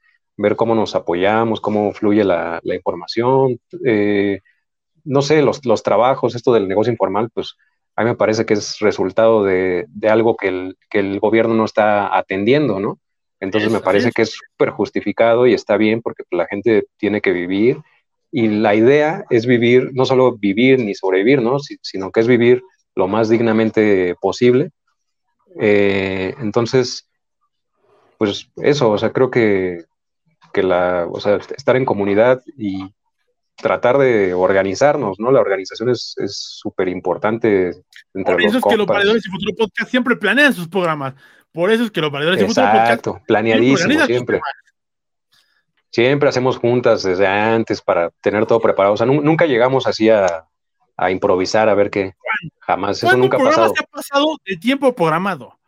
ver 0.42 0.56
cómo 0.56 0.76
nos 0.76 0.96
apoyamos, 0.96 1.62
cómo 1.62 1.92
fluye 1.94 2.24
la, 2.24 2.60
la 2.64 2.76
información, 2.76 3.60
eh, 3.86 4.40
no 5.04 5.22
sé, 5.22 5.42
los, 5.42 5.66
los, 5.66 5.84
trabajos, 5.84 6.36
esto 6.36 6.54
del 6.54 6.68
negocio 6.68 6.92
informal, 6.92 7.30
pues 7.34 7.56
a 7.96 8.04
mí 8.04 8.10
me 8.10 8.16
parece 8.16 8.46
que 8.46 8.54
es 8.54 8.80
resultado 8.80 9.44
de, 9.44 9.86
de 9.90 10.10
algo 10.10 10.36
que 10.36 10.48
el, 10.48 10.78
que 10.90 11.00
el, 11.00 11.20
gobierno 11.20 11.54
no 11.54 11.66
está 11.66 12.16
atendiendo, 12.16 12.80
¿no? 12.80 13.00
Entonces 13.40 13.72
me 13.72 13.80
parece 13.80 14.12
que 14.12 14.22
es 14.22 14.32
súper 14.32 14.70
justificado 14.70 15.48
y 15.48 15.54
está 15.54 15.76
bien 15.76 16.02
porque 16.02 16.24
la 16.30 16.46
gente 16.46 16.86
tiene 16.98 17.22
que 17.22 17.32
vivir 17.32 17.78
y 18.32 18.48
la 18.48 18.76
idea 18.76 19.26
es 19.32 19.48
vivir, 19.48 19.90
no 19.94 20.06
solo 20.06 20.38
vivir 20.38 20.80
ni 20.80 20.94
sobrevivir, 20.94 21.42
¿no? 21.42 21.58
sino 21.60 22.12
que 22.12 22.20
es 22.20 22.28
vivir 22.28 22.64
lo 22.96 23.08
más 23.08 23.30
dignamente 23.30 24.16
posible. 24.22 24.70
Eh, 25.60 26.36
entonces, 26.40 27.10
pues 28.18 28.48
eso, 28.58 28.92
o 28.92 28.98
sea, 28.98 29.12
creo 29.12 29.32
que, 29.32 29.86
que 30.52 30.64
la, 30.64 31.08
o 31.10 31.20
sea, 31.20 31.36
estar 31.36 31.76
en 31.76 31.86
comunidad 31.86 32.42
y 32.58 32.94
tratar 33.56 33.98
de 33.98 34.34
organizarnos, 34.34 35.20
¿no? 35.20 35.32
La 35.32 35.42
organización 35.42 35.90
es 35.90 36.16
súper 36.28 36.88
importante. 36.88 37.72
Por 38.14 38.42
eso 38.42 38.58
es 38.58 38.64
que 38.64 38.78
los 38.78 38.88
Valedores 38.88 39.26
y 39.26 39.30
Futuro 39.30 39.56
Podcast 39.58 39.92
siempre 39.92 40.16
planean 40.16 40.54
sus 40.54 40.68
programas. 40.68 41.14
Por 41.52 41.72
eso 41.72 41.84
es 41.84 41.92
que 41.92 42.02
los 42.02 42.12
Valedores 42.12 42.42
y 42.42 42.46
Futuro 42.46 42.66
Podcast. 42.66 42.90
Exacto, 42.90 43.22
planeadísimo 43.28 44.06
siempre. 44.06 44.42
Siempre 45.92 46.30
hacemos 46.30 46.58
juntas 46.58 47.04
desde 47.04 47.28
antes 47.28 47.82
para 47.82 48.10
tener 48.22 48.46
todo 48.46 48.62
preparado. 48.62 48.94
O 48.94 48.98
sea, 48.98 49.06
nunca 49.06 49.46
llegamos 49.46 49.88
así 49.88 50.10
a, 50.10 50.46
a 50.96 51.12
improvisar 51.12 51.68
a 51.68 51.74
ver 51.74 51.90
qué. 51.90 52.14
Jamás, 52.60 53.04
eso 53.04 53.18
nunca 53.18 53.38
ha 53.38 53.44
pasado. 53.44 53.74
Se 53.76 53.84
ha 53.84 53.88
pasado 53.88 54.38
de 54.46 54.56
tiempo 54.56 54.94
programado? 54.96 55.60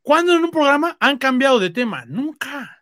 ¿Cuándo 0.00 0.34
en 0.34 0.42
un 0.42 0.50
programa 0.50 0.96
han 1.00 1.18
cambiado 1.18 1.58
de 1.58 1.68
tema? 1.68 2.04
Nunca. 2.06 2.77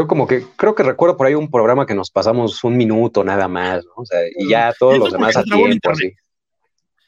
Yo 0.00 0.06
como 0.06 0.26
que 0.26 0.46
creo 0.56 0.74
que 0.74 0.82
recuerdo 0.82 1.14
por 1.18 1.26
ahí 1.26 1.34
un 1.34 1.50
programa 1.50 1.84
que 1.84 1.94
nos 1.94 2.10
pasamos 2.10 2.64
un 2.64 2.74
minuto 2.74 3.22
nada 3.22 3.48
más, 3.48 3.84
¿no? 3.84 3.92
O 3.96 4.06
sea, 4.06 4.20
y 4.34 4.48
ya 4.48 4.72
todos 4.78 4.96
los 4.96 5.12
demás 5.12 5.36
a 5.36 5.42
tiempo, 5.42 5.90
así. 5.90 6.14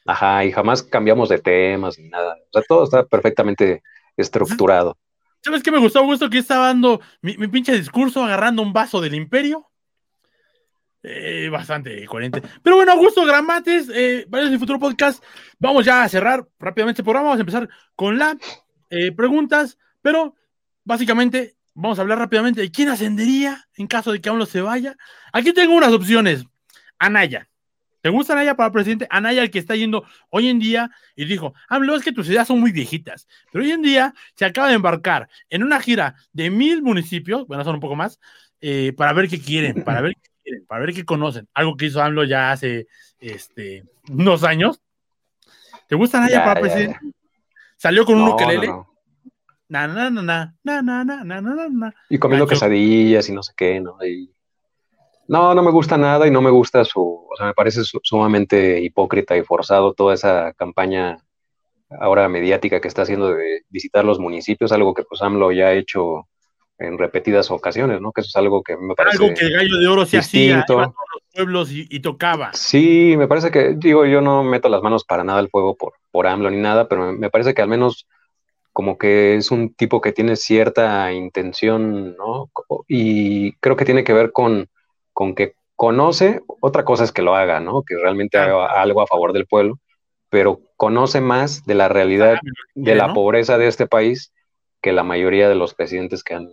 Ajá, 0.05 0.45
y 0.45 0.51
jamás 0.51 0.83
cambiamos 0.83 1.29
de 1.29 1.39
temas 1.39 1.97
ni 1.97 2.09
nada. 2.09 2.35
O 2.35 2.53
sea, 2.53 2.61
todo 2.67 2.83
está 2.83 3.03
perfectamente 3.03 3.81
estructurado. 4.15 4.95
¿Sabes 5.41 5.63
qué 5.63 5.71
me 5.71 5.79
gustó, 5.79 6.01
Augusto? 6.01 6.29
Que 6.29 6.37
estaba 6.37 6.67
dando 6.67 7.01
mi, 7.23 7.35
mi 7.35 7.47
pinche 7.47 7.75
discurso 7.75 8.23
agarrando 8.23 8.61
un 8.61 8.73
vaso 8.73 9.01
del 9.01 9.15
imperio 9.15 9.67
eh, 11.01 11.49
bastante 11.49 12.05
coherente. 12.05 12.43
Pero 12.61 12.75
bueno, 12.75 12.91
Augusto 12.91 13.25
Gramates, 13.25 13.89
eh, 13.91 14.27
varios 14.29 14.51
de 14.51 14.59
Futuro 14.59 14.77
Podcast. 14.77 15.23
Vamos 15.57 15.83
ya 15.83 16.03
a 16.03 16.09
cerrar 16.09 16.47
rápidamente 16.59 17.01
el 17.01 17.05
programa. 17.05 17.29
Vamos 17.29 17.39
a 17.39 17.41
empezar 17.41 17.69
con 17.95 18.19
las 18.19 18.35
eh, 18.91 19.11
preguntas, 19.13 19.79
pero 20.03 20.35
básicamente 20.83 21.55
vamos 21.73 21.97
a 21.97 22.01
hablar 22.01 22.19
rápidamente 22.19 22.61
de 22.61 22.71
quién 22.71 22.89
ascendería 22.89 23.67
en 23.75 23.87
caso 23.87 24.11
de 24.11 24.21
que 24.21 24.29
AMLO 24.29 24.45
se 24.45 24.61
vaya. 24.61 24.95
Aquí 25.31 25.53
tengo 25.53 25.75
unas 25.75 25.91
opciones. 25.91 26.45
Anaya. 26.97 27.49
¿Te 28.01 28.09
gusta 28.09 28.33
Anaya 28.33 28.55
para 28.55 28.71
presidente? 28.71 29.07
Anaya, 29.09 29.41
el 29.41 29.51
que 29.51 29.59
está 29.59 29.75
yendo 29.75 30.05
hoy 30.29 30.49
en 30.49 30.59
día 30.59 30.91
y 31.15 31.25
dijo, 31.25 31.53
AMLO, 31.69 31.95
es 31.95 32.03
que 32.03 32.11
tus 32.11 32.27
ideas 32.27 32.47
son 32.47 32.59
muy 32.59 32.71
viejitas, 32.71 33.27
pero 33.51 33.63
hoy 33.63 33.71
en 33.71 33.81
día 33.81 34.13
se 34.35 34.45
acaba 34.45 34.67
de 34.67 34.73
embarcar 34.73 35.29
en 35.49 35.63
una 35.63 35.79
gira 35.79 36.15
de 36.33 36.49
mil 36.49 36.81
municipios, 36.81 37.47
bueno, 37.47 37.63
son 37.63 37.75
un 37.75 37.81
poco 37.81 37.95
más, 37.95 38.19
para 38.97 39.13
ver 39.13 39.29
qué 39.29 39.39
quieren, 39.39 39.83
para 39.83 40.01
ver 40.01 40.15
qué 40.21 40.33
para 40.67 40.81
ver 40.85 40.93
qué 40.93 41.05
conocen. 41.05 41.47
Algo 41.53 41.77
que 41.77 41.85
hizo 41.85 42.01
AMLO 42.01 42.23
ya 42.25 42.51
hace 42.51 42.87
este, 43.19 43.85
unos 44.09 44.43
años. 44.43 44.81
¿Te 45.87 45.95
gusta 45.95 46.19
Naya 46.19 46.43
para 46.43 46.61
presidente? 46.61 46.99
Salió 47.77 48.05
con 48.05 48.19
un 48.21 48.29
ukelele. 48.29 48.73
Na, 49.73 49.87
na, 49.87 50.11
na, 50.11 50.21
na, 50.21 50.53
na, 50.63 51.03
na, 51.03 51.23
na, 51.23 51.41
na, 51.41 51.67
na, 51.67 51.95
Y 52.07 52.19
comiendo 52.19 52.45
quesadillas 52.45 53.27
y 53.27 53.31
no 53.31 53.41
sé 53.41 53.53
qué, 53.57 53.81
¿no? 53.81 53.97
No, 55.27 55.55
no 55.55 55.63
me 55.63 55.71
gusta 55.71 55.97
nada 55.97 56.27
y 56.27 56.31
no 56.31 56.43
me 56.43 56.51
gusta 56.51 56.85
su, 56.85 57.01
o 57.01 57.35
sea, 57.35 57.47
me 57.47 57.55
parece 57.55 57.81
sumamente 58.03 58.79
hipócrita 58.81 59.35
y 59.35 59.41
forzado 59.41 59.95
toda 59.95 60.13
esa 60.13 60.53
campaña 60.53 61.17
ahora 61.89 62.29
mediática 62.29 62.79
que 62.79 62.87
está 62.87 63.01
haciendo 63.01 63.33
de 63.33 63.63
visitar 63.69 64.05
los 64.05 64.19
municipios, 64.19 64.71
algo 64.71 64.93
que 64.93 65.05
pues 65.05 65.23
AMLO 65.23 65.51
ya 65.51 65.69
ha 65.69 65.73
hecho 65.73 66.27
en 66.77 66.99
repetidas 66.99 67.49
ocasiones, 67.49 67.99
¿no? 67.99 68.11
Que 68.11 68.21
eso 68.21 68.27
es 68.27 68.35
algo 68.35 68.61
que 68.61 68.77
me 68.77 68.93
parece. 68.93 69.23
Algo 69.23 69.33
que 69.33 69.45
el 69.45 69.53
gallo 69.53 69.79
de 69.79 69.87
oro 69.87 70.05
se 70.05 70.19
hacía, 70.19 70.59
a 70.59 70.65
todos 70.65 70.85
los 70.85 71.23
pueblos 71.33 71.69
y, 71.71 71.99
tocaba. 71.99 72.53
Sí, 72.53 73.15
me 73.17 73.27
parece 73.27 73.49
que, 73.49 73.73
digo, 73.75 74.05
yo 74.05 74.21
no 74.21 74.43
meto 74.43 74.69
las 74.69 74.83
manos 74.83 75.03
para 75.03 75.23
nada 75.23 75.39
al 75.39 75.49
fuego 75.49 75.75
por, 75.75 75.93
por 76.11 76.27
AMLO 76.27 76.51
ni 76.51 76.57
nada, 76.57 76.87
pero 76.87 77.11
me 77.11 77.31
parece 77.31 77.55
que 77.55 77.63
al 77.63 77.69
menos 77.69 78.05
como 78.73 78.97
que 78.97 79.35
es 79.35 79.51
un 79.51 79.73
tipo 79.73 80.01
que 80.01 80.11
tiene 80.11 80.35
cierta 80.35 81.11
intención, 81.13 82.17
¿no? 82.17 82.49
Y 82.87 83.53
creo 83.57 83.75
que 83.75 83.85
tiene 83.85 84.03
que 84.03 84.13
ver 84.13 84.31
con, 84.31 84.67
con 85.13 85.35
que 85.35 85.53
conoce, 85.75 86.41
otra 86.59 86.83
cosa 86.83 87.03
es 87.03 87.11
que 87.11 87.21
lo 87.21 87.35
haga, 87.35 87.59
¿no? 87.59 87.83
Que 87.83 87.95
realmente 87.97 88.37
haga 88.37 88.65
algo 88.65 89.01
a 89.01 89.07
favor 89.07 89.31
del 89.31 89.45
pueblo, 89.45 89.79
pero 90.29 90.59
conoce 90.75 91.21
más 91.21 91.65
de 91.65 91.75
la 91.75 91.87
realidad 91.87 92.39
de 92.73 92.95
la 92.95 93.13
pobreza 93.13 93.57
de 93.57 93.67
este 93.67 93.87
país 93.87 94.33
que 94.81 94.91
la 94.91 95.03
mayoría 95.03 95.47
de 95.47 95.55
los 95.55 95.73
presidentes 95.75 96.23
que 96.23 96.33
han 96.33 96.49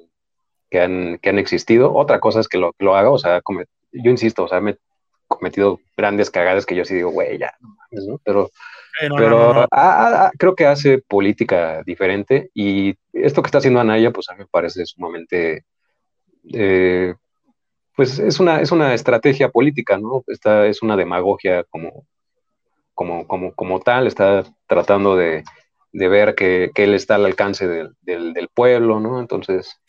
que 0.70 0.80
han, 0.80 1.18
que 1.18 1.30
han 1.30 1.38
existido. 1.38 1.92
Otra 1.92 2.20
cosa 2.20 2.40
es 2.40 2.48
que 2.48 2.59
lo, 2.59 2.74
lo 2.78 2.94
haga, 2.94 3.11
o 3.11 3.18
sea, 3.18 3.40
yo 3.92 4.11
insisto, 4.11 4.44
o 4.44 4.48
sea, 4.48 4.61
me 4.61 4.72
he 4.72 4.78
cometido 5.26 5.80
grandes 5.96 6.30
cagadas 6.30 6.64
que 6.64 6.76
yo 6.76 6.85
sí 6.85 6.94
digo, 6.94 7.11
güey, 7.11 7.38
ya, 7.38 7.52
no 7.61 7.74
mames, 7.76 8.20
¿no? 9.08 9.16
Pero, 9.16 9.66
pero 9.70 10.30
creo 10.38 10.54
que 10.54 10.66
hace 10.66 10.98
política 10.98 11.82
diferente 11.84 12.50
y 12.54 12.94
esto 13.12 13.42
que 13.42 13.46
está 13.48 13.58
haciendo 13.58 13.80
Anaya, 13.80 14.10
pues 14.10 14.28
a 14.28 14.34
mí 14.34 14.40
me 14.40 14.46
parece 14.46 14.86
sumamente, 14.86 15.64
eh, 16.52 17.14
pues 17.96 18.18
es 18.18 18.40
una, 18.40 18.60
es 18.60 18.72
una 18.72 18.94
estrategia 18.94 19.50
política, 19.50 19.98
¿no? 19.98 20.24
Esta 20.26 20.66
es 20.66 20.82
una 20.82 20.96
demagogia 20.96 21.64
como, 21.64 22.06
como, 22.94 23.26
como, 23.26 23.55
como 23.55 23.80
tal, 23.80 24.07
está 24.07 24.44
tratando 24.66 25.16
de, 25.16 25.44
de 25.92 26.09
ver 26.09 26.34
que, 26.34 26.70
él 26.74 26.94
está 26.94 27.16
al 27.16 27.26
alcance 27.26 27.66
del, 27.66 27.94
del, 28.03 28.48
pueblo, 28.55 29.01
¿no? 29.01 29.20
Entonces, 29.20 29.80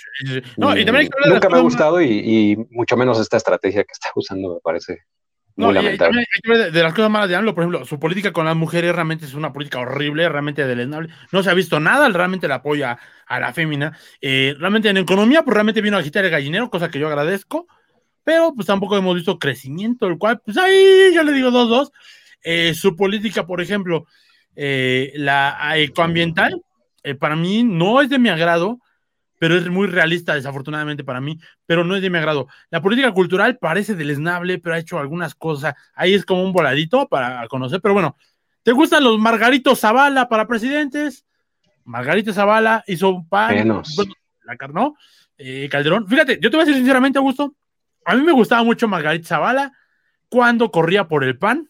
no, 0.57 0.75
y 0.77 0.85
también 0.85 1.09
nunca 1.27 1.49
me 1.49 1.57
ha 1.57 1.61
gustado 1.61 2.01
y, 2.01 2.57
mucho 2.69 2.97
menos 2.97 3.19
esta 3.19 3.37
estrategia 3.37 3.83
que 3.83 3.93
está 3.93 4.09
usando 4.15 4.55
me 4.55 4.59
parece 4.61 4.99
muy 5.55 5.73
lamentable. 5.73 6.25
de 6.71 6.83
las 6.83 6.93
cosas 6.93 7.09
malas 7.09 7.29
de 7.29 7.35
AMLO, 7.35 7.53
por 7.53 7.63
ejemplo, 7.63 7.85
su 7.85 7.99
política 7.99 8.31
con 8.31 8.45
las 8.45 8.55
mujeres 8.55 8.93
realmente 8.93 9.25
es 9.25 9.33
una 9.33 9.53
política 9.53 9.79
horrible, 9.79 10.27
realmente 10.29 10.65
deleznable. 10.65 11.09
No 11.31 11.43
se 11.43 11.49
ha 11.49 11.53
visto 11.53 11.79
nada, 11.79 12.07
realmente 12.09 12.47
le 12.47 12.53
apoya 12.53 12.97
a 13.25 13.39
la 13.39 13.53
fémina. 13.53 13.97
Eh, 14.21 14.55
realmente 14.57 14.89
en 14.89 14.97
economía, 14.97 15.43
pues 15.43 15.53
realmente 15.53 15.81
vino 15.81 15.97
a 15.97 15.99
agitar 15.99 16.25
el 16.25 16.31
gallinero, 16.31 16.69
cosa 16.69 16.89
que 16.89 16.99
yo 16.99 17.07
agradezco, 17.07 17.67
pero 18.23 18.53
pues 18.53 18.67
tampoco 18.67 18.97
hemos 18.97 19.15
visto 19.15 19.39
crecimiento, 19.39 20.07
el 20.07 20.17
cual, 20.17 20.41
pues 20.43 20.57
ahí 20.57 21.11
yo 21.13 21.23
le 21.23 21.33
digo 21.33 21.51
dos, 21.51 21.69
dos. 21.69 21.91
Eh, 22.43 22.73
su 22.73 22.95
política, 22.95 23.45
por 23.45 23.61
ejemplo, 23.61 24.05
eh, 24.55 25.11
la 25.15 25.73
ecoambiental, 25.75 26.61
eh, 27.03 27.15
para 27.15 27.35
mí 27.35 27.63
no 27.63 28.01
es 28.01 28.09
de 28.09 28.19
mi 28.19 28.29
agrado, 28.29 28.79
pero 29.41 29.57
es 29.57 29.67
muy 29.71 29.87
realista, 29.87 30.35
desafortunadamente 30.35 31.03
para 31.03 31.19
mí, 31.19 31.39
pero 31.65 31.83
no 31.83 31.95
es 31.95 32.03
de 32.03 32.11
mi 32.11 32.19
agrado. 32.19 32.47
La 32.69 32.79
política 32.79 33.11
cultural 33.11 33.57
parece 33.57 33.95
deleznable, 33.95 34.59
pero 34.59 34.75
ha 34.75 34.77
hecho 34.77 34.99
algunas 34.99 35.33
cosas. 35.33 35.73
Ahí 35.95 36.13
es 36.13 36.25
como 36.25 36.43
un 36.43 36.53
voladito 36.53 37.07
para 37.07 37.47
conocer, 37.47 37.81
pero 37.81 37.95
bueno, 37.95 38.15
¿te 38.61 38.71
gustan 38.71 39.03
los 39.03 39.17
Margaritos 39.17 39.79
Zavala 39.79 40.29
para 40.29 40.45
presidentes? 40.45 41.25
Margarita 41.85 42.31
Zavala 42.33 42.83
hizo 42.85 43.09
un 43.09 43.27
pan, 43.27 43.81
la 44.43 44.57
carnó, 44.57 44.93
eh, 45.39 45.67
Calderón. 45.71 46.07
Fíjate, 46.07 46.37
yo 46.39 46.51
te 46.51 46.57
voy 46.57 46.61
a 46.61 46.65
decir 46.65 46.75
sinceramente, 46.75 47.17
Augusto, 47.17 47.55
a 48.05 48.15
mí 48.15 48.21
me 48.21 48.33
gustaba 48.33 48.63
mucho 48.63 48.87
Margarita 48.87 49.27
Zavala 49.27 49.71
cuando 50.29 50.69
corría 50.69 51.07
por 51.07 51.23
el 51.23 51.39
PAN. 51.39 51.67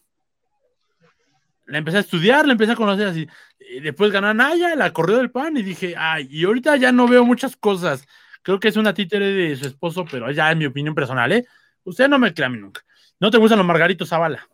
La 1.66 1.78
empecé 1.78 1.98
a 1.98 2.00
estudiar, 2.00 2.46
la 2.46 2.52
empecé 2.52 2.72
a 2.72 2.76
conocer 2.76 3.08
así. 3.08 3.28
Y 3.58 3.80
después 3.80 4.10
ganó 4.10 4.28
a 4.28 4.34
Naya, 4.34 4.74
la 4.74 4.92
corrió 4.92 5.18
del 5.18 5.30
PAN 5.30 5.56
y 5.56 5.62
dije, 5.62 5.94
ay, 5.96 6.28
y 6.30 6.44
ahorita 6.44 6.76
ya 6.76 6.92
no 6.92 7.06
veo 7.06 7.24
muchas 7.24 7.56
cosas. 7.56 8.06
Creo 8.42 8.58
que 8.58 8.68
es 8.68 8.76
una 8.76 8.94
títere 8.94 9.26
de 9.32 9.56
su 9.56 9.66
esposo, 9.66 10.04
pero 10.10 10.30
ya 10.30 10.50
es 10.50 10.56
mi 10.56 10.66
opinión 10.66 10.94
personal, 10.94 11.30
¿eh? 11.32 11.46
Usted 11.84 12.08
no 12.08 12.18
me 12.18 12.34
clame 12.34 12.58
nunca. 12.58 12.82
¿No 13.20 13.30
te 13.30 13.38
gustan 13.38 13.58
los 13.58 13.66
Margaritos 13.66 14.08
Zavala? 14.08 14.48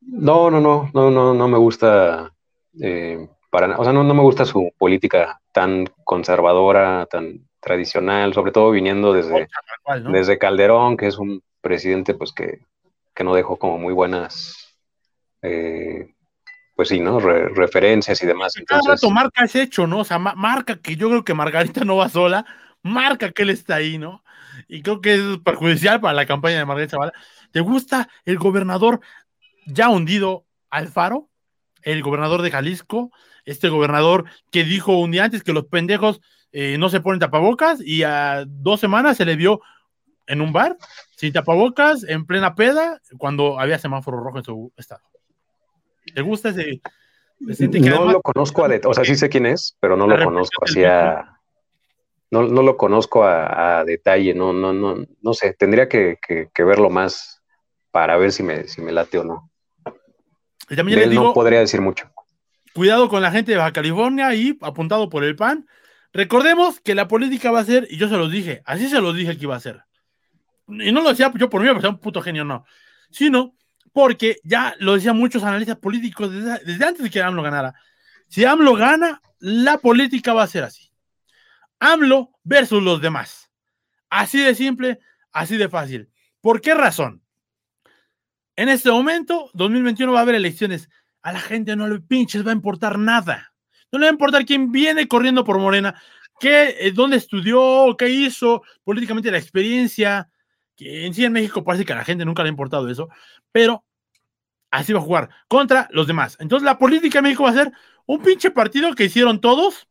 No, 0.00 0.50
no, 0.50 0.60
no, 0.60 0.90
no, 0.94 1.10
no, 1.10 1.34
no 1.34 1.48
me 1.48 1.58
gusta 1.58 2.32
eh, 2.80 3.28
para 3.50 3.78
o 3.78 3.84
sea, 3.84 3.92
no, 3.92 4.04
no 4.04 4.14
me 4.14 4.22
gusta 4.22 4.44
su 4.44 4.72
política 4.76 5.40
tan 5.52 5.86
conservadora, 6.04 7.06
tan 7.06 7.46
tradicional, 7.60 8.34
sobre 8.34 8.52
todo 8.52 8.70
viniendo 8.70 9.12
desde, 9.12 9.48
desde 10.10 10.38
Calderón, 10.38 10.96
que 10.96 11.06
es 11.06 11.18
un 11.18 11.42
presidente 11.60 12.14
pues 12.14 12.32
que, 12.32 12.60
no 13.24 13.34
dejó 13.34 13.56
como 13.56 13.78
muy 13.78 13.94
buenas, 13.94 14.65
eh, 15.46 16.14
pues 16.74 16.88
sí, 16.88 17.00
¿no? 17.00 17.20
referencias 17.20 18.22
y 18.22 18.26
demás. 18.26 18.56
Entonces, 18.56 18.84
cada 18.84 18.96
rato 18.96 19.10
marca 19.10 19.44
ese 19.44 19.62
hecho, 19.62 19.86
¿no? 19.86 20.00
O 20.00 20.04
sea, 20.04 20.18
marca 20.18 20.76
que 20.76 20.96
yo 20.96 21.08
creo 21.08 21.24
que 21.24 21.34
Margarita 21.34 21.84
no 21.84 21.96
va 21.96 22.08
sola, 22.08 22.44
marca 22.82 23.30
que 23.30 23.42
él 23.42 23.50
está 23.50 23.76
ahí, 23.76 23.96
¿no? 23.96 24.22
Y 24.68 24.82
creo 24.82 25.00
que 25.00 25.14
es 25.14 25.38
perjudicial 25.44 26.00
para 26.00 26.14
la 26.14 26.26
campaña 26.26 26.58
de 26.58 26.64
Margarita 26.64 26.92
Zavala. 26.92 27.12
¿Te 27.50 27.60
gusta 27.60 28.08
el 28.24 28.38
gobernador 28.38 29.00
ya 29.66 29.88
hundido 29.88 30.44
Alfaro? 30.70 31.30
El 31.82 32.02
gobernador 32.02 32.42
de 32.42 32.50
Jalisco, 32.50 33.12
este 33.44 33.68
gobernador 33.68 34.24
que 34.50 34.64
dijo 34.64 34.98
un 34.98 35.12
día 35.12 35.24
antes 35.24 35.44
que 35.44 35.52
los 35.52 35.66
pendejos 35.66 36.20
eh, 36.52 36.76
no 36.78 36.88
se 36.88 37.00
ponen 37.00 37.20
tapabocas 37.20 37.80
y 37.80 38.02
a 38.02 38.44
dos 38.46 38.80
semanas 38.80 39.16
se 39.16 39.24
le 39.24 39.36
vio 39.36 39.60
en 40.26 40.40
un 40.40 40.52
bar 40.52 40.76
sin 41.16 41.32
tapabocas 41.32 42.04
en 42.04 42.26
plena 42.26 42.54
peda 42.54 43.00
cuando 43.18 43.60
había 43.60 43.78
semáforo 43.78 44.18
rojo 44.18 44.38
en 44.38 44.44
su 44.44 44.72
estado. 44.76 45.02
¿Te 46.16 46.22
gusta 46.22 46.48
ese? 46.48 46.80
no 47.38 48.10
lo 48.10 48.22
conozco 48.22 48.64
a 48.64 48.68
detalle, 48.68 48.90
o 48.90 48.94
sea, 48.94 49.04
sí 49.04 49.16
sé 49.16 49.28
quién 49.28 49.44
es, 49.44 49.76
pero 49.80 49.98
no 49.98 50.06
lo 50.06 50.24
conozco 50.24 50.64
así 50.64 50.82
a, 50.82 51.38
no, 52.30 52.44
no, 52.44 52.62
lo 52.62 52.78
conozco 52.78 53.22
a, 53.22 53.84
detalle, 53.84 54.32
no, 54.32 54.54
no, 54.54 54.72
no, 54.72 55.04
no 55.20 55.34
sé, 55.34 55.52
tendría 55.52 55.90
que, 55.90 56.18
verlo 56.56 56.88
más 56.88 57.42
para 57.90 58.16
ver 58.16 58.32
si 58.32 58.42
me, 58.42 58.66
si 58.66 58.80
me 58.80 58.92
late 58.92 59.18
o 59.18 59.24
no. 59.24 59.50
Y 60.70 60.76
también 60.76 61.10
digo, 61.10 61.22
no 61.22 61.34
podría 61.34 61.60
decir 61.60 61.82
mucho. 61.82 62.10
Cuidado 62.72 63.10
con 63.10 63.20
la 63.20 63.30
gente 63.30 63.52
de 63.52 63.58
Baja 63.58 63.74
California 63.74 64.34
y 64.34 64.56
apuntado 64.62 65.10
por 65.10 65.22
el 65.22 65.36
PAN. 65.36 65.66
Recordemos 66.14 66.80
que 66.80 66.94
la 66.94 67.08
política 67.08 67.50
va 67.50 67.60
a 67.60 67.64
ser, 67.64 67.86
y 67.90 67.98
yo 67.98 68.08
se 68.08 68.16
los 68.16 68.32
dije, 68.32 68.62
así 68.64 68.88
se 68.88 69.02
los 69.02 69.14
dije 69.14 69.36
que 69.36 69.44
iba 69.44 69.56
a 69.56 69.60
ser. 69.60 69.82
Y 70.66 70.92
no 70.92 71.02
lo 71.02 71.10
decía 71.10 71.30
yo 71.36 71.50
por 71.50 71.60
mí, 71.60 71.68
porque 71.70 71.88
un 71.88 71.98
puto 71.98 72.22
genio, 72.22 72.42
no. 72.42 72.64
Sino 73.10 73.54
porque 73.96 74.36
ya 74.44 74.74
lo 74.78 74.92
decían 74.92 75.16
muchos 75.16 75.42
analistas 75.42 75.78
políticos 75.78 76.30
desde, 76.30 76.84
antes 76.84 77.02
de 77.02 77.08
que 77.08 77.22
AMLO 77.22 77.42
ganara. 77.42 77.72
Si 78.28 78.44
AMLO 78.44 78.74
gana, 78.74 79.22
la 79.38 79.78
política 79.78 80.34
va 80.34 80.42
a 80.42 80.46
ser 80.46 80.64
así. 80.64 80.92
AMLO 81.80 82.30
versus 82.44 82.82
los 82.82 83.00
demás. 83.00 83.50
Así 84.10 84.38
de 84.38 84.54
simple, 84.54 84.98
así 85.32 85.56
de 85.56 85.70
fácil. 85.70 86.10
¿Por 86.42 86.60
qué 86.60 86.74
razón? 86.74 87.22
En 88.54 88.68
este 88.68 88.90
momento, 88.90 89.48
2021 89.54 90.12
va 90.12 90.18
a 90.18 90.22
haber 90.22 90.34
elecciones 90.34 90.90
a 91.22 91.32
la 91.32 91.40
gente 91.40 91.74
no 91.74 91.88
le 91.88 91.98
pinches 92.00 92.46
va 92.46 92.50
a 92.50 92.54
importar 92.54 92.98
nada. 92.98 93.54
No 93.90 93.98
le 93.98 94.04
va 94.04 94.10
a 94.10 94.12
importar 94.12 94.44
quién 94.44 94.72
viene 94.72 95.08
corriendo 95.08 95.42
por 95.42 95.58
Morena, 95.58 95.98
qué, 96.38 96.76
eh, 96.80 96.92
dónde 96.92 97.16
estudió, 97.16 97.96
qué 97.98 98.10
hizo, 98.10 98.62
políticamente 98.84 99.30
la 99.30 99.38
experiencia, 99.38 100.28
que 100.76 101.06
en 101.06 101.14
sí 101.14 101.24
en 101.24 101.32
México 101.32 101.64
parece 101.64 101.86
que 101.86 101.94
a 101.94 101.96
la 101.96 102.04
gente 102.04 102.26
nunca 102.26 102.42
le 102.42 102.50
ha 102.50 102.50
importado 102.50 102.90
eso, 102.90 103.08
pero 103.50 103.85
así 104.70 104.92
va 104.92 105.00
a 105.00 105.02
jugar 105.02 105.30
contra 105.48 105.88
los 105.90 106.06
demás. 106.06 106.36
Entonces 106.40 106.64
la 106.64 106.78
política 106.78 107.18
en 107.18 107.24
México 107.24 107.44
va 107.44 107.50
a 107.50 107.54
ser 107.54 107.72
un 108.06 108.22
pinche 108.22 108.50
partido 108.50 108.94
que 108.94 109.04
hicieron 109.04 109.40
todos, 109.40 109.88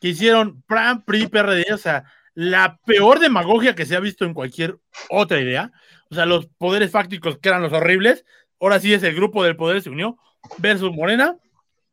que 0.00 0.08
hicieron 0.08 0.62
PRAN, 0.62 1.02
PRI, 1.02 1.26
PRD, 1.26 1.72
o 1.72 1.78
sea, 1.78 2.04
la 2.34 2.78
peor 2.86 3.18
demagogia 3.18 3.74
que 3.74 3.86
se 3.86 3.96
ha 3.96 4.00
visto 4.00 4.24
en 4.24 4.34
cualquier 4.34 4.78
otra 5.08 5.40
idea. 5.40 5.72
O 6.10 6.14
sea, 6.14 6.26
los 6.26 6.46
poderes 6.46 6.90
fácticos 6.90 7.38
que 7.38 7.48
eran 7.48 7.62
los 7.62 7.72
horribles, 7.72 8.24
ahora 8.60 8.80
sí 8.80 8.92
es 8.92 9.02
el 9.02 9.14
grupo 9.14 9.44
del 9.44 9.56
poder 9.56 9.82
se 9.82 9.90
unió 9.90 10.18
versus 10.58 10.92
Morena. 10.92 11.36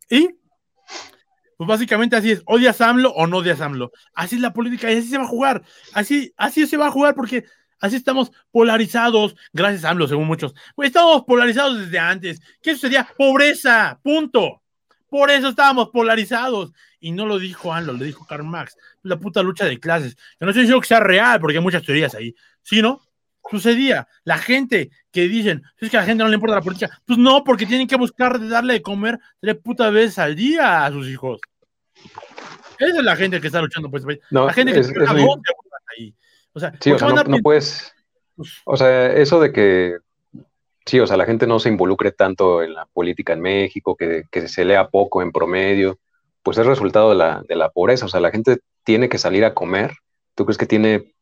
Y 0.10 0.36
pues 1.58 1.68
básicamente 1.68 2.16
así 2.16 2.32
es, 2.32 2.44
odias 2.46 2.80
a 2.82 2.90
AMLO 2.90 3.10
o 3.12 3.26
no 3.28 3.38
odias 3.38 3.62
a 3.62 3.66
AMLO. 3.66 3.92
Así 4.14 4.36
es 4.36 4.42
la 4.42 4.54
política 4.54 4.92
y 4.92 4.98
así 4.98 5.10
se 5.10 5.18
va 5.18 5.24
a 5.24 5.28
jugar. 5.28 5.64
Así, 5.94 6.34
así 6.38 6.68
se 6.68 6.78
va 6.78 6.88
a 6.88 6.92
jugar 6.92 7.16
porque 7.16 7.46
así 7.80 7.96
estamos 7.96 8.32
polarizados, 8.52 9.36
gracias 9.54 9.86
a 9.86 9.90
AMLO, 9.90 10.08
según 10.08 10.28
muchos. 10.28 10.54
Pues 10.76 10.88
estamos 10.88 11.24
polarizados 11.24 11.80
desde 11.80 12.00
antes. 12.00 12.42
¿Qué 12.62 12.74
sucedía? 12.74 13.08
Pobreza, 13.18 14.00
punto. 14.04 14.62
Por 15.10 15.32
eso 15.32 15.50
estábamos 15.50 15.90
polarizados. 15.90 16.74
Y 17.00 17.12
no 17.12 17.26
lo 17.26 17.40
dijo 17.40 17.74
AMLO, 17.74 17.94
lo 17.94 18.04
dijo 18.04 18.26
Karl 18.26 18.44
Marx. 18.44 18.76
La 19.04 19.18
puta 19.18 19.42
lucha 19.44 19.66
de 19.66 19.80
clases. 19.80 20.16
Yo 20.16 20.46
no 20.46 20.50
estoy 20.50 20.64
diciendo 20.64 20.82
que 20.82 20.88
sea 20.88 21.00
real, 21.00 21.40
porque 21.40 21.58
hay 21.58 21.64
muchas 21.64 21.84
teorías 21.84 22.16
ahí, 22.16 22.36
sino 22.64 23.02
sucedía. 23.50 24.08
La 24.24 24.38
gente 24.38 24.90
que 25.12 25.28
dicen, 25.28 25.64
es 25.78 25.90
que 25.90 25.98
a 25.98 26.02
la 26.02 26.06
gente 26.06 26.24
no 26.24 26.30
le 26.30 26.36
importa 26.36 26.56
la 26.56 26.62
política. 26.62 27.02
Pues 27.06 27.18
no, 27.18 27.44
porque 27.44 27.66
tienen 27.66 27.88
que 27.88 27.96
buscar 27.96 28.46
darle 28.48 28.74
de 28.74 28.82
comer 28.82 29.20
tres 29.40 29.56
putas 29.56 29.92
veces 29.94 30.20
al 30.20 30.36
día 30.36 30.86
a 30.86 30.92
sus 30.92 31.08
hijos. 31.08 31.40
Esa 32.80 32.98
es 32.98 33.04
la 33.04 33.16
gente 33.16 33.42
que 33.42 33.48
está 33.48 33.62
luchando 33.62 33.90
por 33.90 34.00
este 34.00 34.22
No, 34.30 34.46
la 34.46 34.54
gente 34.54 34.74
que 34.74 34.80
está 34.80 35.12
ahí. 35.98 36.14
O 36.58 36.60
sea, 36.60 36.74
sí, 36.82 36.92
o 36.92 36.98
sea 36.98 37.10
no, 37.10 37.38
puedes. 37.44 37.94
Pues 38.36 38.52
o 38.66 38.76
sea, 38.76 39.14
eso 39.14 39.40
de 39.40 39.52
que. 39.54 39.98
Sí, 40.88 41.00
o 41.00 41.06
sea, 41.06 41.18
la 41.18 41.26
gente 41.26 41.46
no 41.46 41.60
se 41.60 41.70
involucre 41.70 42.12
tanto 42.12 42.64
en 42.64 42.74
la 42.74 42.86
política 42.86 43.34
en 43.34 43.42
México, 43.42 43.96
que, 43.96 44.24
que 44.32 44.48
se 44.48 44.66
lea 44.66 44.88
poco 44.88 45.22
en 45.22 45.32
promedio, 45.32 46.00
pues 46.42 46.58
es 46.58 46.66
resultado 46.66 47.10
de 47.10 47.16
la, 47.16 47.44
de 47.48 47.56
la 47.56 47.70
pobreza. 47.70 48.06
O 48.06 48.10
sea, 48.10 48.22
la 48.22 48.32
gente 48.32 48.60
tiene 48.84 49.08
que 49.08 49.20
salir 49.20 49.46
a 49.46 49.54
comer. 49.54 49.92
¿Tú 50.34 50.46
crees 50.46 50.58
que 50.58 50.66
tiene 50.66 51.14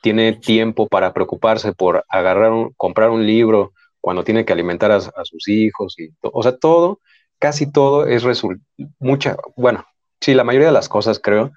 tiene 0.00 0.32
tiempo 0.32 0.86
para 0.86 1.12
preocuparse 1.12 1.72
por 1.72 2.04
agarrar 2.08 2.52
un, 2.52 2.72
comprar 2.76 3.10
un 3.10 3.26
libro 3.26 3.72
cuando 4.00 4.24
tiene 4.24 4.44
que 4.44 4.52
alimentar 4.52 4.92
a, 4.92 5.00
sus 5.00 5.48
hijos 5.48 5.98
y 5.98 6.10
o 6.22 6.42
sea 6.42 6.56
todo 6.56 7.00
casi 7.38 7.70
todo 7.70 8.06
es 8.06 8.24
mucha 9.00 9.36
bueno 9.56 9.84
sí 10.20 10.34
la 10.34 10.44
mayoría 10.44 10.68
de 10.68 10.72
las 10.72 10.88
cosas 10.88 11.18
creo 11.18 11.50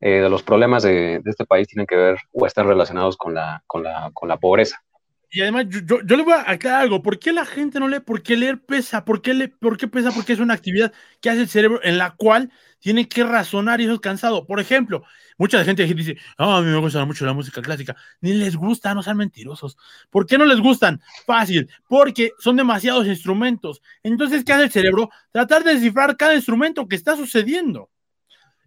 eh, 0.00 0.20
de 0.20 0.28
los 0.28 0.42
problemas 0.42 0.82
de, 0.82 1.20
este 1.24 1.46
país 1.46 1.68
tienen 1.68 1.86
que 1.86 1.96
ver 1.96 2.18
o 2.32 2.46
están 2.46 2.66
relacionados 2.66 3.16
con 3.16 3.34
la 3.34 3.62
con 3.66 3.82
la, 3.82 4.10
con 4.14 4.28
la 4.28 4.36
pobreza 4.36 4.82
y 5.30 5.40
además, 5.42 5.66
yo, 5.68 6.00
yo, 6.02 6.16
le 6.16 6.22
voy 6.22 6.32
a 6.32 6.50
aclarar 6.50 6.82
algo. 6.82 7.02
¿Por 7.02 7.18
qué 7.18 7.32
la 7.32 7.44
gente 7.44 7.80
no 7.80 7.88
lee? 7.88 8.00
¿Por 8.00 8.22
qué 8.22 8.36
leer 8.36 8.64
pesa? 8.64 9.04
¿Por 9.04 9.20
qué, 9.20 9.34
le, 9.34 9.48
¿Por 9.48 9.76
qué 9.76 9.88
pesa? 9.88 10.12
Porque 10.12 10.32
es 10.32 10.38
una 10.38 10.54
actividad 10.54 10.92
que 11.20 11.30
hace 11.30 11.42
el 11.42 11.48
cerebro 11.48 11.80
en 11.82 11.98
la 11.98 12.12
cual 12.12 12.50
tiene 12.78 13.08
que 13.08 13.24
razonar 13.24 13.80
y 13.80 13.84
eso 13.84 13.94
es 13.94 14.00
cansado. 14.00 14.46
Por 14.46 14.60
ejemplo, 14.60 15.02
mucha 15.36 15.62
gente 15.64 15.84
dice, 15.84 16.16
ah, 16.38 16.58
a 16.58 16.60
mí 16.62 16.68
me 16.68 16.78
gusta 16.78 17.04
mucho 17.04 17.26
la 17.26 17.32
música 17.32 17.60
clásica. 17.60 17.96
Ni 18.20 18.34
les 18.34 18.56
gusta, 18.56 18.94
no 18.94 19.02
sean 19.02 19.16
mentirosos. 19.16 19.76
¿Por 20.10 20.26
qué 20.26 20.38
no 20.38 20.44
les 20.44 20.60
gustan? 20.60 21.02
Fácil, 21.26 21.68
porque 21.88 22.32
son 22.38 22.56
demasiados 22.56 23.06
instrumentos. 23.06 23.82
Entonces, 24.02 24.44
¿qué 24.44 24.52
hace 24.52 24.64
el 24.64 24.70
cerebro? 24.70 25.10
Tratar 25.32 25.64
de 25.64 25.74
descifrar 25.74 26.16
cada 26.16 26.34
instrumento 26.34 26.86
que 26.86 26.96
está 26.96 27.16
sucediendo. 27.16 27.90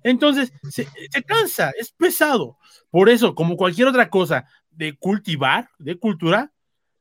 Entonces, 0.04 0.52
se, 0.70 0.88
cansa, 1.26 1.72
es 1.78 1.92
pesado. 1.92 2.58
Por 2.90 3.10
eso, 3.10 3.36
como 3.36 3.58
cualquier 3.58 3.88
otra 3.88 4.10
cosa, 4.10 4.46
de 4.72 4.98
cultivar, 4.98 5.70
de 5.78 5.98
cultura, 5.98 6.52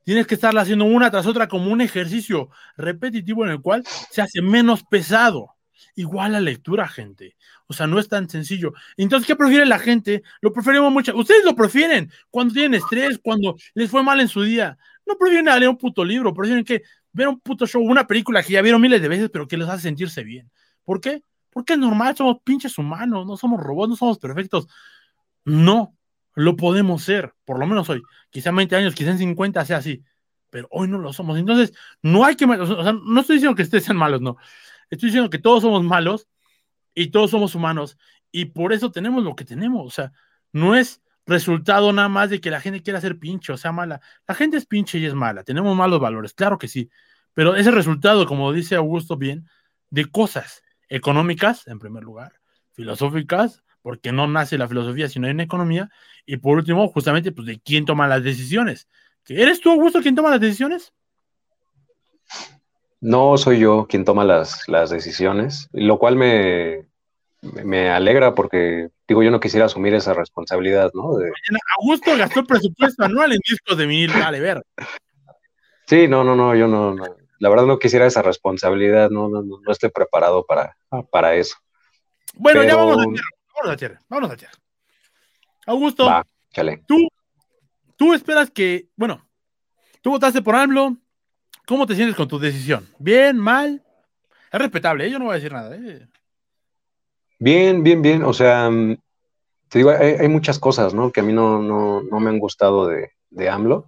tienes 0.05 0.27
que 0.27 0.35
estarla 0.35 0.63
haciendo 0.63 0.85
una 0.85 1.11
tras 1.11 1.27
otra 1.27 1.49
como 1.49 1.71
un 1.71 1.81
ejercicio 1.81 2.51
repetitivo 2.77 3.45
en 3.45 3.53
el 3.53 3.61
cual 3.61 3.85
se 4.11 4.23
hace 4.23 4.43
menos 4.43 4.83
pesado. 4.83 5.55
Igual 5.95 6.33
la 6.33 6.41
lectura, 6.41 6.89
gente. 6.89 7.37
O 7.67 7.73
sea, 7.73 7.87
no 7.87 7.99
es 7.99 8.09
tan 8.09 8.29
sencillo. 8.29 8.73
Entonces, 8.97 9.27
¿qué 9.27 9.37
prefiere 9.37 9.67
la 9.67 9.79
gente? 9.79 10.23
Lo 10.41 10.53
preferimos 10.53 10.93
mucho. 10.93 11.17
Ustedes 11.17 11.45
lo 11.45 11.55
prefieren 11.55 12.11
cuando 12.31 12.55
tienen 12.55 12.75
estrés, 12.75 13.19
cuando 13.23 13.57
les 13.75 13.91
fue 13.91 14.03
mal 14.03 14.21
en 14.21 14.29
su 14.29 14.43
día. 14.43 14.79
No 15.07 15.17
prefieren 15.17 15.47
leer 15.47 15.69
un 15.69 15.77
puto 15.77 16.05
libro, 16.05 16.35
prefieren 16.35 16.65
que 16.65 16.83
ver 17.13 17.29
un 17.29 17.41
puto 17.41 17.67
show, 17.67 17.83
una 17.83 18.07
película 18.07 18.43
que 18.43 18.53
ya 18.53 18.63
vieron 18.63 18.81
miles 18.81 19.03
de 19.03 19.09
veces, 19.09 19.31
pero 19.31 19.49
que 19.49 19.57
les 19.57 19.69
hace 19.69 19.83
sentirse 19.83 20.23
bien. 20.23 20.51
¿Por 20.85 21.01
qué? 21.01 21.23
Porque 21.59 21.73
es 21.73 21.79
normal, 21.81 22.15
somos 22.17 22.37
pinches 22.45 22.79
humanos, 22.79 23.27
no 23.27 23.37
somos 23.37 23.61
robots, 23.61 23.89
no 23.89 23.97
somos 23.97 24.21
perfectos. 24.21 24.69
No, 25.45 25.97
lo 26.37 26.55
podemos 26.55 27.03
ser, 27.03 27.35
por 27.45 27.59
lo 27.59 27.67
menos 27.67 27.89
hoy. 27.91 28.01
Quizá 28.31 28.51
en 28.51 28.57
20 28.57 28.77
años, 28.77 28.95
quizá 28.95 29.11
en 29.11 29.19
50 29.19 29.65
sea 29.65 29.79
así, 29.79 30.05
pero 30.51 30.69
hoy 30.71 30.87
no 30.87 30.99
lo 30.99 31.13
somos. 31.13 31.37
Entonces, 31.37 31.77
no 32.01 32.25
hay 32.25 32.37
que, 32.37 32.45
o 32.45 32.83
sea, 32.85 32.93
no 32.93 33.21
estoy 33.21 33.39
diciendo 33.39 33.57
que 33.57 33.65
ustedes 33.65 33.83
sean 33.83 33.97
malos, 33.97 34.21
no. 34.21 34.37
Estoy 34.89 35.09
diciendo 35.09 35.31
que 35.31 35.41
todos 35.41 35.63
somos 35.63 35.83
malos 35.83 36.29
y 36.95 37.09
todos 37.09 37.33
somos 37.33 37.57
humanos 37.57 37.99
Y 38.31 38.45
por 38.45 38.73
eso 38.73 38.93
tenemos 38.93 39.25
lo 39.25 39.35
que 39.35 39.45
tenemos. 39.45 39.85
O 39.85 39.91
sea, 39.91 40.13
no 40.53 40.77
es 40.77 41.03
resultado 41.27 41.93
nada 41.93 42.09
más 42.09 42.31
de 42.31 42.41
que 42.41 42.53
la 42.53 42.61
gente 42.61 42.85
quiera 42.85 43.01
ser 43.01 43.19
pinche, 43.19 43.53
o 43.53 43.57
sea, 43.57 43.73
mala. 43.73 44.01
La 44.29 44.37
gente 44.37 44.57
es 44.59 44.65
pinche 44.65 45.01
y 45.01 45.07
es 45.07 45.15
mala. 45.15 45.43
Tenemos 45.43 45.77
malos 45.77 45.99
valores, 45.99 46.35
claro 46.35 46.57
que 46.57 46.69
sí. 46.69 46.89
Pero 47.35 47.57
es 47.57 47.67
el 47.67 47.75
resultado, 47.75 48.27
como 48.27 48.53
dice 48.53 48.77
Augusto 48.77 49.17
bien, 49.17 49.49
de 49.91 50.05
cosas 50.05 50.63
económicas, 50.89 51.67
en 51.67 51.79
primer 51.79 52.03
lugar, 52.03 52.33
filosóficas, 52.73 53.63
porque 53.83 54.13
no 54.13 54.27
nace 54.27 54.59
la 54.59 54.69
filosofía 54.69 55.09
sino 55.09 55.29
en 55.29 55.41
economía, 55.41 55.91
y 56.27 56.37
por 56.37 56.59
último, 56.59 56.89
justamente, 56.89 57.33
pues 57.33 57.47
de 57.47 57.61
quién 57.61 57.85
toma 57.85 58.09
las 58.09 58.23
decisiones. 58.23 58.89
¿Eres 59.29 59.61
tú, 59.61 59.71
Augusto, 59.71 60.01
quien 60.01 60.15
toma 60.15 60.31
las 60.31 60.41
decisiones? 60.41 60.93
No 63.01 63.37
soy 63.39 63.61
yo 63.61 63.87
quien 63.89 64.05
toma 64.05 64.25
las, 64.25 64.69
las 64.69 64.91
decisiones, 64.91 65.69
lo 65.73 65.99
cual 65.99 66.17
me, 66.17 66.89
me 67.41 67.91
alegra 67.91 68.35
porque, 68.35 68.89
digo, 69.07 69.23
yo 69.23 69.31
no 69.31 69.41
quisiera 69.41 69.67
asumir 69.67 69.95
esa 69.95 70.15
responsabilidad, 70.15 70.91
¿no? 70.95 71.13
Augusto 71.79 72.17
gastó 72.17 72.41
el 72.41 72.47
presupuesto 72.47 73.05
anual 73.05 73.33
en 73.33 73.41
discos 73.49 73.77
de 73.77 73.87
vinil, 73.87 74.13
vale, 74.13 74.41
ver. 74.41 74.63
Sí, 75.87 76.09
no, 76.09 76.25
no, 76.25 76.35
no, 76.35 76.55
yo 76.55 76.67
no, 76.67 76.97
la 77.39 77.49
verdad 77.49 77.67
no 77.67 77.79
quisiera 77.79 78.07
esa 78.07 78.23
responsabilidad, 78.23 79.11
no, 79.11 79.29
no, 79.29 79.43
no 79.43 79.73
estoy 79.73 79.91
preparado 79.91 80.45
para, 80.45 80.77
para 81.11 81.35
eso. 81.35 81.57
Bueno, 82.35 82.63
ya 82.63 82.77
vamos 82.77 82.99
a 82.99 83.05
tierra, 83.05 83.29
vamos 83.55 83.73
a 83.73 83.77
tierra, 83.77 84.01
vamos 84.09 84.31
a 84.31 84.37
tierra. 84.37 84.55
Augusto, 85.67 86.07
Va, 86.07 86.25
tú, 86.87 87.09
tú 87.97 88.15
esperas 88.15 88.51
que, 88.51 88.89
bueno, 88.97 89.27
tú 90.01 90.11
votaste 90.11 90.41
por 90.41 90.55
AMLO, 90.55 90.97
¿cómo 91.67 91.87
te 91.87 91.95
sientes 91.95 92.17
con 92.17 92.29
tu 92.29 92.39
decisión? 92.39 92.89
¿Bien, 92.99 93.37
mal? 93.37 93.83
Es 94.51 94.59
respetable, 94.59 95.07
¿eh? 95.07 95.11
yo 95.11 95.19
no 95.19 95.27
voy 95.27 95.33
a 95.33 95.37
decir 95.37 95.53
nada. 95.53 95.77
¿eh? 95.77 96.09
Bien, 97.39 97.83
bien, 97.83 98.01
bien. 98.01 98.23
O 98.25 98.33
sea, 98.33 98.71
mm, 98.71 98.97
te 99.69 99.79
digo, 99.79 99.91
hay, 99.91 100.29
muchas 100.29 100.59
cosas, 100.59 100.95
¿no? 100.95 101.13
Que 101.13 101.21
a 101.21 101.23
mí 101.23 101.33
no, 101.33 101.61
no, 101.61 102.03
no 102.03 102.21
me 102.21 102.31
han 102.31 102.39
gustado 102.39 102.87
de, 102.87 103.13
de, 103.31 103.49
AMLO, 103.51 103.87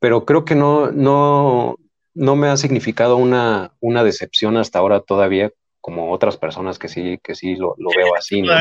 pero 0.00 0.24
creo 0.24 0.44
que 0.44 0.54
no, 0.54 0.90
no, 0.90 1.76
no 2.14 2.36
me 2.36 2.48
ha 2.48 2.56
significado 2.56 3.16
una, 3.16 3.72
una 3.80 4.04
decepción 4.04 4.56
hasta 4.56 4.78
ahora 4.78 5.00
todavía, 5.00 5.50
como 5.80 6.12
otras 6.12 6.36
personas 6.36 6.78
que 6.78 6.88
sí, 6.88 7.18
que 7.22 7.34
sí 7.34 7.56
lo, 7.56 7.74
lo 7.78 7.90
veo 7.94 8.14
así, 8.14 8.42
¿no? 8.42 8.52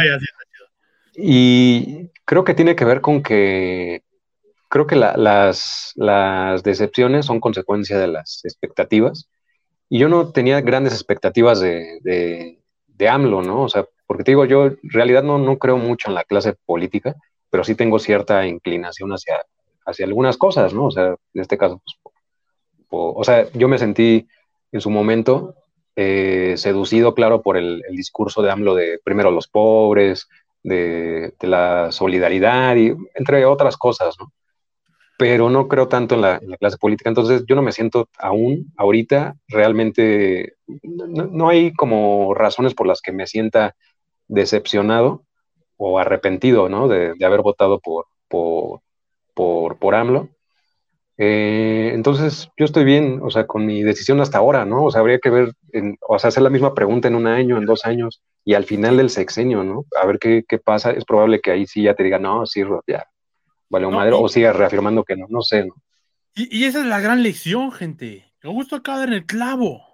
Y 1.15 2.09
creo 2.25 2.43
que 2.43 2.55
tiene 2.55 2.75
que 2.75 2.85
ver 2.85 3.01
con 3.01 3.21
que 3.21 4.01
creo 4.67 4.87
que 4.87 4.95
las, 4.95 5.93
las 5.95 6.63
decepciones 6.63 7.27
son 7.27 7.39
consecuencia 7.39 7.99
de 7.99 8.07
las 8.07 8.43
expectativas. 8.43 9.29
Y 9.87 9.99
yo 9.99 10.09
no 10.09 10.31
tenía 10.31 10.59
grandes 10.61 10.93
expectativas 10.93 11.59
de, 11.59 11.99
de, 12.01 12.59
de 12.87 13.07
AMLO, 13.07 13.43
¿no? 13.43 13.61
O 13.61 13.69
sea, 13.69 13.85
porque 14.07 14.23
te 14.23 14.31
digo, 14.31 14.45
yo 14.45 14.65
en 14.65 14.79
realidad 14.81 15.21
no, 15.21 15.37
no 15.37 15.59
creo 15.59 15.77
mucho 15.77 16.09
en 16.09 16.15
la 16.15 16.23
clase 16.23 16.55
política, 16.65 17.13
pero 17.51 17.63
sí 17.63 17.75
tengo 17.75 17.99
cierta 17.99 18.47
inclinación 18.47 19.11
hacia, 19.11 19.45
hacia 19.85 20.07
algunas 20.07 20.37
cosas, 20.37 20.73
¿no? 20.73 20.87
O 20.87 20.91
sea, 20.91 21.09
en 21.09 21.41
este 21.41 21.55
caso, 21.55 21.79
pues, 21.83 21.97
o, 22.93 23.23
sea, 23.23 23.47
yo 23.53 23.67
me 23.67 23.77
sentí 23.77 24.27
en 24.71 24.81
su 24.81 24.89
momento 24.89 25.55
eh, 25.95 26.55
seducido, 26.57 27.13
claro, 27.13 27.41
por 27.41 27.57
el, 27.57 27.83
discurso 27.91 28.41
de 28.41 28.51
AMLO 28.51 28.75
de 28.75 28.99
primero 29.03 29.31
los 29.31 29.47
pobres, 29.47 30.27
de, 30.63 31.33
de, 31.39 31.47
la 31.47 31.91
solidaridad 31.91 32.75
y 32.75 32.93
entre 33.15 33.45
otras 33.45 33.77
cosas, 33.77 34.15
¿no? 34.19 34.31
Pero 35.17 35.49
no 35.49 35.67
creo 35.67 35.87
tanto 35.87 36.15
en 36.15 36.21
la, 36.21 36.39
clase 36.59 36.77
política, 36.77 37.09
entonces 37.09 37.43
yo 37.47 37.55
no 37.55 37.61
me 37.61 37.71
siento 37.71 38.09
aún, 38.17 38.73
ahorita, 38.77 39.35
realmente, 39.47 40.55
no, 40.83 41.49
hay 41.49 41.71
como 41.73 42.33
razones 42.33 42.73
por 42.73 42.87
las 42.87 43.01
que 43.01 43.11
me 43.11 43.27
sienta 43.27 43.75
decepcionado 44.27 45.23
o 45.77 45.99
arrepentido, 45.99 46.67
¿no? 46.67 46.87
De, 46.87 47.13
haber 47.23 47.41
votado 47.41 47.79
por, 47.79 48.07
por, 48.27 48.81
por, 49.33 49.77
por 49.77 49.95
AMLO. 49.95 50.29
Eh, 51.17 51.91
entonces, 51.93 52.49
yo 52.57 52.65
estoy 52.65 52.83
bien, 52.83 53.19
o 53.21 53.29
sea, 53.29 53.45
con 53.45 53.65
mi 53.65 53.83
decisión 53.83 54.19
hasta 54.19 54.39
ahora, 54.39 54.65
¿no? 54.65 54.85
O 54.85 54.91
sea, 54.91 55.01
habría 55.01 55.19
que 55.19 55.29
ver, 55.29 55.53
o 56.07 56.17
sea, 56.17 56.29
hacer 56.29 56.43
la 56.43 56.49
misma 56.49 56.73
pregunta 56.73 57.07
en 57.07 57.15
un 57.15 57.27
año, 57.27 57.57
en 57.57 57.65
dos 57.65 57.85
años, 57.85 58.21
y 58.43 58.55
al 58.55 58.65
final 58.65 58.97
del 58.97 59.09
sexenio, 59.09 59.63
¿no? 59.63 59.85
A 60.01 60.05
ver 60.05 60.19
qué, 60.19 60.43
qué 60.47 60.57
pasa. 60.57 60.91
Es 60.91 61.05
probable 61.05 61.39
que 61.39 61.51
ahí 61.51 61.67
sí 61.67 61.83
ya 61.83 61.93
te 61.93 62.03
diga, 62.03 62.19
no, 62.19 62.45
sí, 62.45 62.63
ya, 62.87 63.05
vale, 63.69 63.85
o 63.85 63.91
madre, 63.91 64.13
o 64.13 64.27
siga 64.27 64.53
reafirmando 64.53 65.03
que 65.03 65.15
no, 65.15 65.27
no 65.29 65.41
sé, 65.41 65.65
¿no? 65.65 65.75
Y, 66.35 66.57
y, 66.57 66.65
esa 66.65 66.79
es 66.79 66.85
la 66.87 66.99
gran 66.99 67.21
lección, 67.21 67.71
gente. 67.71 68.33
Me 68.41 68.49
gusta 68.49 68.77
acá 68.77 69.03
en 69.03 69.13
el 69.13 69.25
clavo 69.25 69.93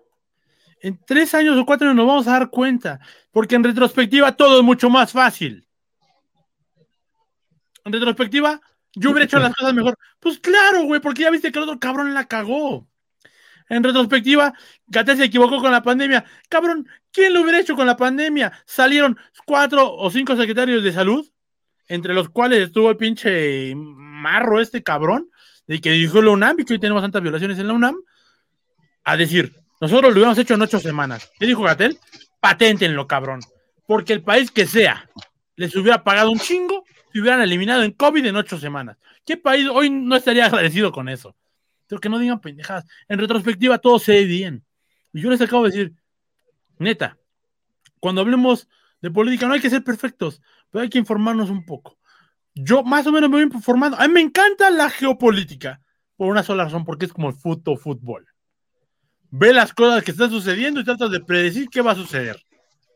en 0.82 1.00
tres 1.06 1.34
años 1.34 1.58
o 1.58 1.66
cuatro 1.66 1.88
años 1.88 1.98
nos 1.98 2.08
vamos 2.08 2.28
a 2.28 2.32
dar 2.32 2.50
cuenta, 2.50 3.00
porque 3.32 3.56
en 3.56 3.64
retrospectiva 3.64 4.36
todo 4.36 4.60
es 4.60 4.64
mucho 4.64 4.90
más 4.90 5.12
fácil. 5.12 5.68
En 7.86 7.94
retrospectiva, 7.94 8.62
yo 8.96 9.12
hubiera 9.12 9.26
hecho 9.26 9.40
las 9.40 9.56
cosas 9.56 9.74
mejor. 9.74 9.98
Pues 10.20 10.40
claro, 10.40 10.84
güey, 10.84 11.00
porque 11.00 11.24
ya 11.24 11.32
viste 11.32 11.52
que 11.52 11.60
el 11.60 11.64
otro 11.64 11.80
cabrón 11.80 12.14
la 12.14 12.26
cagó. 12.26 12.88
En 13.70 13.84
retrospectiva, 13.84 14.54
Gatel 14.88 15.18
se 15.18 15.26
equivocó 15.26 15.60
con 15.60 15.72
la 15.72 15.84
pandemia. 15.84 16.26
Cabrón, 16.50 16.88
¿quién 17.12 17.34
lo 17.34 17.42
hubiera 17.42 17.60
hecho 17.60 17.76
con 17.76 17.86
la 17.86 17.96
pandemia? 17.96 18.52
Salieron 18.66 19.18
cuatro 19.46 19.94
o 19.94 20.10
cinco 20.10 20.36
secretarios 20.36 20.84
de 20.84 20.92
salud, 20.92 21.30
entre 21.88 22.16
los 22.16 22.30
cuales 22.30 22.60
estuvo 22.66 22.90
el 22.90 22.98
pinche 22.98 23.74
marro 23.76 24.60
este 24.60 24.82
cabrón, 24.82 25.30
de 25.68 25.80
que 25.80 25.92
dijo 25.92 26.20
la 26.22 26.32
UNAM 26.32 26.60
y 26.60 26.66
que 26.66 26.74
hoy 26.74 26.80
tenemos 26.80 27.04
tantas 27.04 27.22
violaciones 27.22 27.60
en 27.60 27.68
la 27.68 27.74
UNAM, 27.74 27.96
a 29.04 29.18
decir, 29.18 29.54
nosotros 29.80 30.10
lo 30.10 30.14
hubiéramos 30.14 30.38
hecho 30.40 30.56
en 30.56 30.62
ocho 30.64 30.80
semanas. 30.80 31.32
¿Qué 31.40 31.46
dijo 31.46 31.62
Gatel? 31.62 32.00
Paténtenlo, 32.40 33.08
cabrón. 33.08 33.40
Porque 33.86 34.14
el 34.14 34.24
país 34.24 34.50
que 34.50 34.66
sea 34.66 35.10
les 35.56 35.76
hubiera 35.76 36.04
pagado 36.04 36.32
un 36.32 36.40
chingo 36.40 36.86
si 37.12 37.20
hubieran 37.20 37.42
eliminado 37.42 37.84
en 37.84 37.92
COVID 37.92 38.26
en 38.26 38.36
ocho 38.36 38.58
semanas. 38.60 38.98
¿Qué 39.26 39.38
país 39.38 39.68
hoy 39.72 39.90
no 39.90 40.16
estaría 40.16 40.46
agradecido 40.46 40.92
con 40.92 41.10
eso? 41.10 41.36
Pero 41.88 42.02
que 42.02 42.10
no 42.10 42.20
digan 42.20 42.40
pendejadas. 42.40 42.86
En 43.08 43.20
retrospectiva 43.20 43.78
todo 43.80 44.00
se 44.00 44.14
ve 44.14 44.26
bien. 44.26 44.64
Y 45.14 45.22
yo 45.22 45.30
les 45.30 45.42
acabo 45.42 45.64
de 45.64 45.72
decir, 45.72 45.94
neta, 46.78 47.18
cuando 48.00 48.22
hablemos 48.22 48.68
de 49.02 49.12
política 49.12 49.48
no 49.48 49.54
hay 49.54 49.62
que 49.62 49.70
ser 49.70 49.84
perfectos, 49.84 50.42
pero 50.70 50.84
hay 50.84 50.90
que 50.90 51.00
informarnos 51.00 51.50
un 51.50 51.66
poco. 51.66 51.98
Yo 52.54 52.84
más 52.84 53.08
o 53.08 53.12
menos 53.12 53.30
me 53.30 53.38
voy 53.38 53.46
informando. 53.46 53.98
A 53.98 54.08
mí 54.08 54.14
me 54.14 54.22
encanta 54.22 54.70
la 54.70 54.90
geopolítica 54.90 55.82
por 56.18 56.30
una 56.30 56.44
sola 56.44 56.66
razón, 56.66 56.84
porque 56.84 57.06
es 57.06 57.14
como 57.14 57.30
el 57.30 57.36
fútbol. 57.36 58.28
ve 59.32 59.54
las 59.54 59.74
cosas 59.74 60.04
que 60.04 60.12
están 60.12 60.30
sucediendo 60.30 60.82
y 60.82 60.84
tratas 60.84 61.12
de 61.12 61.22
predecir 61.22 61.70
qué 61.70 61.82
va 61.82 61.94
a 61.94 61.96
suceder. 61.96 62.44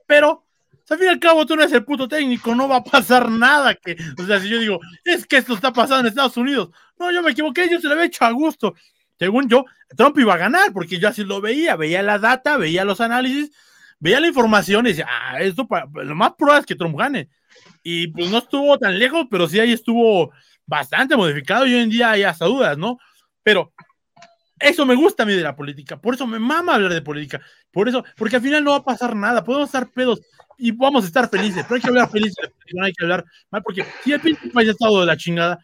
Pero, 0.06 0.46
al 0.90 0.98
fin 0.98 1.08
y 1.08 1.10
al 1.10 1.20
cabo, 1.20 1.46
tú 1.46 1.56
no 1.56 1.62
eres 1.62 1.74
el 1.74 1.86
puto 1.86 2.08
técnico, 2.08 2.54
no 2.54 2.68
va 2.68 2.78
a 2.78 2.84
pasar 2.84 3.30
nada. 3.30 3.76
Que, 3.76 3.96
o 4.18 4.26
sea, 4.26 4.40
si 4.40 4.50
yo 4.50 4.60
digo, 4.60 4.80
es 5.04 5.26
que 5.26 5.38
esto 5.38 5.54
está 5.54 5.72
pasando 5.72 6.02
en 6.02 6.08
Estados 6.08 6.38
Unidos, 6.38 6.70
no, 7.00 7.12
yo 7.12 7.22
me 7.24 7.32
equivoqué, 7.32 7.70
yo 7.70 7.80
se 7.80 7.88
lo 7.88 7.94
había 7.94 8.06
hecho 8.06 8.26
a 8.26 8.32
gusto. 8.32 8.74
Según 9.18 9.48
yo, 9.48 9.66
Trump 9.96 10.18
iba 10.20 10.34
a 10.34 10.38
ganar, 10.38 10.74
porque 10.74 11.00
yo 11.00 11.08
así 11.08 11.24
lo 11.24 11.40
veía, 11.40 11.76
veía 11.76 12.04
la 12.04 12.20
data, 12.20 12.58
veía 12.58 12.84
los 12.84 13.00
análisis, 13.00 13.52
veía 14.00 14.20
la 14.20 14.28
información 14.28 14.86
y 14.86 14.90
decía, 14.90 15.08
ah, 15.10 15.42
esto, 15.42 15.68
lo 15.94 16.16
más 16.16 16.34
probable 16.34 16.62
es 16.62 16.66
que 16.66 16.76
Trump 16.76 16.98
gane. 16.98 17.30
Y 17.84 18.08
pues 18.08 18.30
no 18.30 18.40
estuvo 18.40 18.78
tan 18.78 18.98
lejos, 19.00 19.28
pero 19.30 19.48
sí 19.48 19.60
ahí 19.60 19.72
estuvo 19.72 20.32
bastante 20.66 21.16
modificado 21.16 21.66
y 21.66 21.74
hoy 21.74 21.82
en 21.82 21.90
día 21.90 22.12
hay 22.12 22.24
hasta 22.24 22.46
dudas, 22.46 22.78
¿no? 22.78 22.98
Pero 23.44 23.74
eso 24.60 24.86
me 24.86 24.96
gusta 24.96 25.24
a 25.24 25.26
mí 25.26 25.34
de 25.34 25.42
la 25.42 25.56
política, 25.56 26.00
por 26.00 26.14
eso 26.16 26.26
me 26.26 26.40
mama 26.40 26.76
hablar 26.76 26.94
de 26.94 27.02
política, 27.02 27.42
por 27.72 27.90
eso, 27.90 28.04
porque 28.16 28.38
al 28.38 28.42
final 28.42 28.64
no 28.64 28.72
va 28.72 28.78
a 28.78 28.84
pasar 28.84 29.16
nada, 29.16 29.44
podemos 29.44 29.68
estar 29.68 29.90
pedos 29.92 30.22
y 30.58 30.72
vamos 30.72 31.04
a 31.04 31.08
estar 31.08 31.30
felices, 31.30 31.64
pero 31.64 31.76
hay 31.76 31.82
que 31.82 31.88
hablar 31.88 32.10
felices, 32.10 32.50
no 32.74 32.86
hay 32.86 32.94
que 32.94 33.04
hablar 33.04 33.26
mal, 33.52 33.62
porque 33.64 33.86
si 34.04 34.14
el 34.14 34.22
país 34.22 34.70
ha 34.70 34.72
estado 34.72 35.00
de 35.02 35.06
la 35.06 35.18
chingada 35.18 35.60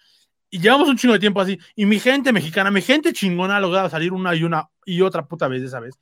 y 0.49 0.59
llevamos 0.59 0.89
un 0.89 0.97
chingo 0.97 1.13
de 1.13 1.19
tiempo 1.19 1.41
así, 1.41 1.59
y 1.75 1.85
mi 1.85 1.99
gente 1.99 2.31
mexicana, 2.33 2.71
mi 2.71 2.81
gente 2.81 3.13
chingona 3.13 3.57
ha 3.57 3.59
logrado 3.59 3.89
salir 3.89 4.13
una 4.13 4.33
y 4.35 4.43
una 4.43 4.67
y 4.85 5.01
otra 5.01 5.25
puta 5.25 5.47
vez 5.47 5.61
esa 5.63 5.79
vez, 5.79 5.95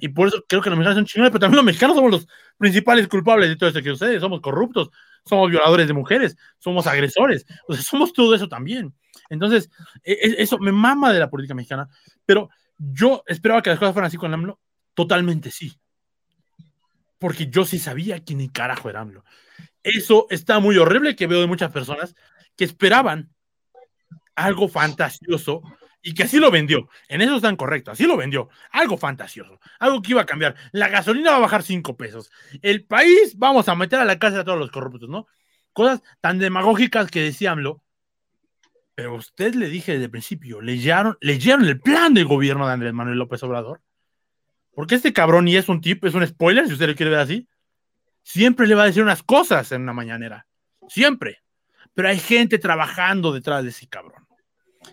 y 0.00 0.08
por 0.08 0.28
eso 0.28 0.44
creo 0.48 0.60
que 0.60 0.70
los 0.70 0.78
mexicanos 0.78 0.96
son 0.96 1.06
chingones, 1.06 1.30
pero 1.30 1.40
también 1.40 1.56
los 1.56 1.64
mexicanos 1.64 1.96
somos 1.96 2.10
los 2.10 2.26
principales 2.56 3.08
culpables 3.08 3.48
de 3.48 3.56
todo 3.56 3.68
esto 3.68 3.82
que 3.82 3.92
ustedes, 3.92 4.20
somos 4.20 4.40
corruptos, 4.40 4.90
somos 5.24 5.50
violadores 5.50 5.86
de 5.86 5.92
mujeres, 5.92 6.36
somos 6.58 6.86
agresores, 6.86 7.46
o 7.66 7.74
sea, 7.74 7.82
somos 7.82 8.12
todo 8.12 8.34
eso 8.34 8.48
también. 8.48 8.94
Entonces, 9.30 9.70
e, 10.04 10.12
e, 10.12 10.42
eso 10.42 10.58
me 10.58 10.72
mama 10.72 11.12
de 11.12 11.20
la 11.20 11.30
política 11.30 11.54
mexicana, 11.54 11.88
pero 12.24 12.50
yo 12.78 13.22
esperaba 13.26 13.62
que 13.62 13.70
las 13.70 13.78
cosas 13.78 13.92
fueran 13.92 14.08
así 14.08 14.16
con 14.16 14.32
AMLO. 14.32 14.60
Totalmente 14.94 15.50
sí. 15.50 15.78
Porque 17.18 17.48
yo 17.48 17.64
sí 17.64 17.78
sabía 17.78 18.22
quién 18.22 18.38
ni 18.38 18.48
carajo 18.48 18.88
era 18.88 19.00
AMLO. 19.00 19.24
Eso 19.82 20.26
está 20.30 20.60
muy 20.60 20.76
horrible 20.78 21.16
que 21.16 21.26
veo 21.26 21.40
de 21.40 21.46
muchas 21.46 21.72
personas 21.72 22.14
que 22.56 22.64
esperaban 22.64 23.30
algo 24.34 24.68
fantasioso 24.68 25.62
y 26.02 26.14
que 26.14 26.24
así 26.24 26.38
lo 26.38 26.50
vendió. 26.50 26.88
En 27.08 27.20
eso 27.20 27.36
están 27.36 27.56
correctos, 27.56 27.92
así 27.92 28.06
lo 28.06 28.16
vendió. 28.16 28.48
Algo 28.70 28.96
fantasioso, 28.96 29.60
algo 29.78 30.00
que 30.00 30.12
iba 30.12 30.22
a 30.22 30.26
cambiar. 30.26 30.54
La 30.72 30.88
gasolina 30.88 31.32
va 31.32 31.36
a 31.38 31.40
bajar 31.40 31.62
cinco 31.62 31.96
pesos. 31.96 32.30
El 32.62 32.84
país 32.84 33.36
vamos 33.36 33.68
a 33.68 33.74
meter 33.74 33.98
a 33.98 34.04
la 34.04 34.18
cárcel 34.18 34.40
a 34.40 34.44
todos 34.44 34.58
los 34.58 34.70
corruptos, 34.70 35.08
¿no? 35.08 35.26
Cosas 35.72 36.02
tan 36.20 36.38
demagógicas 36.38 37.10
que 37.10 37.22
decía 37.22 37.52
AMLO 37.52 37.82
pero 38.98 39.14
usted 39.14 39.54
le 39.54 39.68
dije 39.68 39.92
desde 39.92 40.06
el 40.06 40.10
principio, 40.10 40.60
leyeron, 40.60 41.16
leyeron 41.20 41.64
el 41.64 41.78
plan 41.78 42.14
de 42.14 42.24
gobierno 42.24 42.66
de 42.66 42.72
Andrés 42.72 42.92
Manuel 42.92 43.16
López 43.16 43.40
Obrador. 43.44 43.80
Porque 44.78 44.94
este 44.94 45.12
cabrón 45.12 45.48
y 45.48 45.56
es 45.56 45.68
un 45.68 45.80
tip, 45.80 46.04
es 46.04 46.14
un 46.14 46.24
spoiler, 46.24 46.64
si 46.68 46.74
usted 46.74 46.86
lo 46.86 46.94
quiere 46.94 47.10
ver 47.10 47.18
así. 47.18 47.48
siempre 48.22 48.64
le 48.64 48.76
va 48.76 48.84
a 48.84 48.86
decir 48.86 49.02
unas 49.02 49.24
cosas 49.24 49.72
en 49.72 49.82
una 49.82 49.92
mañanera. 49.92 50.46
Siempre. 50.86 51.42
Pero 51.94 52.10
hay 52.10 52.20
gente 52.20 52.60
trabajando 52.60 53.32
detrás 53.32 53.64
de 53.64 53.70
ese 53.70 53.88
cabrón. 53.88 54.24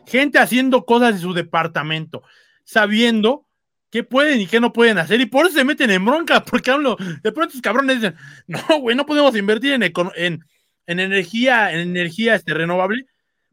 Gente 0.08 0.40
haciendo 0.40 0.86
cosas 0.86 1.14
en 1.14 1.20
su 1.20 1.34
departamento, 1.36 2.24
sabiendo 2.64 3.46
qué 3.92 4.04
pueden 4.04 4.42
y 4.42 4.48
qué 4.48 4.60
no 4.60 4.74
pueden 4.74 4.98
hacer. 4.98 5.22
Y 5.22 5.28
por 5.28 5.46
eso 5.46 5.56
se 5.56 5.64
meten 5.64 5.92
en 5.92 6.04
bronca, 6.04 6.44
porque 6.44 6.72
hablo, 6.72 6.98
de 7.22 7.32
pronto 7.32 7.50
esos 7.50 7.62
cabrones 7.62 7.98
dicen, 7.98 8.16
no, 8.48 8.80
güey, 8.80 8.96
no 8.96 9.06
podemos 9.06 9.36
invertir 9.36 9.74
en, 9.74 9.84
en, 9.84 10.44
en 10.88 11.00
energía, 11.00 11.72
en 11.72 11.82
energía 11.82 12.34
este, 12.34 12.56
renovable, 12.56 13.06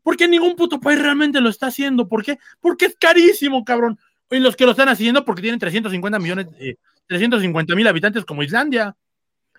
porque 0.02 0.26
ningún 0.26 0.56
puto 0.56 0.80
país 0.80 0.98
realmente 0.98 1.42
lo 1.42 1.50
está 1.50 1.66
haciendo. 1.66 2.08
¿Por 2.08 2.24
qué? 2.24 2.38
Porque 2.58 2.86
es 2.86 2.96
carísimo, 2.98 3.66
cabrón. 3.66 3.98
Y 4.32 4.40
los 4.40 4.56
que 4.56 4.64
lo 4.64 4.70
están 4.70 4.88
haciendo 4.88 5.24
porque 5.24 5.42
tienen 5.42 5.60
350 5.60 6.18
millones, 6.18 6.46
350 7.06 7.74
mil 7.74 7.86
habitantes 7.86 8.24
como 8.24 8.42
Islandia. 8.42 8.96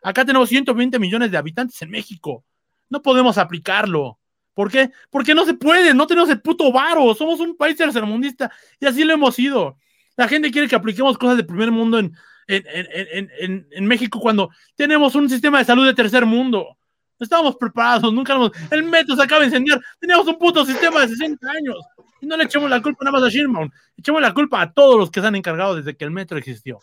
Acá 0.02 0.26
tenemos 0.26 0.50
120 0.50 0.98
millones 0.98 1.32
de 1.32 1.38
habitantes 1.38 1.80
en 1.84 1.92
México. 1.92 2.44
No 2.90 3.02
podemos 3.02 3.38
aplicarlo. 3.38 4.18
¿Por 4.56 4.72
qué? 4.72 4.90
Porque 5.12 5.36
no 5.36 5.46
se 5.46 5.54
puede, 5.54 5.94
no 5.94 6.08
tenemos 6.08 6.30
el 6.30 6.42
puto 6.42 6.72
varo, 6.72 7.14
somos 7.16 7.40
un 7.40 7.56
país 7.56 7.76
tercermundista 7.76 8.52
y 8.80 8.86
así 8.86 9.04
lo 9.04 9.14
hemos 9.14 9.38
ido. 9.38 9.78
La 10.16 10.28
gente 10.28 10.52
quiere 10.52 10.68
que 10.68 10.76
apliquemos 10.76 11.18
cosas 11.18 11.38
de 11.38 11.44
primer 11.44 11.72
mundo 11.72 12.00
en, 12.00 12.14
en, 12.48 13.86
México 13.88 14.20
cuando 14.20 14.50
tenemos 14.76 15.16
un 15.16 15.30
sistema 15.30 15.60
de 15.60 15.66
salud 15.66 15.86
de 15.86 15.94
tercer 15.94 16.26
mundo. 16.26 16.78
No 17.20 17.24
estábamos 17.24 17.56
preparados, 17.56 18.14
nunca 18.14 18.34
hemos, 18.34 18.52
el 18.70 18.84
metro 18.84 19.16
se 19.16 19.24
acaba 19.24 19.42
de 19.42 19.48
incendiar, 19.48 19.82
teníamos 20.00 20.28
un 20.28 20.38
puto 20.38 20.66
sistema 20.66 21.02
de 21.02 21.10
60 21.10 21.50
años 21.50 21.78
no 22.24 22.38
le 22.38 22.44
echemos 22.46 22.70
la 22.70 22.82
culpa 22.82 23.04
nada 23.04 23.20
más 23.20 23.28
a 23.28 23.30
Sherman, 23.30 23.72
echemos 23.98 24.22
la 24.22 24.34
culpa 24.34 24.62
a 24.62 24.74
todos 24.74 24.98
los 24.98 25.12
que 25.12 25.22
se 25.22 25.28
han 25.28 25.36
encargado 25.36 25.76
desde 25.76 25.96
que 25.96 26.06
el 26.06 26.12
metro 26.12 26.38
existió. 26.38 26.80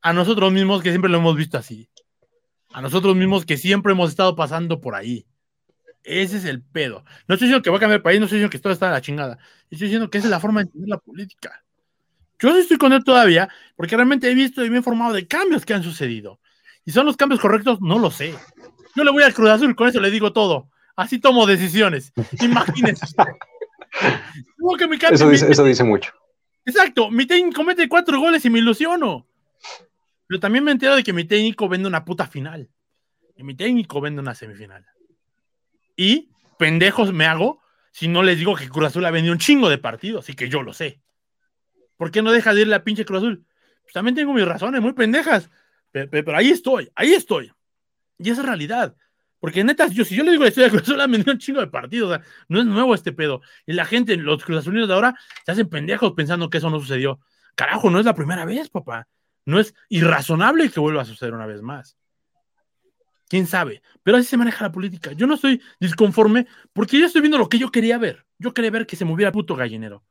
A 0.00 0.12
nosotros 0.12 0.52
mismos 0.52 0.82
que 0.82 0.90
siempre 0.90 1.10
lo 1.10 1.18
hemos 1.18 1.36
visto 1.36 1.58
así. 1.58 1.88
A 2.70 2.80
nosotros 2.80 3.16
mismos 3.16 3.44
que 3.44 3.56
siempre 3.56 3.92
hemos 3.92 4.10
estado 4.10 4.36
pasando 4.36 4.80
por 4.80 4.94
ahí. 4.94 5.26
Ese 6.04 6.36
es 6.36 6.44
el 6.44 6.62
pedo. 6.62 7.04
No 7.26 7.34
estoy 7.34 7.48
diciendo 7.48 7.62
que 7.62 7.70
va 7.70 7.78
a 7.78 7.80
cambiar 7.80 7.98
el 7.98 8.02
país, 8.02 8.20
no 8.20 8.26
estoy 8.26 8.38
diciendo 8.38 8.52
que 8.52 8.60
todo 8.60 8.72
está 8.72 8.88
a 8.88 8.92
la 8.92 9.00
chingada. 9.00 9.38
Estoy 9.70 9.88
diciendo 9.88 10.08
que 10.08 10.18
esa 10.18 10.28
es 10.28 10.30
la 10.30 10.38
forma 10.38 10.60
de 10.60 10.66
entender 10.66 10.88
la 10.88 10.98
política. 10.98 11.64
Yo 12.38 12.52
sí 12.52 12.60
estoy 12.60 12.76
con 12.76 12.92
él 12.92 13.02
todavía, 13.02 13.48
porque 13.74 13.96
realmente 13.96 14.30
he 14.30 14.34
visto 14.34 14.64
y 14.64 14.70
me 14.70 14.76
he 14.76 14.78
informado 14.78 15.14
de 15.14 15.26
cambios 15.26 15.64
que 15.64 15.74
han 15.74 15.82
sucedido. 15.82 16.38
¿Y 16.84 16.92
son 16.92 17.06
los 17.06 17.16
cambios 17.16 17.40
correctos? 17.40 17.80
No 17.80 17.98
lo 17.98 18.10
sé. 18.10 18.34
Yo 18.94 19.02
le 19.02 19.10
voy 19.10 19.24
al 19.24 19.34
Cruz 19.34 19.50
Azul, 19.50 19.74
con 19.74 19.88
eso 19.88 20.00
le 20.00 20.10
digo 20.10 20.32
todo. 20.32 20.70
Así 20.94 21.18
tomo 21.18 21.46
decisiones. 21.46 22.12
Imagínense. 22.40 23.06
Eso, 25.10 25.28
dice, 25.28 25.50
eso 25.50 25.64
dice 25.64 25.84
mucho. 25.84 26.12
Exacto. 26.64 27.10
Mi 27.10 27.26
técnico 27.26 27.62
mete 27.64 27.88
cuatro 27.88 28.18
goles 28.18 28.44
y 28.44 28.50
me 28.50 28.58
ilusiono. 28.58 29.26
Pero 30.26 30.40
también 30.40 30.64
me 30.64 30.72
entero 30.72 30.96
de 30.96 31.04
que 31.04 31.12
mi 31.12 31.24
técnico 31.24 31.68
vende 31.68 31.88
una 31.88 32.04
puta 32.04 32.26
final. 32.26 32.68
Y 33.36 33.44
mi 33.44 33.54
técnico 33.54 34.00
vende 34.00 34.20
una 34.20 34.34
semifinal. 34.34 34.84
Y 35.96 36.30
pendejos 36.58 37.12
me 37.12 37.26
hago 37.26 37.60
si 37.92 38.08
no 38.08 38.22
les 38.22 38.38
digo 38.38 38.54
que 38.54 38.68
Cruz 38.68 38.88
Azul 38.88 39.06
ha 39.06 39.10
vendido 39.10 39.32
un 39.32 39.38
chingo 39.38 39.70
de 39.70 39.78
partidos 39.78 40.28
y 40.28 40.34
que 40.34 40.48
yo 40.48 40.62
lo 40.62 40.74
sé. 40.74 41.00
¿Por 41.96 42.10
qué 42.10 42.20
no 42.20 42.30
deja 42.30 42.52
de 42.52 42.62
ir 42.62 42.68
la 42.68 42.84
pinche 42.84 43.06
Cruz 43.06 43.18
Azul? 43.18 43.46
Pues 43.82 43.94
también 43.94 44.14
tengo 44.14 44.34
mis 44.34 44.44
razones 44.44 44.82
muy 44.82 44.92
pendejas. 44.92 45.48
Pero, 45.92 46.36
ahí 46.36 46.50
estoy, 46.50 46.90
ahí 46.94 47.14
estoy. 47.14 47.52
Y 48.18 48.30
esa 48.30 48.42
es 48.42 48.46
realidad. 48.46 48.94
Porque 49.40 49.62
neta, 49.64 49.86
yo, 49.88 50.04
si 50.04 50.16
yo 50.16 50.24
le 50.24 50.32
digo 50.32 50.42
la 50.42 50.48
historia 50.48 50.70
de 50.70 50.76
Cruz 50.78 50.88
Azul, 50.88 51.24
un 51.28 51.38
chingo 51.38 51.60
de 51.60 51.66
partidos. 51.66 52.10
O 52.10 52.14
sea, 52.14 52.24
no 52.48 52.60
es 52.60 52.66
nuevo 52.66 52.94
este 52.94 53.12
pedo. 53.12 53.42
Y 53.66 53.72
la 53.72 53.84
gente, 53.84 54.16
los 54.16 54.44
Cruz 54.44 54.58
Azulinos 54.58 54.88
de 54.88 54.94
ahora, 54.94 55.14
se 55.44 55.52
hacen 55.52 55.68
pendejos 55.68 56.12
pensando 56.12 56.50
que 56.50 56.58
eso 56.58 56.70
no 56.70 56.80
sucedió. 56.80 57.20
Carajo, 57.54 57.90
no 57.90 58.00
es 58.00 58.06
la 58.06 58.14
primera 58.14 58.44
vez, 58.44 58.68
papá. 58.68 59.08
No 59.44 59.60
es 59.60 59.74
irrazonable 59.88 60.70
que 60.70 60.80
vuelva 60.80 61.02
a 61.02 61.04
suceder 61.04 61.34
una 61.34 61.46
vez 61.46 61.62
más 61.62 61.96
quién 63.28 63.46
sabe, 63.46 63.82
pero 64.02 64.16
así 64.16 64.26
se 64.26 64.36
maneja 64.36 64.64
la 64.64 64.72
política. 64.72 65.12
Yo 65.12 65.26
no 65.26 65.34
estoy 65.34 65.60
disconforme 65.80 66.46
porque 66.72 66.98
yo 66.98 67.06
estoy 67.06 67.20
viendo 67.20 67.38
lo 67.38 67.48
que 67.48 67.58
yo 67.58 67.70
quería 67.70 67.98
ver. 67.98 68.24
Yo 68.38 68.54
quería 68.54 68.70
ver 68.70 68.86
que 68.86 68.96
se 68.96 69.04
moviera 69.04 69.28
el 69.28 69.32
puto 69.32 69.56
gallinero. 69.56 70.04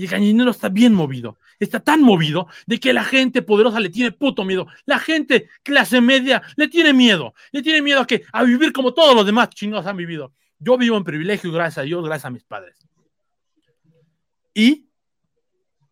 Y 0.00 0.04
el 0.04 0.08
gallinero 0.08 0.50
está 0.50 0.70
bien 0.70 0.94
movido. 0.94 1.38
Está 1.58 1.78
tan 1.78 2.00
movido 2.00 2.46
de 2.66 2.80
que 2.80 2.94
la 2.94 3.04
gente 3.04 3.42
poderosa 3.42 3.78
le 3.80 3.90
tiene 3.90 4.12
puto 4.12 4.46
miedo. 4.46 4.66
La 4.86 4.98
gente 4.98 5.50
clase 5.62 6.00
media 6.00 6.40
le 6.56 6.68
tiene 6.68 6.94
miedo. 6.94 7.34
Le 7.52 7.60
tiene 7.60 7.82
miedo 7.82 8.00
a 8.00 8.06
que 8.06 8.22
a 8.32 8.42
vivir 8.42 8.72
como 8.72 8.94
todos 8.94 9.14
los 9.14 9.26
demás 9.26 9.50
chingados 9.50 9.86
han 9.86 9.98
vivido. 9.98 10.32
Yo 10.58 10.78
vivo 10.78 10.96
en 10.96 11.04
privilegio, 11.04 11.52
gracias 11.52 11.76
a 11.76 11.82
Dios, 11.82 12.02
gracias 12.02 12.24
a 12.24 12.30
mis 12.30 12.44
padres. 12.44 12.78
Y 14.54 14.86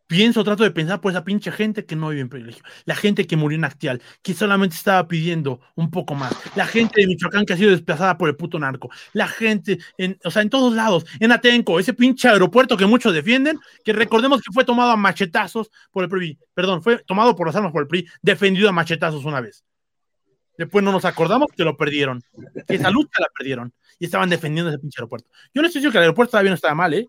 pienso, 0.09 0.43
trato 0.43 0.65
de 0.65 0.73
pensar 0.73 1.01
por 1.01 1.13
esa 1.13 1.23
pinche 1.23 1.53
gente 1.53 1.85
que 1.85 1.95
no 1.95 2.09
vive 2.09 2.23
en 2.23 2.29
privilegio, 2.29 2.65
la 2.87 2.97
gente 2.97 3.27
que 3.27 3.37
murió 3.37 3.57
en 3.57 3.65
Actial, 3.65 4.03
que 4.23 4.35
solamente 4.35 4.75
estaba 4.75 5.07
pidiendo 5.07 5.61
un 5.77 5.91
poco 5.91 6.17
más, 6.17 6.35
la 6.57 6.67
gente 6.67 7.01
de 7.01 7.07
Michoacán 7.07 7.45
que 7.45 7.53
ha 7.53 7.57
sido 7.57 7.71
desplazada 7.71 8.19
por 8.19 8.29
el 8.29 8.35
puto 8.35 8.59
narco, 8.59 8.91
la 9.13 9.29
gente, 9.29 9.79
en, 9.99 10.19
o 10.25 10.31
sea, 10.31 10.43
en 10.43 10.51
todos 10.51 10.75
lados, 10.75 11.05
en 11.21 11.31
Atenco, 11.31 11.79
ese 11.79 11.93
pinche 11.93 12.27
aeropuerto 12.27 12.77
que 12.77 12.87
muchos 12.87 13.15
defienden, 13.15 13.61
que 13.85 13.93
recordemos 13.93 14.41
que 14.41 14.51
fue 14.53 14.65
tomado 14.65 14.91
a 14.91 14.97
machetazos 14.97 15.71
por 15.93 16.03
el 16.03 16.11
PRI, 16.11 16.39
perdón, 16.55 16.83
fue 16.83 16.99
tomado 17.05 17.37
por 17.37 17.47
las 17.47 17.55
armas 17.55 17.71
por 17.71 17.83
el 17.83 17.89
PRI, 17.89 18.09
defendido 18.23 18.69
a 18.69 18.73
machetazos 18.73 19.25
una 19.25 19.41
vez. 19.41 19.63
Después 20.57 20.83
no 20.83 20.91
nos 20.91 21.05
acordamos 21.05 21.49
que 21.57 21.63
lo 21.63 21.77
perdieron, 21.77 22.21
que 22.67 22.75
esa 22.75 22.91
lucha 22.91 23.21
la 23.21 23.29
perdieron 23.37 23.73
y 23.99 24.07
estaban 24.07 24.29
defendiendo 24.29 24.71
ese 24.71 24.81
pinche 24.81 24.99
aeropuerto. 24.99 25.29
Yo 25.55 25.63
no 25.63 25.69
estoy 25.69 25.81
diciendo 25.81 25.93
que 25.93 25.99
el 25.99 26.03
aeropuerto 26.03 26.33
todavía 26.33 26.51
no 26.51 26.57
estaba 26.57 26.75
mal, 26.75 26.95
¿eh? 26.95 27.07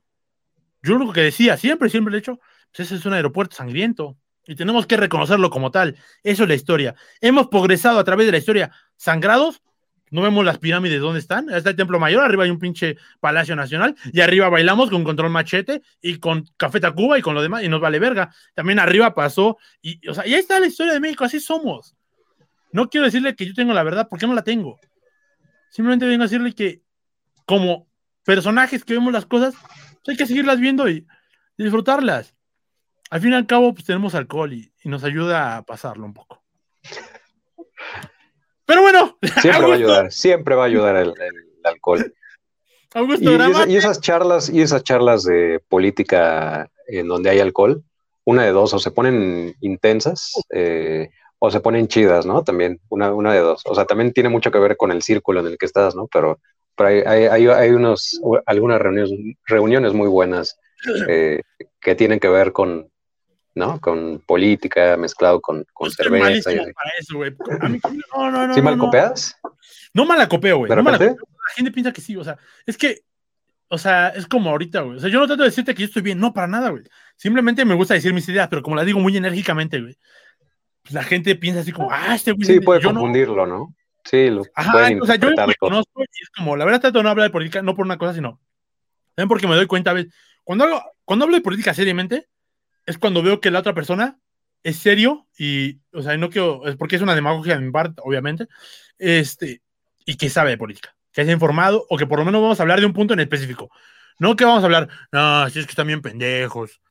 Yo 0.83 0.93
lo 0.93 0.97
único 0.97 1.13
que 1.13 1.21
decía, 1.21 1.57
siempre, 1.57 1.89
siempre 1.89 2.11
lo 2.11 2.17
he 2.17 2.19
hecho, 2.19 2.39
pues 2.71 2.87
ese 2.87 2.95
es 2.95 3.05
un 3.05 3.13
aeropuerto 3.13 3.55
sangriento 3.55 4.17
y 4.49 4.55
tenemos 4.55 4.87
que 4.87 4.97
reconocerlo 4.97 5.51
como 5.51 5.69
tal. 5.69 5.95
Eso 6.23 6.43
es 6.43 6.49
la 6.49 6.55
historia. 6.55 6.95
Hemos 7.21 7.49
progresado 7.49 7.99
a 7.99 8.03
través 8.03 8.25
de 8.25 8.31
la 8.31 8.39
historia 8.39 8.71
sangrados. 8.95 9.61
No 10.09 10.23
vemos 10.23 10.43
las 10.43 10.57
pirámides 10.57 11.01
dónde 11.01 11.19
están. 11.19 11.51
Está 11.51 11.69
el 11.69 11.75
Templo 11.75 11.99
Mayor, 11.99 12.23
arriba 12.23 12.45
hay 12.45 12.49
un 12.49 12.57
pinche 12.57 12.97
Palacio 13.19 13.55
Nacional 13.55 13.95
y 14.11 14.21
arriba 14.21 14.49
bailamos 14.49 14.89
con 14.89 15.03
Control 15.03 15.29
Machete 15.29 15.83
y 16.01 16.17
con 16.17 16.45
Café 16.57 16.79
Tacuba 16.79 17.19
y 17.19 17.21
con 17.21 17.35
lo 17.35 17.43
demás 17.43 17.63
y 17.63 17.69
nos 17.69 17.79
vale 17.79 17.99
verga. 17.99 18.33
También 18.55 18.79
arriba 18.79 19.13
pasó 19.13 19.59
y, 19.83 20.07
o 20.09 20.15
sea, 20.15 20.25
y 20.25 20.33
ahí 20.33 20.39
está 20.39 20.59
la 20.59 20.65
historia 20.65 20.93
de 20.93 20.99
México, 20.99 21.25
así 21.25 21.39
somos. 21.39 21.95
No 22.71 22.89
quiero 22.89 23.05
decirle 23.05 23.35
que 23.35 23.45
yo 23.45 23.53
tengo 23.53 23.73
la 23.73 23.83
verdad 23.83 24.07
porque 24.09 24.25
no 24.25 24.33
la 24.33 24.43
tengo. 24.43 24.79
Simplemente 25.69 26.07
vengo 26.07 26.23
a 26.23 26.25
decirle 26.25 26.53
que 26.53 26.81
como 27.45 27.87
personajes 28.25 28.83
que 28.83 28.93
vemos 28.93 29.13
las 29.13 29.27
cosas, 29.27 29.53
hay 30.07 30.17
que 30.17 30.25
seguirlas 30.25 30.59
viendo 30.59 30.89
y 30.89 31.05
disfrutarlas 31.55 32.33
al 33.09 33.21
fin 33.21 33.31
y 33.31 33.35
al 33.35 33.47
cabo, 33.47 33.73
pues 33.73 33.85
tenemos 33.85 34.13
alcohol 34.15 34.53
y, 34.53 34.71
nos 34.83 35.03
ayuda 35.03 35.57
a 35.57 35.63
pasarlo 35.63 36.05
un 36.05 36.13
poco. 36.13 36.41
Pero 38.65 38.81
bueno. 38.81 39.17
Siempre 39.41 39.65
va 39.65 39.73
a 39.73 39.75
ayudar, 39.75 40.11
siempre 40.11 40.55
va 40.55 40.63
a 40.63 40.67
ayudar 40.67 40.95
el, 40.95 41.13
alcohol. 41.63 42.13
y, 43.67 43.75
esas 43.75 43.99
charlas, 43.99 44.49
y 44.49 44.61
esas 44.61 44.83
charlas 44.83 45.23
de 45.23 45.59
política 45.67 46.69
en 46.87 47.07
donde 47.07 47.29
hay 47.29 47.39
alcohol, 47.39 47.83
una 48.25 48.43
de 48.45 48.51
dos, 48.51 48.73
o 48.73 48.79
se 48.79 48.91
ponen 48.91 49.55
intensas, 49.61 50.33
eh, 50.51 51.09
o 51.39 51.49
se 51.49 51.59
ponen 51.61 51.87
chidas, 51.87 52.25
¿no? 52.25 52.43
También, 52.43 52.79
una, 52.89 53.13
una 53.13 53.33
de 53.33 53.39
dos. 53.39 53.63
O 53.65 53.73
sea, 53.73 53.85
también 53.85 54.13
tiene 54.13 54.29
mucho 54.29 54.51
que 54.51 54.59
ver 54.59 54.77
con 54.77 54.91
el 54.91 55.01
círculo 55.01 55.39
en 55.39 55.47
el 55.47 55.57
que 55.57 55.65
estás, 55.65 55.95
¿no? 55.95 56.07
Pero, 56.07 56.39
hay, 56.77 57.01
hay, 57.27 57.69
unos, 57.71 58.21
algunas 58.45 58.79
reuniones, 58.79 59.11
reuniones 59.45 59.93
muy 59.93 60.07
buenas 60.07 60.57
eh, 61.09 61.41
que 61.81 61.95
tienen 61.95 62.21
que 62.21 62.29
ver 62.29 62.53
con, 62.53 62.89
¿no? 63.55 63.79
Con 63.79 64.19
política 64.25 64.95
mezclado 64.97 65.41
con, 65.41 65.65
con 65.73 65.91
cerveza. 65.91 66.51
Y... 66.51 66.57
no, 66.57 68.31
no, 68.31 68.47
no. 68.47 68.53
¿Sí 68.53 68.61
malcopeas? 68.61 69.37
No 69.93 70.05
malacopeo, 70.05 70.59
güey. 70.59 70.69
No 70.69 70.83
La 70.83 70.97
gente 71.55 71.71
piensa 71.71 71.91
que 71.91 72.01
sí, 72.01 72.15
o 72.15 72.23
sea, 72.23 72.37
es 72.65 72.77
que, 72.77 73.01
o 73.67 73.77
sea, 73.77 74.09
es 74.09 74.27
como 74.27 74.49
ahorita, 74.49 74.81
güey. 74.81 74.97
O 74.97 74.99
sea, 74.99 75.09
yo 75.09 75.19
no 75.19 75.27
trato 75.27 75.43
de 75.43 75.49
decirte 75.49 75.73
que 75.73 75.81
yo 75.81 75.87
estoy 75.87 76.01
bien, 76.01 76.19
no, 76.19 76.33
para 76.33 76.47
nada, 76.47 76.69
güey. 76.69 76.83
Simplemente 77.15 77.65
me 77.65 77.75
gusta 77.75 77.93
decir 77.93 78.13
mis 78.13 78.29
ideas, 78.29 78.47
pero 78.49 78.61
como 78.61 78.75
las 78.75 78.85
digo 78.85 78.99
muy 78.99 79.15
enérgicamente, 79.17 79.81
güey. 79.81 79.97
Pues 80.83 80.93
la 80.93 81.03
gente 81.03 81.35
piensa 81.35 81.61
así 81.61 81.71
como, 81.71 81.91
ah, 81.91 82.15
este 82.15 82.31
güey. 82.31 82.45
Sí, 82.45 82.59
puede 82.59 82.81
confundirlo, 82.81 83.45
¿no? 83.45 83.75
Sí, 84.05 84.29
lo 84.29 84.43
Ajá, 84.55 84.89
o 85.01 85.05
sea, 85.05 85.17
yo 85.17 85.29
me 85.45 85.55
conozco 85.55 86.01
y 86.01 86.23
es 86.23 86.29
como, 86.35 86.55
la 86.55 86.65
verdad 86.65 86.81
trato 86.81 86.99
de 86.99 87.03
no 87.03 87.09
hablar 87.09 87.27
de 87.27 87.33
política, 87.33 87.61
no 87.61 87.75
por 87.75 87.85
una 87.85 87.97
cosa, 87.97 88.13
sino 88.13 88.39
también 89.13 89.27
porque 89.27 89.47
me 89.47 89.55
doy 89.55 89.67
cuenta, 89.67 89.91
¿ves? 89.91 90.07
Cuando, 90.45 90.65
cuando 91.03 91.25
hablo 91.25 91.35
de 91.35 91.43
política 91.43 91.73
seriamente, 91.73 92.27
es 92.89 92.97
cuando 92.97 93.21
veo 93.21 93.39
que 93.39 93.51
la 93.51 93.59
otra 93.59 93.75
persona 93.75 94.17
es 94.63 94.77
serio 94.77 95.27
y, 95.37 95.79
o 95.93 96.01
sea, 96.01 96.17
no 96.17 96.31
quiero, 96.31 96.65
es 96.67 96.75
porque 96.75 96.95
es 96.95 97.03
una 97.03 97.13
demagogia 97.13 97.55
de 97.55 97.63
mi 97.63 97.71
parte, 97.71 98.01
obviamente, 98.03 98.47
este, 98.97 99.61
y 100.05 100.17
que 100.17 100.27
sabe 100.27 100.49
de 100.49 100.57
política, 100.57 100.95
que 101.11 101.21
haya 101.21 101.31
informado 101.31 101.85
o 101.87 101.97
que 101.97 102.07
por 102.07 102.17
lo 102.17 102.25
menos 102.25 102.41
vamos 102.41 102.59
a 102.59 102.63
hablar 102.63 102.79
de 102.79 102.87
un 102.87 102.93
punto 102.93 103.13
en 103.13 103.19
específico. 103.19 103.69
No 104.17 104.35
que 104.35 104.43
vamos 104.43 104.63
a 104.63 104.65
hablar, 104.65 104.89
no, 105.11 105.47
si 105.51 105.59
es 105.59 105.67
que 105.67 105.71
están 105.71 105.85
bien 105.85 106.01
pendejos. 106.01 106.81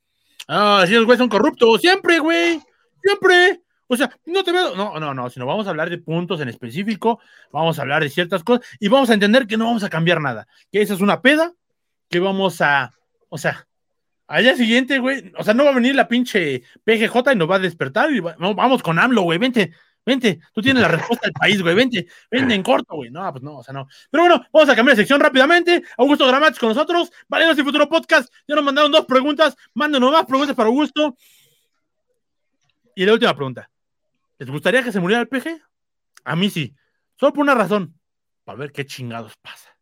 Ah, 0.46 0.84
si 0.86 0.94
los 0.94 1.04
güeyes 1.04 1.18
son 1.18 1.28
corruptos, 1.28 1.80
siempre, 1.80 2.20
güey, 2.20 2.60
siempre. 3.02 3.60
O 3.88 3.96
sea, 3.96 4.16
no 4.24 4.44
te 4.44 4.52
veo, 4.52 4.76
no, 4.76 5.00
no, 5.00 5.14
no, 5.14 5.30
sino 5.30 5.46
vamos 5.46 5.66
a 5.66 5.70
hablar 5.70 5.90
de 5.90 5.98
puntos 5.98 6.40
en 6.40 6.48
específico, 6.48 7.20
vamos 7.50 7.76
a 7.78 7.82
hablar 7.82 8.04
de 8.04 8.08
ciertas 8.08 8.44
cosas 8.44 8.64
y 8.78 8.86
vamos 8.86 9.10
a 9.10 9.14
entender 9.14 9.48
que 9.48 9.56
no 9.56 9.64
vamos 9.64 9.82
a 9.82 9.90
cambiar 9.90 10.20
nada, 10.20 10.46
que 10.70 10.80
esa 10.80 10.94
es 10.94 11.00
una 11.00 11.22
peda, 11.22 11.54
que 12.08 12.20
vamos 12.20 12.60
a, 12.60 12.94
o 13.28 13.36
sea, 13.36 13.67
al 14.28 14.42
día 14.42 14.56
siguiente, 14.56 14.98
güey, 14.98 15.32
o 15.36 15.42
sea, 15.42 15.54
no 15.54 15.64
va 15.64 15.70
a 15.70 15.74
venir 15.74 15.94
la 15.94 16.06
pinche 16.06 16.62
PGJ 16.84 17.32
y 17.32 17.36
nos 17.36 17.50
va 17.50 17.56
a 17.56 17.60
despertar 17.60 18.12
y 18.12 18.20
vamos 18.20 18.82
con 18.82 18.98
AMLO, 18.98 19.22
güey, 19.22 19.38
vente, 19.38 19.72
Vente, 20.08 20.40
tú 20.54 20.62
tienes 20.62 20.82
la 20.82 20.88
respuesta 20.88 21.26
del 21.26 21.34
país, 21.34 21.60
güey. 21.60 21.74
Vente, 21.74 22.06
vente 22.30 22.54
en 22.54 22.62
corto, 22.62 22.94
güey. 22.94 23.10
No, 23.10 23.30
pues 23.30 23.44
no, 23.44 23.58
o 23.58 23.62
sea, 23.62 23.74
no. 23.74 23.86
Pero 24.10 24.22
bueno, 24.22 24.42
vamos 24.50 24.66
a 24.70 24.74
cambiar 24.74 24.96
de 24.96 25.02
sección 25.02 25.20
rápidamente. 25.20 25.82
Augusto 25.98 26.26
Gramatis 26.26 26.58
con 26.58 26.70
nosotros. 26.70 27.12
Valenos 27.28 27.58
y 27.58 27.62
Futuro 27.62 27.86
Podcast. 27.90 28.32
Ya 28.46 28.54
nos 28.54 28.64
mandaron 28.64 28.90
dos 28.90 29.04
preguntas. 29.04 29.54
Mándenos 29.74 30.10
más 30.10 30.24
preguntas 30.24 30.56
para 30.56 30.70
Augusto. 30.70 31.14
Y 32.94 33.04
la 33.04 33.12
última 33.12 33.34
pregunta. 33.36 33.70
¿Les 34.38 34.48
gustaría 34.48 34.82
que 34.82 34.92
se 34.92 34.98
muriera 34.98 35.20
el 35.20 35.28
PG? 35.28 35.60
A 36.24 36.36
mí 36.36 36.48
sí. 36.48 36.74
Solo 37.20 37.34
por 37.34 37.42
una 37.42 37.54
razón. 37.54 37.94
Para 38.44 38.60
ver 38.60 38.72
qué 38.72 38.86
chingados 38.86 39.34
pasa. 39.42 39.77